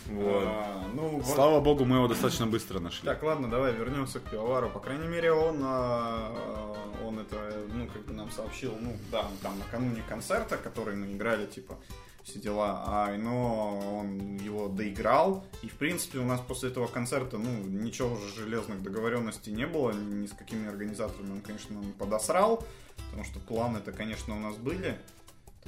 Вот. 0.07 0.43
А, 0.47 0.91
ну, 0.95 1.09
вот. 1.09 1.27
Слава 1.27 1.61
богу, 1.61 1.85
мы 1.85 1.97
его 1.97 2.09
достаточно 2.09 2.47
быстро 2.47 2.81
нашли. 2.81 3.07
Так, 3.07 3.23
ладно, 3.23 3.49
давай 3.49 3.73
вернемся 3.73 4.21
к 4.21 4.31
пивовару. 4.31 4.71
По 4.71 4.81
крайней 4.81 5.07
мере, 5.07 5.33
он, 5.33 5.61
а, 5.63 6.75
он 7.07 7.19
это, 7.19 7.37
ну, 7.73 7.87
как 7.89 8.05
бы 8.07 8.15
нам 8.15 8.31
сообщил, 8.31 8.75
ну, 8.81 8.97
да, 9.13 9.27
там 9.43 9.59
накануне 9.59 10.03
концерта, 10.09 10.57
который 10.57 10.97
мы 10.97 11.13
играли, 11.13 11.47
типа, 11.47 11.77
все 12.25 12.39
дела, 12.39 12.85
а, 12.87 13.17
но 13.17 14.01
он 14.01 14.37
его 14.39 14.69
доиграл, 14.69 15.45
и, 15.63 15.69
в 15.69 15.75
принципе, 15.75 16.19
у 16.19 16.25
нас 16.25 16.41
после 16.41 16.71
этого 16.71 16.87
концерта, 16.87 17.39
ну, 17.39 17.51
ничего 17.51 18.13
уже 18.13 18.35
железных 18.35 18.83
договоренностей 18.83 19.53
не 19.53 19.67
было, 19.67 19.93
ни 19.93 20.27
с 20.27 20.33
какими 20.33 20.69
организаторами 20.69 21.33
он, 21.33 21.41
конечно, 21.41 21.77
нам 21.77 21.93
подосрал, 21.93 22.65
потому 23.07 23.25
что 23.25 23.41
планы-то, 23.41 23.93
конечно, 23.93 24.37
у 24.37 24.41
нас 24.41 24.57
были, 24.57 24.99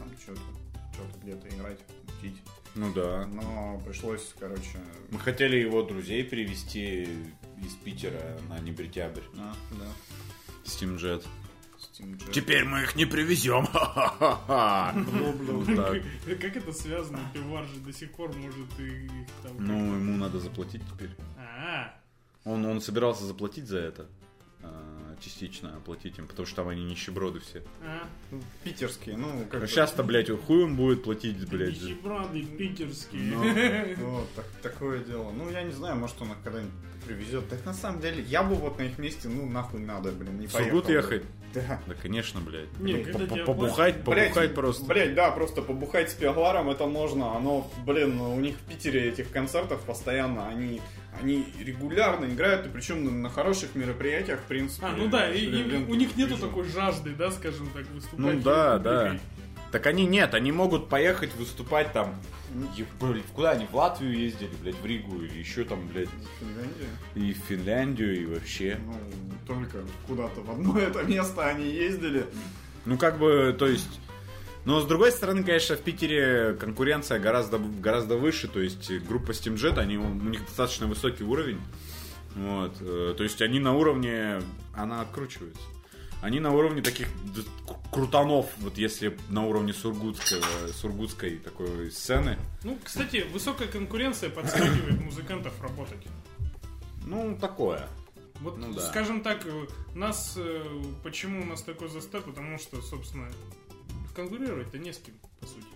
там, 0.00 0.10
что-то, 0.22 0.40
что-то 0.94 1.18
где-то 1.22 1.48
играть, 1.48 1.78
мутить, 2.06 2.40
Ну 2.74 2.92
да. 2.92 3.26
но 3.26 3.80
пришлось, 3.86 4.34
короче, 4.38 4.78
Мы 5.10 5.18
хотели 5.18 5.56
его 5.56 5.82
друзей 5.82 6.24
привезти 6.24 7.04
из 7.64 7.74
Питера 7.84 8.38
на 8.48 8.58
Небритябрь. 8.60 9.22
а, 9.38 9.54
да, 9.72 9.86
Steam 10.64 10.96
Jet. 10.98 11.24
Steam 11.78 12.16
Jet. 12.18 12.32
Теперь 12.32 12.64
мы 12.64 12.82
их 12.82 12.96
не 12.96 13.04
привезем. 13.06 13.66
Как 16.40 16.56
это 16.56 16.72
связано? 16.72 17.20
Пивар 17.34 17.64
же 17.66 17.80
до 17.80 17.92
сих 17.92 18.12
пор 18.12 18.34
может 18.36 18.78
и 18.78 19.06
их 19.06 19.26
там... 19.42 19.56
Ну, 19.58 19.94
ему 19.96 20.16
надо 20.16 20.38
заплатить 20.38 20.82
теперь. 20.92 21.10
А, 21.38 21.94
Он, 22.44 22.64
он 22.64 22.80
собирался 22.80 23.24
заплатить 23.24 23.66
за 23.66 23.78
это. 23.78 24.06
Частично 25.20 25.76
оплатить 25.76 26.18
им, 26.18 26.26
потому 26.26 26.46
что 26.46 26.56
там 26.56 26.68
они 26.68 26.84
нищеброды 26.84 27.40
все. 27.40 27.62
а. 27.84 28.08
Питерские, 28.64 29.16
ну, 29.16 29.44
как 29.50 29.54
А 29.54 29.58
бы- 29.60 29.66
сейчас-то, 29.68 30.02
блядь, 30.02 30.28
хуй 30.30 30.64
он 30.64 30.76
будет 30.76 31.02
платить, 31.04 31.48
блядь. 31.48 31.80
Нищеброды 31.82 32.42
питерские. 32.44 33.22
Ну, 33.22 34.10
вот, 34.10 34.34
так- 34.34 34.48
такое 34.62 35.00
дело. 35.04 35.30
Ну, 35.32 35.50
я 35.50 35.62
не 35.62 35.72
знаю, 35.72 35.96
может, 35.96 36.20
он 36.22 36.32
их 36.32 36.38
когда-нибудь 36.44 36.72
привезет. 37.06 37.48
Так 37.48 37.64
на 37.64 37.74
самом 37.74 38.00
деле, 38.00 38.22
я 38.22 38.42
бы 38.42 38.54
вот 38.54 38.78
на 38.78 38.82
их 38.82 38.98
месте, 38.98 39.28
ну, 39.28 39.46
нахуй 39.48 39.80
надо, 39.80 40.12
блин, 40.12 40.38
не 40.38 40.46
поехал. 40.46 40.70
Сургут 40.78 40.88
ехать? 40.90 41.22
Да. 41.52 41.80
Да, 41.86 41.94
конечно, 42.00 42.40
блядь. 42.40 42.78
Не, 42.78 42.94
Ну, 42.94 43.04
когда 43.04 43.18
по- 43.26 43.34
тебя 43.34 43.44
Побухать, 43.44 43.94
Блядь, 44.04 44.28
побухать 44.28 44.54
просто. 44.54 44.84
Блять, 44.84 45.14
да, 45.14 45.30
просто 45.32 45.62
побухать 45.62 46.10
с 46.10 46.14
пивоваром 46.14 46.70
это 46.70 46.86
можно. 46.86 47.36
Оно, 47.36 47.68
блин, 47.84 48.20
у 48.20 48.38
них 48.38 48.56
в 48.56 48.60
Питере 48.68 49.08
этих 49.08 49.32
концертов 49.32 49.80
постоянно, 49.82 50.46
они, 50.48 50.80
они 51.20 51.46
регулярно 51.58 52.26
играют, 52.26 52.66
и 52.66 52.68
причем 52.68 53.04
на, 53.04 53.10
на 53.10 53.28
хороших 53.30 53.74
мероприятиях, 53.74 54.40
в 54.40 54.44
принципе. 54.44 54.86
А, 54.86 54.92
ну 54.96 55.08
да, 55.08 55.30
и- 55.30 55.44
и 55.44 55.76
у 55.88 55.94
них 55.94 56.16
нету 56.16 56.34
вижу. 56.34 56.46
такой 56.48 56.68
жажды, 56.68 57.14
да, 57.14 57.30
скажем 57.30 57.68
так, 57.74 57.86
выступать. 57.90 58.18
Ну 58.18 58.40
да, 58.40 58.78
да. 58.78 59.18
Так 59.72 59.86
они 59.86 60.04
нет, 60.04 60.34
они 60.34 60.50
могут 60.50 60.88
поехать 60.88 61.32
выступать 61.36 61.92
там. 61.92 62.14
Куда 63.34 63.50
они? 63.50 63.66
В 63.66 63.74
Латвию 63.76 64.18
ездили, 64.18 64.50
блядь, 64.60 64.74
в 64.80 64.84
Ригу 64.84 65.22
или 65.22 65.38
еще 65.38 65.62
там, 65.64 65.86
блядь, 65.86 66.08
Финляндия? 66.40 66.88
и 67.14 67.32
в 67.32 67.36
Финляндию, 67.46 68.20
и 68.22 68.26
вообще. 68.26 68.80
Ну, 68.84 68.94
только 69.46 69.78
куда-то 70.08 70.40
в 70.40 70.50
одно 70.50 70.76
это 70.78 71.04
место 71.04 71.46
они 71.46 71.70
ездили. 71.70 72.26
Ну, 72.84 72.98
как 72.98 73.18
бы, 73.18 73.54
то 73.56 73.66
есть... 73.68 74.00
Но, 74.64 74.80
с 74.80 74.86
другой 74.86 75.10
стороны, 75.12 75.42
конечно, 75.42 75.76
в 75.76 75.80
Питере 75.80 76.54
конкуренция 76.60 77.18
гораздо, 77.18 77.58
гораздо 77.58 78.16
выше. 78.16 78.46
То 78.48 78.60
есть, 78.60 78.90
группа 79.06 79.30
Steam 79.30 79.54
Jet, 79.54 79.78
они, 79.78 79.96
у 79.96 80.12
них 80.14 80.44
достаточно 80.44 80.86
высокий 80.86 81.24
уровень. 81.24 81.60
Вот. 82.34 82.76
э, 82.80 83.14
То 83.16 83.22
есть, 83.22 83.40
они 83.42 83.58
на 83.58 83.74
уровне... 83.74 84.42
Она 84.74 85.00
откручивается. 85.00 85.62
Они 86.22 86.38
на 86.38 86.52
уровне 86.52 86.82
таких 86.82 87.08
крутанов, 87.90 88.46
вот 88.58 88.76
если 88.76 89.16
на 89.30 89.46
уровне 89.46 89.72
сургутского, 89.72 90.68
сургутской 90.74 91.38
такой 91.38 91.90
сцены. 91.90 92.36
Ну, 92.62 92.78
кстати, 92.84 93.24
высокая 93.32 93.68
конкуренция 93.68 94.28
подстегивает 94.28 95.00
музыкантов 95.04 95.54
работать. 95.62 96.06
Ну, 97.06 97.38
такое. 97.40 97.88
Вот, 98.40 98.58
Ну 98.58 98.72
да. 98.74 98.82
скажем 98.82 99.22
так, 99.22 99.46
э, 99.46 99.66
нас, 99.94 100.34
э, 100.36 100.62
почему 101.02 101.42
у 101.42 101.46
нас 101.46 101.62
такой 101.62 101.88
застой, 101.88 102.20
потому 102.20 102.58
что, 102.58 102.80
собственно, 102.82 103.28
конкурировать-то 104.14 104.78
не 104.78 104.92
с 104.92 104.98
кем, 104.98 105.14
по 105.40 105.46
сути. 105.46 105.66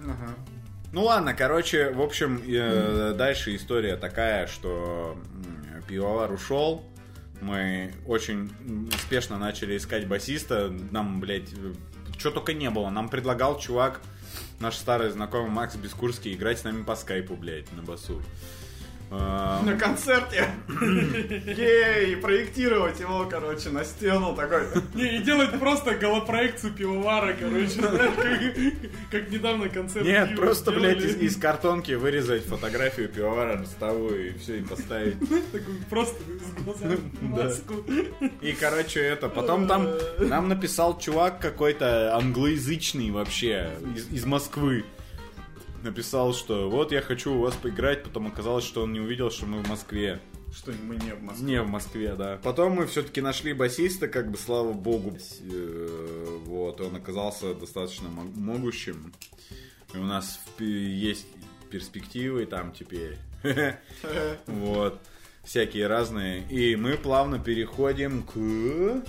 Ага. 0.00 0.34
Ну 0.92 1.04
ладно, 1.04 1.34
короче, 1.34 1.90
в 1.90 2.00
общем, 2.00 2.40
э, 2.46 3.14
дальше 3.16 3.56
история 3.56 3.96
такая, 3.96 4.46
что 4.46 5.18
пивовар 5.88 6.32
ушел, 6.32 6.84
Мы 7.40 7.92
очень 8.06 8.50
успешно 8.94 9.38
начали 9.38 9.76
искать 9.76 10.06
басиста. 10.06 10.72
Нам, 10.90 11.20
блядь, 11.20 11.50
что 12.16 12.30
только 12.30 12.54
не 12.54 12.70
было. 12.70 12.90
Нам 12.90 13.08
предлагал 13.08 13.58
чувак, 13.58 14.00
наш 14.60 14.76
старый 14.76 15.10
знакомый 15.10 15.50
Макс 15.50 15.74
Бескурский, 15.76 16.34
играть 16.34 16.60
с 16.60 16.64
нами 16.64 16.84
по 16.84 16.96
скайпу, 16.96 17.34
блядь, 17.34 17.70
на 17.72 17.82
басу. 17.82 18.22
А, 19.16 19.62
На 19.62 19.76
концерте. 19.76 20.48
Ей, 20.80 22.16
проектировать 22.16 22.98
его, 22.98 23.26
короче, 23.30 23.70
на 23.70 23.84
стену 23.84 24.34
такой. 24.34 24.62
Не, 24.94 25.16
и 25.16 25.22
делать 25.22 25.58
просто 25.58 25.94
голопроекцию 25.94 26.72
пивовара, 26.72 27.34
короче, 27.38 27.80
как, 29.10 29.30
недавно 29.30 29.68
концерт 29.68 30.04
Нет, 30.04 30.36
просто, 30.36 30.72
блядь, 30.72 31.02
из, 31.02 31.36
картонки 31.36 31.92
вырезать 31.92 32.44
фотографию 32.44 33.08
пивовара 33.08 33.58
ростовую 33.58 34.30
и 34.30 34.38
все, 34.38 34.58
и 34.58 34.62
поставить. 34.62 35.18
Такой 35.20 35.74
просто 35.88 36.16
с 36.18 36.62
глазами 36.62 36.98
маску. 37.20 37.74
И, 38.40 38.52
короче, 38.52 39.00
это, 39.00 39.28
потом 39.28 39.68
там 39.68 39.88
нам 40.18 40.48
написал 40.48 40.98
чувак 40.98 41.38
какой-то 41.40 42.16
англоязычный 42.16 43.10
вообще, 43.10 43.70
из 44.10 44.24
Москвы. 44.24 44.84
Написал, 45.84 46.32
что 46.32 46.70
вот 46.70 46.92
я 46.92 47.02
хочу 47.02 47.34
у 47.34 47.40
вас 47.40 47.54
поиграть, 47.56 48.02
потом 48.02 48.26
оказалось, 48.26 48.64
что 48.64 48.82
он 48.82 48.94
не 48.94 49.00
увидел, 49.00 49.30
что 49.30 49.44
мы 49.44 49.62
в 49.62 49.68
Москве. 49.68 50.18
Что 50.50 50.72
мы 50.72 50.96
не 50.96 51.12
в 51.14 51.22
Москве. 51.22 51.46
Не 51.46 51.60
в 51.60 51.68
Москве, 51.68 52.14
да. 52.14 52.40
Потом 52.42 52.72
мы 52.72 52.86
все-таки 52.86 53.20
нашли 53.20 53.52
басиста, 53.52 54.08
как 54.08 54.30
бы, 54.30 54.38
слава 54.38 54.72
богу. 54.72 55.14
Э, 55.42 56.38
Вот, 56.46 56.80
он 56.80 56.96
оказался 56.96 57.54
достаточно 57.54 58.08
мо- 58.08 58.24
могущим. 58.34 59.12
И 59.92 59.98
у 59.98 60.04
нас 60.04 60.40
есть 60.58 61.26
перспективы 61.70 62.46
там 62.46 62.72
теперь. 62.72 63.18
Вот. 64.46 64.98
Всякие 65.44 65.86
разные. 65.86 66.48
И 66.48 66.76
мы 66.76 66.96
плавно 66.96 67.38
переходим 67.38 68.22
к... 68.22 69.02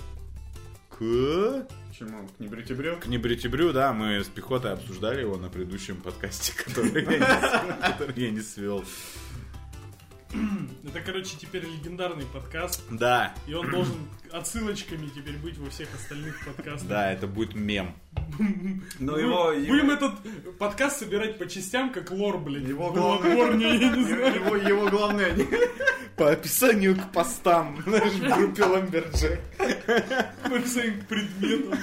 К... 0.98 1.66
Чему? 1.98 2.28
К 2.28 2.40
небритебрю? 2.40 2.96
К 2.98 3.06
небритебрю, 3.06 3.72
да, 3.72 3.92
мы 3.92 4.22
с 4.22 4.28
пехотой 4.28 4.72
обсуждали 4.72 5.22
его 5.22 5.36
на 5.36 5.48
предыдущем 5.48 5.96
подкасте, 5.96 6.52
который 6.64 7.04
я 8.16 8.30
не- 8.30 8.40
свел. 8.42 8.84
Это, 10.84 11.00
короче, 11.00 11.36
теперь 11.38 11.64
легендарный 11.64 12.26
подкаст. 12.26 12.82
Да, 12.90 13.32
И 13.46 13.54
он 13.54 13.70
должен 13.70 13.94
отсылочками 14.32 15.06
теперь 15.08 15.36
быть 15.38 15.56
во 15.56 15.70
всех 15.70 15.88
остальных 15.94 16.44
подкастах. 16.44 16.88
да, 16.88 17.12
это 17.12 17.26
будет 17.26 17.54
мем. 17.54 17.94
Будем- 18.98 19.18
его... 19.18 19.52
Будем 19.54 19.90
этот 19.90 20.12
подкаст 20.58 20.98
собирать 20.98 21.38
по 21.38 21.46
частям, 21.48 21.90
как 21.92 22.10
лор, 22.10 22.36
блядь. 22.38 22.64
Его 22.68 22.90
главное- 22.92 23.72
его 24.68 24.90
главное... 24.90 25.34
По 26.16 26.30
описанию 26.30 26.96
к 26.96 27.12
постам, 27.12 27.82
знаешь, 27.86 28.12
в 28.12 28.36
группе 28.36 28.64
Ламберджек. 28.64 29.40
По 30.42 30.68
своим 30.68 31.04
предметам. 31.06 31.78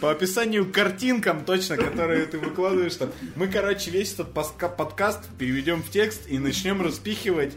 По 0.00 0.10
описанию 0.10 0.66
к 0.66 0.72
картинкам, 0.72 1.44
точно, 1.44 1.76
которые 1.76 2.26
ты 2.26 2.38
выкладываешь 2.38 2.96
там. 2.96 3.10
Мы, 3.34 3.48
короче, 3.48 3.90
весь 3.90 4.12
этот 4.14 4.32
подкаст 4.32 5.20
переведем 5.38 5.82
в 5.82 5.90
текст 5.90 6.28
и 6.28 6.38
начнем 6.38 6.82
распихивать 6.82 7.54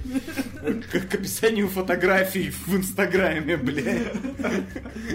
к, 0.92 1.10
к 1.10 1.14
описанию 1.16 1.68
фотографий 1.68 2.50
в 2.50 2.76
Инстаграме, 2.76 3.58
блядь. 3.58 4.14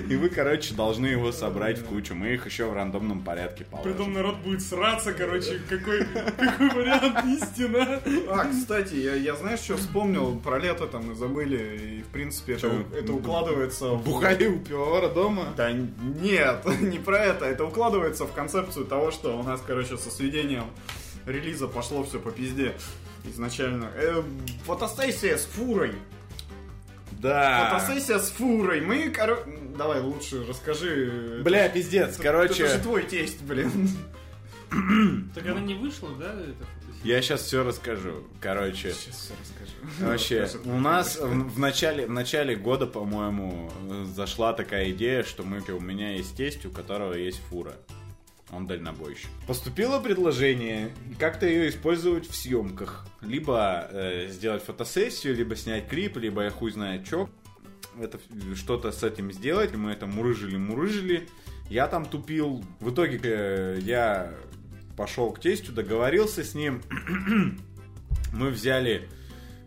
И 0.09 0.16
вы, 0.16 0.29
короче, 0.29 0.75
должны 0.75 1.07
его 1.07 1.33
собрать 1.33 1.79
в 1.79 1.85
кучу. 1.85 2.14
Мы 2.14 2.35
их 2.35 2.47
еще 2.47 2.66
в 2.66 2.75
рандомном 2.75 3.22
порядке 3.22 3.64
Притом 3.83 3.95
положим. 3.95 4.12
народ 4.12 4.37
будет 4.39 4.62
сраться, 4.62 5.12
короче, 5.12 5.61
какой, 5.68 6.07
какой 6.37 6.70
вариант 6.70 7.25
истина. 7.25 8.01
А, 8.29 8.47
кстати, 8.51 8.95
я, 8.95 9.14
я 9.14 9.35
знаешь, 9.37 9.61
что 9.61 9.77
вспомнил? 9.77 10.39
Про 10.41 10.59
лето 10.59 10.87
там 10.87 11.07
мы 11.07 11.14
забыли, 11.14 11.99
и 11.99 12.03
в 12.03 12.09
принципе 12.09 12.55
это, 12.55 12.85
это 12.97 13.12
укладывается 13.12 13.91
в... 13.91 14.05
Бухали 14.05 14.47
у 14.47 14.59
пивовара 14.59 15.09
дома? 15.09 15.55
Да 15.57 15.72
нет, 15.72 16.64
не 16.81 16.99
про 16.99 17.14
это. 17.17 17.45
Это 17.45 17.65
укладывается 17.65 18.25
в 18.25 18.33
концепцию 18.33 18.87
того, 18.87 19.11
что 19.11 19.39
у 19.39 19.43
нас, 19.43 19.62
короче, 19.67 19.97
со 19.97 20.11
сведением 20.11 20.65
релиза 21.27 21.69
пошло 21.69 22.05
все 22.05 22.19
по 22.19 22.31
пизде 22.31 22.75
изначально. 23.25 23.91
Э, 23.95 24.23
фотосессия 24.65 25.37
с 25.37 25.45
фурой. 25.45 25.95
Да. 27.12 27.71
Фотосессия 27.71 28.19
с 28.19 28.31
фурой. 28.31 28.81
Мы, 28.81 29.11
короче... 29.11 29.43
Давай 29.77 30.01
лучше 30.01 30.45
расскажи. 30.47 31.41
Бля, 31.43 31.69
пиздец, 31.69 32.15
Это- 32.15 32.23
короче... 32.23 32.65
Это 32.65 32.75
же 32.77 32.83
твой 32.83 33.03
тесть, 33.05 33.43
блин. 33.43 33.89
Так 35.35 35.47
она 35.47 35.61
не 35.61 35.75
вышла, 35.75 36.11
да, 36.19 36.33
эта 36.33 36.65
фотосессия? 36.65 36.84
Я 37.05 37.21
сейчас 37.21 37.43
все 37.43 37.63
расскажу. 37.63 38.25
Короче, 38.41 38.93
Сейчас 38.93 39.15
все 39.15 39.35
расскажу. 39.39 40.09
Вообще, 40.11 40.49
у 40.65 40.81
нас 40.81 41.19
в, 41.21 41.59
начале, 41.59 42.07
в 42.07 42.11
начале 42.11 42.57
года, 42.57 42.87
по-моему, 42.87 43.71
зашла 44.07 44.55
такая 44.55 44.91
идея, 44.91 45.23
что 45.23 45.43
мы, 45.43 45.61
у 45.61 45.81
меня 45.81 46.15
есть 46.15 46.35
тесть, 46.35 46.65
у 46.65 46.71
которого 46.71 47.13
есть 47.13 47.41
фура. 47.51 47.75
Он 48.51 48.67
дальнобойщик. 48.67 49.29
Поступило 49.47 50.01
предложение 50.01 50.95
как-то 51.19 51.47
ее 51.47 51.69
использовать 51.69 52.27
в 52.27 52.35
съемках. 52.35 53.07
Либо 53.21 53.87
э, 53.91 54.29
сделать 54.29 54.63
фотосессию, 54.63 55.35
либо 55.35 55.57
снять 55.57 55.89
клип, 55.89 56.17
либо 56.17 56.45
я 56.45 56.51
хуй 56.51 56.71
знает 56.71 57.07
что. 57.07 57.29
Это 58.01 58.19
что-то 58.55 58.93
с 58.93 59.03
этим 59.03 59.31
сделать. 59.31 59.75
Мы 59.75 59.91
это 59.91 60.07
мурыжили-мурыжили. 60.07 61.29
Я 61.69 61.87
там 61.87 62.05
тупил. 62.05 62.65
В 62.81 62.93
итоге 62.93 63.21
э, 63.23 63.79
я 63.83 64.33
пошел 64.97 65.30
к 65.32 65.40
тестю, 65.40 65.72
договорился 65.72 66.45
с 66.45 66.55
ним. 66.55 66.82
Мы 68.32 68.51
взяли... 68.51 69.09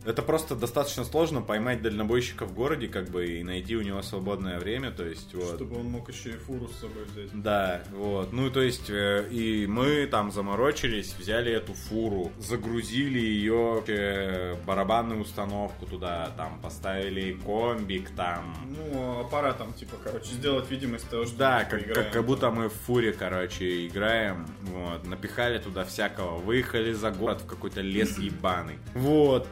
Это 0.08 0.22
просто 0.22 0.56
достаточно 0.56 1.04
сложно 1.04 1.42
поймать 1.42 1.82
дальнобойщика 1.82 2.46
в 2.46 2.54
городе, 2.54 2.88
как 2.88 3.10
бы, 3.10 3.28
и 3.28 3.44
найти 3.44 3.76
у 3.76 3.82
него 3.82 4.02
свободное 4.02 4.58
время, 4.58 4.92
то 4.92 5.06
есть, 5.06 5.34
вот. 5.34 5.56
Чтобы 5.56 5.80
он 5.80 5.88
мог 5.88 6.10
еще 6.10 6.30
и 6.30 6.38
фуру 6.38 6.70
с 6.70 6.80
собой 6.80 7.04
взять. 7.14 7.30
Да, 7.34 7.84
вот. 7.92 8.32
Ну, 8.32 8.50
то 8.50 8.62
есть, 8.62 8.90
э, 8.90 9.28
и 9.30 9.68
мы 9.68 10.08
там 10.08 10.32
заморочились, 10.32 11.14
взяли 11.20 11.52
эту 11.52 11.74
фуру, 11.74 12.32
загрузили 12.40 13.20
ее, 13.20 13.84
э, 13.86 14.56
барабанную 14.66 15.22
установку 15.22 15.86
туда, 15.86 16.32
там, 16.38 16.62
поставили 16.62 17.34
комбик 17.46 18.10
там. 18.12 18.56
Ну, 18.66 19.20
аппаратом, 19.20 19.74
типа, 19.74 19.98
короче, 20.02 20.32
сделать 20.34 20.72
видимость 20.72 21.10
того, 21.10 21.26
что 21.26 21.38
Да, 21.38 21.66
как, 21.66 21.86
как, 21.94 22.12
как 22.12 22.26
будто 22.26 22.50
мы 22.50 22.70
в 22.70 22.74
фуре, 22.74 23.12
короче, 23.12 23.88
играем. 23.88 24.48
Вот, 24.62 25.06
напихали 25.06 25.58
туда 25.60 25.84
всякого, 25.84 26.38
выехали 26.38 26.94
за 26.94 27.12
город 27.12 27.42
в 27.42 27.46
какой-то 27.46 27.82
лес 27.82 28.18
ебаный. 28.18 28.80
Вот, 28.94 29.48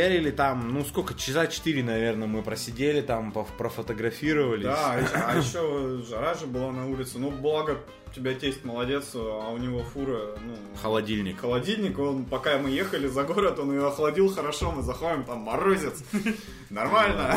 прохуярили 0.00 0.30
там, 0.30 0.72
ну 0.72 0.84
сколько, 0.84 1.14
часа 1.14 1.46
4, 1.46 1.82
наверное, 1.82 2.26
мы 2.26 2.42
просидели 2.42 3.00
там, 3.00 3.32
профотографировались. 3.32 4.64
Да, 4.64 4.94
а 5.14 5.36
еще 5.38 6.02
жара 6.08 6.34
же 6.34 6.46
была 6.46 6.72
на 6.72 6.88
улице. 6.88 7.18
Ну, 7.18 7.30
благо, 7.30 7.78
у 8.06 8.12
тебя 8.12 8.34
тесть 8.34 8.64
молодец, 8.64 9.10
а 9.14 9.50
у 9.50 9.58
него 9.58 9.82
фура, 9.82 10.36
ну... 10.44 10.54
Холодильник. 10.80 11.40
Холодильник, 11.40 11.98
он, 11.98 12.24
пока 12.24 12.58
мы 12.58 12.70
ехали 12.70 13.08
за 13.08 13.24
город, 13.24 13.58
он 13.58 13.72
ее 13.72 13.86
охладил 13.86 14.32
хорошо, 14.32 14.72
мы 14.72 14.82
заходим, 14.82 15.24
там 15.24 15.40
морозец. 15.40 16.02
Нормально. 16.70 17.36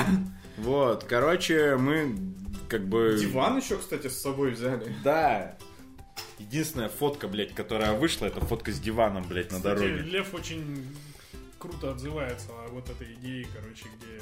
Вот, 0.57 1.03
короче, 1.03 1.75
мы 1.77 2.15
как 2.69 2.87
бы... 2.87 3.17
Диван 3.19 3.57
еще, 3.57 3.77
кстати, 3.77 4.07
с 4.07 4.21
собой 4.21 4.51
взяли. 4.51 4.95
Да. 5.03 5.57
Единственная 6.39 6.89
фотка, 6.89 7.27
блядь, 7.27 7.53
которая 7.53 7.93
вышла, 7.93 8.27
это 8.27 8.39
фотка 8.39 8.71
с 8.71 8.79
диваном, 8.79 9.23
блядь, 9.27 9.51
на 9.51 9.59
дороге. 9.59 9.97
Лев 10.03 10.33
очень 10.33 10.85
круто 11.63 11.91
отзывается 11.91 12.49
о 12.51 12.67
вот 12.71 12.89
этой 12.89 13.13
идее, 13.13 13.47
короче, 13.55 13.85
где 13.97 14.21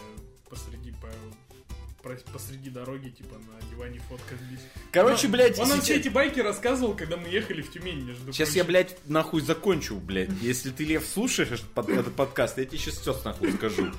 посреди 0.50 0.92
по- 0.92 2.32
посреди 2.34 2.70
дороги, 2.70 3.10
типа, 3.10 3.36
на 3.36 3.70
диване 3.70 4.00
фотка 4.10 4.36
здесь. 4.48 4.60
Короче, 4.92 5.26
Он- 5.28 5.34
блядь, 5.34 5.58
Он 5.60 5.68
нам 5.70 5.78
сейчас- 5.78 5.86
все 5.86 5.96
эти 5.98 6.10
байки 6.10 6.39
рассказывал, 6.39 6.96
когда 6.96 7.18
мы 7.18 7.28
ехали 7.30 7.62
в 7.62 7.72
Тюмень, 7.72 8.04
между 8.06 8.32
Сейчас 8.34 8.50
прочим. 8.50 8.58
я, 8.58 8.64
блядь, 8.66 8.98
нахуй 9.08 9.42
закончу, 9.42 9.96
блядь. 9.98 10.30
Если 10.42 10.70
ты, 10.72 10.84
Лев, 10.86 11.04
слушаешь 11.06 11.50
этот 11.50 11.70
под- 11.72 11.89
этот 11.89 12.16
подкаст, 12.16 12.58
я 12.60 12.66
тебе 12.66 12.78
сейчас 12.78 12.98
все 13.00 13.20
нахуй 13.24 13.52
скажу. 13.54 13.92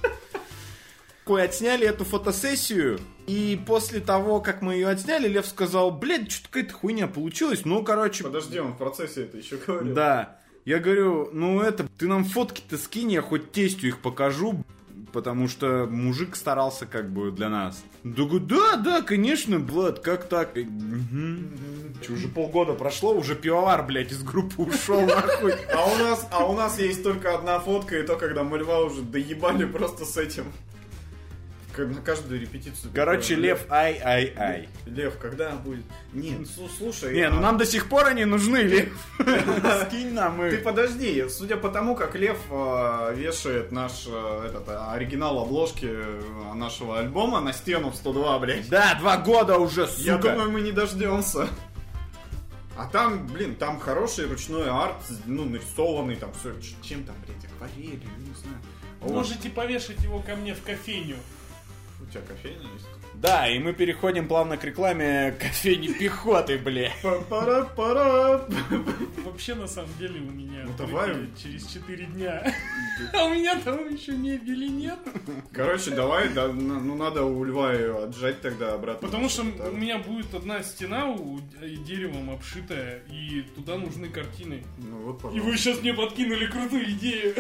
Кой, 1.24 1.45
отсняли 1.45 1.86
эту 1.86 2.05
фотосессию, 2.05 2.99
и 3.28 3.61
после 3.66 4.01
того, 4.01 4.40
как 4.40 4.61
мы 4.62 4.74
ее 4.74 4.88
отсняли, 4.88 5.28
Лев 5.28 5.47
сказал, 5.47 5.93
блядь, 5.93 6.32
что-то 6.32 6.49
какая-то 6.49 6.74
хуйня 6.74 7.07
получилась. 7.07 7.64
Ну, 7.64 7.84
короче, 7.84 8.24
Подожди, 8.24 8.59
он 8.59 8.72
в 8.72 8.78
процессе 8.78 9.22
это 9.24 9.38
еще 9.38 9.57
говорил. 9.57 9.95
да. 9.95 10.38
Я 10.64 10.78
говорю, 10.78 11.28
ну 11.32 11.60
это, 11.60 11.88
ты 11.98 12.06
нам 12.06 12.24
фотки-то 12.24 12.78
скинь, 12.78 13.10
я 13.10 13.20
хоть 13.20 13.50
тестю 13.50 13.88
их 13.88 13.98
покажу, 13.98 14.64
потому 15.12 15.48
что 15.48 15.88
мужик 15.90 16.36
старался 16.36 16.86
как 16.86 17.10
бы 17.10 17.32
для 17.32 17.48
нас. 17.48 17.82
Да, 18.04 18.24
да, 18.40 18.76
да, 18.76 19.02
конечно, 19.02 19.58
Влад, 19.58 19.98
как 19.98 20.28
так? 20.28 20.56
Угу. 20.56 22.04
Че, 22.06 22.12
уже 22.12 22.28
полгода 22.28 22.74
прошло, 22.74 23.12
уже 23.12 23.34
пивовар, 23.34 23.84
блядь, 23.84 24.12
из 24.12 24.22
группы 24.22 24.62
ушел, 24.62 25.00
нахуй. 25.00 25.54
А 25.72 25.84
у 25.84 25.96
нас, 25.98 26.28
а 26.30 26.46
у 26.46 26.54
нас 26.54 26.78
есть 26.78 27.02
только 27.02 27.34
одна 27.34 27.58
фотка, 27.58 27.98
и 27.98 28.06
то, 28.06 28.16
когда 28.16 28.44
мы 28.44 28.58
льва 28.58 28.80
уже 28.80 29.02
доебали 29.02 29.64
просто 29.64 30.04
с 30.04 30.16
этим. 30.16 30.44
Как 31.74 31.88
на 31.88 32.02
каждую 32.02 32.38
репетицию. 32.40 32.92
Короче, 32.94 33.34
Лев, 33.34 33.64
ай-ай-ай. 33.70 34.68
Лев, 34.84 35.16
когда 35.18 35.52
будет? 35.52 35.84
Не, 36.12 36.32
ну, 36.32 36.42
слу- 36.42 36.68
слушай. 36.76 37.14
Не, 37.14 37.30
ну 37.30 37.38
а 37.38 37.40
нам 37.40 37.56
до 37.56 37.64
сих 37.64 37.88
пор 37.88 38.06
они 38.08 38.26
нужны, 38.26 38.58
Лев. 38.58 38.92
Скинь 39.86 40.12
нам 40.12 40.38
Ты 40.38 40.56
их. 40.56 40.62
подожди, 40.64 41.26
судя 41.30 41.56
по 41.56 41.70
тому, 41.70 41.96
как 41.96 42.14
Лев 42.14 42.36
э, 42.50 43.14
вешает 43.16 43.72
наш 43.72 44.04
э, 44.06 44.46
этот, 44.48 44.68
э, 44.68 44.76
оригинал 44.92 45.38
обложки 45.38 45.88
нашего 46.54 46.98
альбома 46.98 47.40
на 47.40 47.54
стену 47.54 47.90
в 47.90 47.96
102, 47.96 48.38
блядь. 48.38 48.68
Да, 48.68 48.94
два 48.96 49.16
года 49.16 49.56
уже, 49.56 49.88
Я 49.96 50.16
сука. 50.16 50.30
думаю, 50.32 50.50
мы 50.50 50.60
не 50.60 50.72
дождемся. 50.72 51.48
А 52.76 52.86
там, 52.86 53.26
блин, 53.28 53.54
там 53.54 53.78
хороший 53.80 54.26
ручной 54.26 54.68
арт, 54.68 54.96
ну, 55.26 55.44
нарисованный, 55.46 56.16
там 56.16 56.30
все, 56.38 56.52
чем 56.82 57.04
там, 57.04 57.14
блядь, 57.26 57.44
акварелью, 57.44 58.00
я 58.02 58.26
не 58.28 58.34
знаю. 58.34 58.56
А 59.00 59.04
вот 59.04 59.12
Можете 59.12 59.48
повешать 59.50 60.02
его 60.02 60.20
ко 60.20 60.36
мне 60.36 60.54
в 60.54 60.62
кофейню. 60.62 61.16
Тебя 62.12 62.22
кофейня 62.22 62.68
есть? 62.74 62.91
Да, 63.22 63.48
и 63.48 63.58
мы 63.60 63.72
переходим 63.72 64.26
плавно 64.26 64.56
к 64.56 64.64
рекламе 64.64 65.30
кофейни 65.38 65.92
пехоты, 65.92 66.58
бля. 66.58 66.90
Пара-пара. 67.30 68.44
Вообще, 69.24 69.54
на 69.54 69.68
самом 69.68 69.90
деле, 70.00 70.18
у 70.20 70.24
меня 70.32 70.64
Ну, 70.66 70.72
давай. 70.76 71.14
через 71.40 71.66
4 71.68 72.04
дня. 72.06 72.52
А 73.14 73.24
у 73.24 73.30
меня 73.34 73.58
там 73.64 73.88
еще 73.88 74.12
мебели 74.12 74.66
нет. 74.68 74.98
Короче, 75.52 75.92
давай, 75.92 76.28
да, 76.30 76.48
ну 76.48 76.94
надо 76.96 77.24
у 77.24 77.42
льва 77.44 77.72
ее 77.72 78.04
отжать 78.04 78.40
тогда 78.42 78.74
обратно. 78.74 79.06
Потому 79.08 79.28
что 79.28 79.42
у 79.42 79.72
меня 79.76 79.98
будет 79.98 80.34
одна 80.34 80.62
стена 80.62 81.06
у- 81.06 81.38
и 81.64 81.76
деревом 81.76 82.30
обшитая, 82.30 83.02
и 83.10 83.42
туда 83.54 83.76
нужны 83.78 84.08
картины. 84.08 84.62
Ну 84.78 84.98
вот, 84.98 85.18
И 85.18 85.22
пожалуйста. 85.22 85.48
вы 85.48 85.56
сейчас 85.56 85.80
мне 85.80 85.94
подкинули 85.94 86.46
крутую 86.46 86.90
идею. 86.90 87.34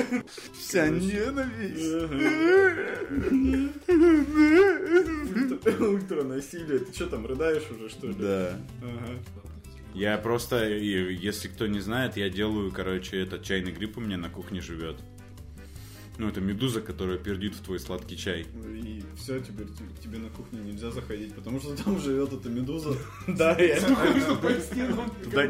Вся 0.58 0.88
ненависть. 0.88 1.82
Ультра 5.64 6.22
насилие. 6.24 6.80
Ты 6.80 6.92
что 6.92 7.06
там, 7.06 7.26
рыдаешь 7.26 7.64
уже, 7.70 7.88
что 7.88 8.08
ли? 8.08 8.14
Да. 8.14 8.58
Ага. 8.82 9.18
Я 9.94 10.16
просто, 10.18 10.68
и- 10.68 11.14
если 11.14 11.48
кто 11.48 11.66
не 11.66 11.80
знает, 11.80 12.16
я 12.16 12.30
делаю, 12.30 12.70
короче, 12.72 13.18
этот 13.20 13.42
чайный 13.44 13.72
гриб 13.72 13.98
у 13.98 14.00
меня 14.00 14.16
на 14.16 14.30
кухне 14.30 14.60
живет. 14.60 14.96
Ну, 16.18 16.28
это 16.28 16.40
медуза, 16.40 16.80
которая 16.82 17.16
пердит 17.18 17.54
в 17.54 17.62
твой 17.62 17.80
сладкий 17.80 18.16
чай. 18.18 18.46
И 18.74 19.02
все, 19.16 19.40
теперь 19.40 19.66
тебе 20.02 20.18
на 20.18 20.28
кухню 20.28 20.62
нельзя 20.62 20.90
заходить, 20.90 21.34
потому 21.34 21.58
что 21.58 21.74
там 21.74 21.98
живет 22.00 22.32
эта 22.32 22.48
медуза. 22.48 22.96
Да, 23.26 23.56
я 23.58 23.80
туда 23.80 25.46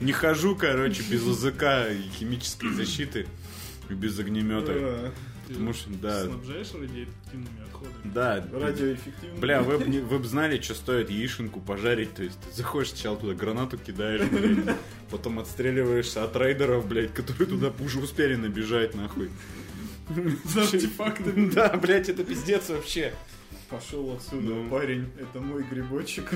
не 0.00 0.12
хожу, 0.12 0.56
короче, 0.56 1.02
без 1.08 1.22
языка 1.24 1.88
и 1.88 2.02
химической 2.18 2.70
защиты, 2.70 3.26
и 3.88 3.94
без 3.94 4.18
огнемета. 4.18 5.12
Потому 5.46 5.72
что, 5.72 5.90
да, 5.90 6.24
Снабжаешь 6.24 6.72
радиоактивными 6.72 7.62
отходами? 7.66 8.12
да. 8.14 8.46
Радиоэффективно. 8.52 9.38
Бля, 9.40 9.62
вы, 9.62 9.76
вы 9.78 10.18
б 10.18 10.24
знали, 10.26 10.60
что 10.60 10.74
стоит 10.74 11.10
яишенку 11.10 11.60
пожарить, 11.60 12.14
то 12.14 12.22
есть 12.22 12.38
ты 12.40 12.56
заходишь 12.56 12.90
сначала 12.90 13.16
туда 13.16 13.34
гранату 13.34 13.78
кидаешь, 13.78 14.28
блядь, 14.28 14.76
потом 15.10 15.38
отстреливаешься 15.38 16.24
от 16.24 16.36
рейдеров, 16.36 16.86
блядь, 16.88 17.12
которые 17.14 17.46
туда 17.46 17.72
уже 17.80 18.00
успели 18.00 18.34
набежать, 18.36 18.94
нахуй. 18.94 19.30
За 20.44 20.62
артефактами. 20.62 21.50
Да, 21.50 21.68
блядь, 21.76 22.08
это 22.08 22.22
пиздец 22.24 22.68
вообще. 22.68 23.12
Пошел 23.70 24.12
отсюда, 24.14 24.54
Ну. 24.54 24.70
парень. 24.70 25.10
Это 25.18 25.40
мой 25.40 25.64
грибочек. 25.64 26.30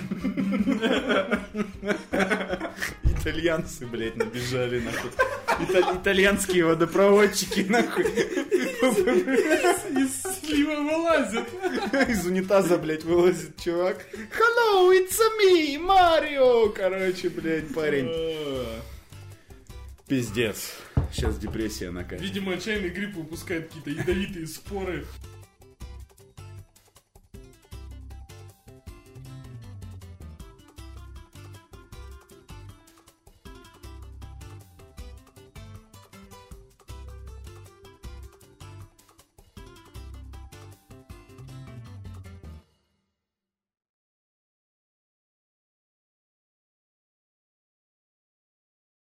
Итальянцы, 3.04 3.86
блядь, 3.86 4.16
набежали, 4.16 4.80
нахуй. 4.80 5.10
Ита- 5.60 5.96
итальянские 6.00 6.64
водопроводчики, 6.64 7.60
нахуй. 7.68 8.04
Из 8.04 10.22
слива 10.40 10.76
вылазят. 10.82 11.46
Из 12.08 12.26
унитаза, 12.26 12.78
блядь, 12.78 13.04
вылазит 13.04 13.56
чувак. 13.62 14.04
Hello, 14.12 14.90
it's 14.92 15.18
me, 15.40 15.78
Марио! 15.78 16.70
Короче, 16.70 17.28
блядь, 17.28 17.72
парень. 17.74 18.10
Пиздец. 20.08 20.72
Сейчас 21.12 21.38
депрессия 21.38 21.90
накатит. 21.90 22.22
Видимо, 22.22 22.56
чайный 22.58 22.88
гриб 22.88 23.14
выпускает 23.14 23.68
какие-то 23.68 23.90
ядовитые 23.90 24.46
споры. 24.46 25.04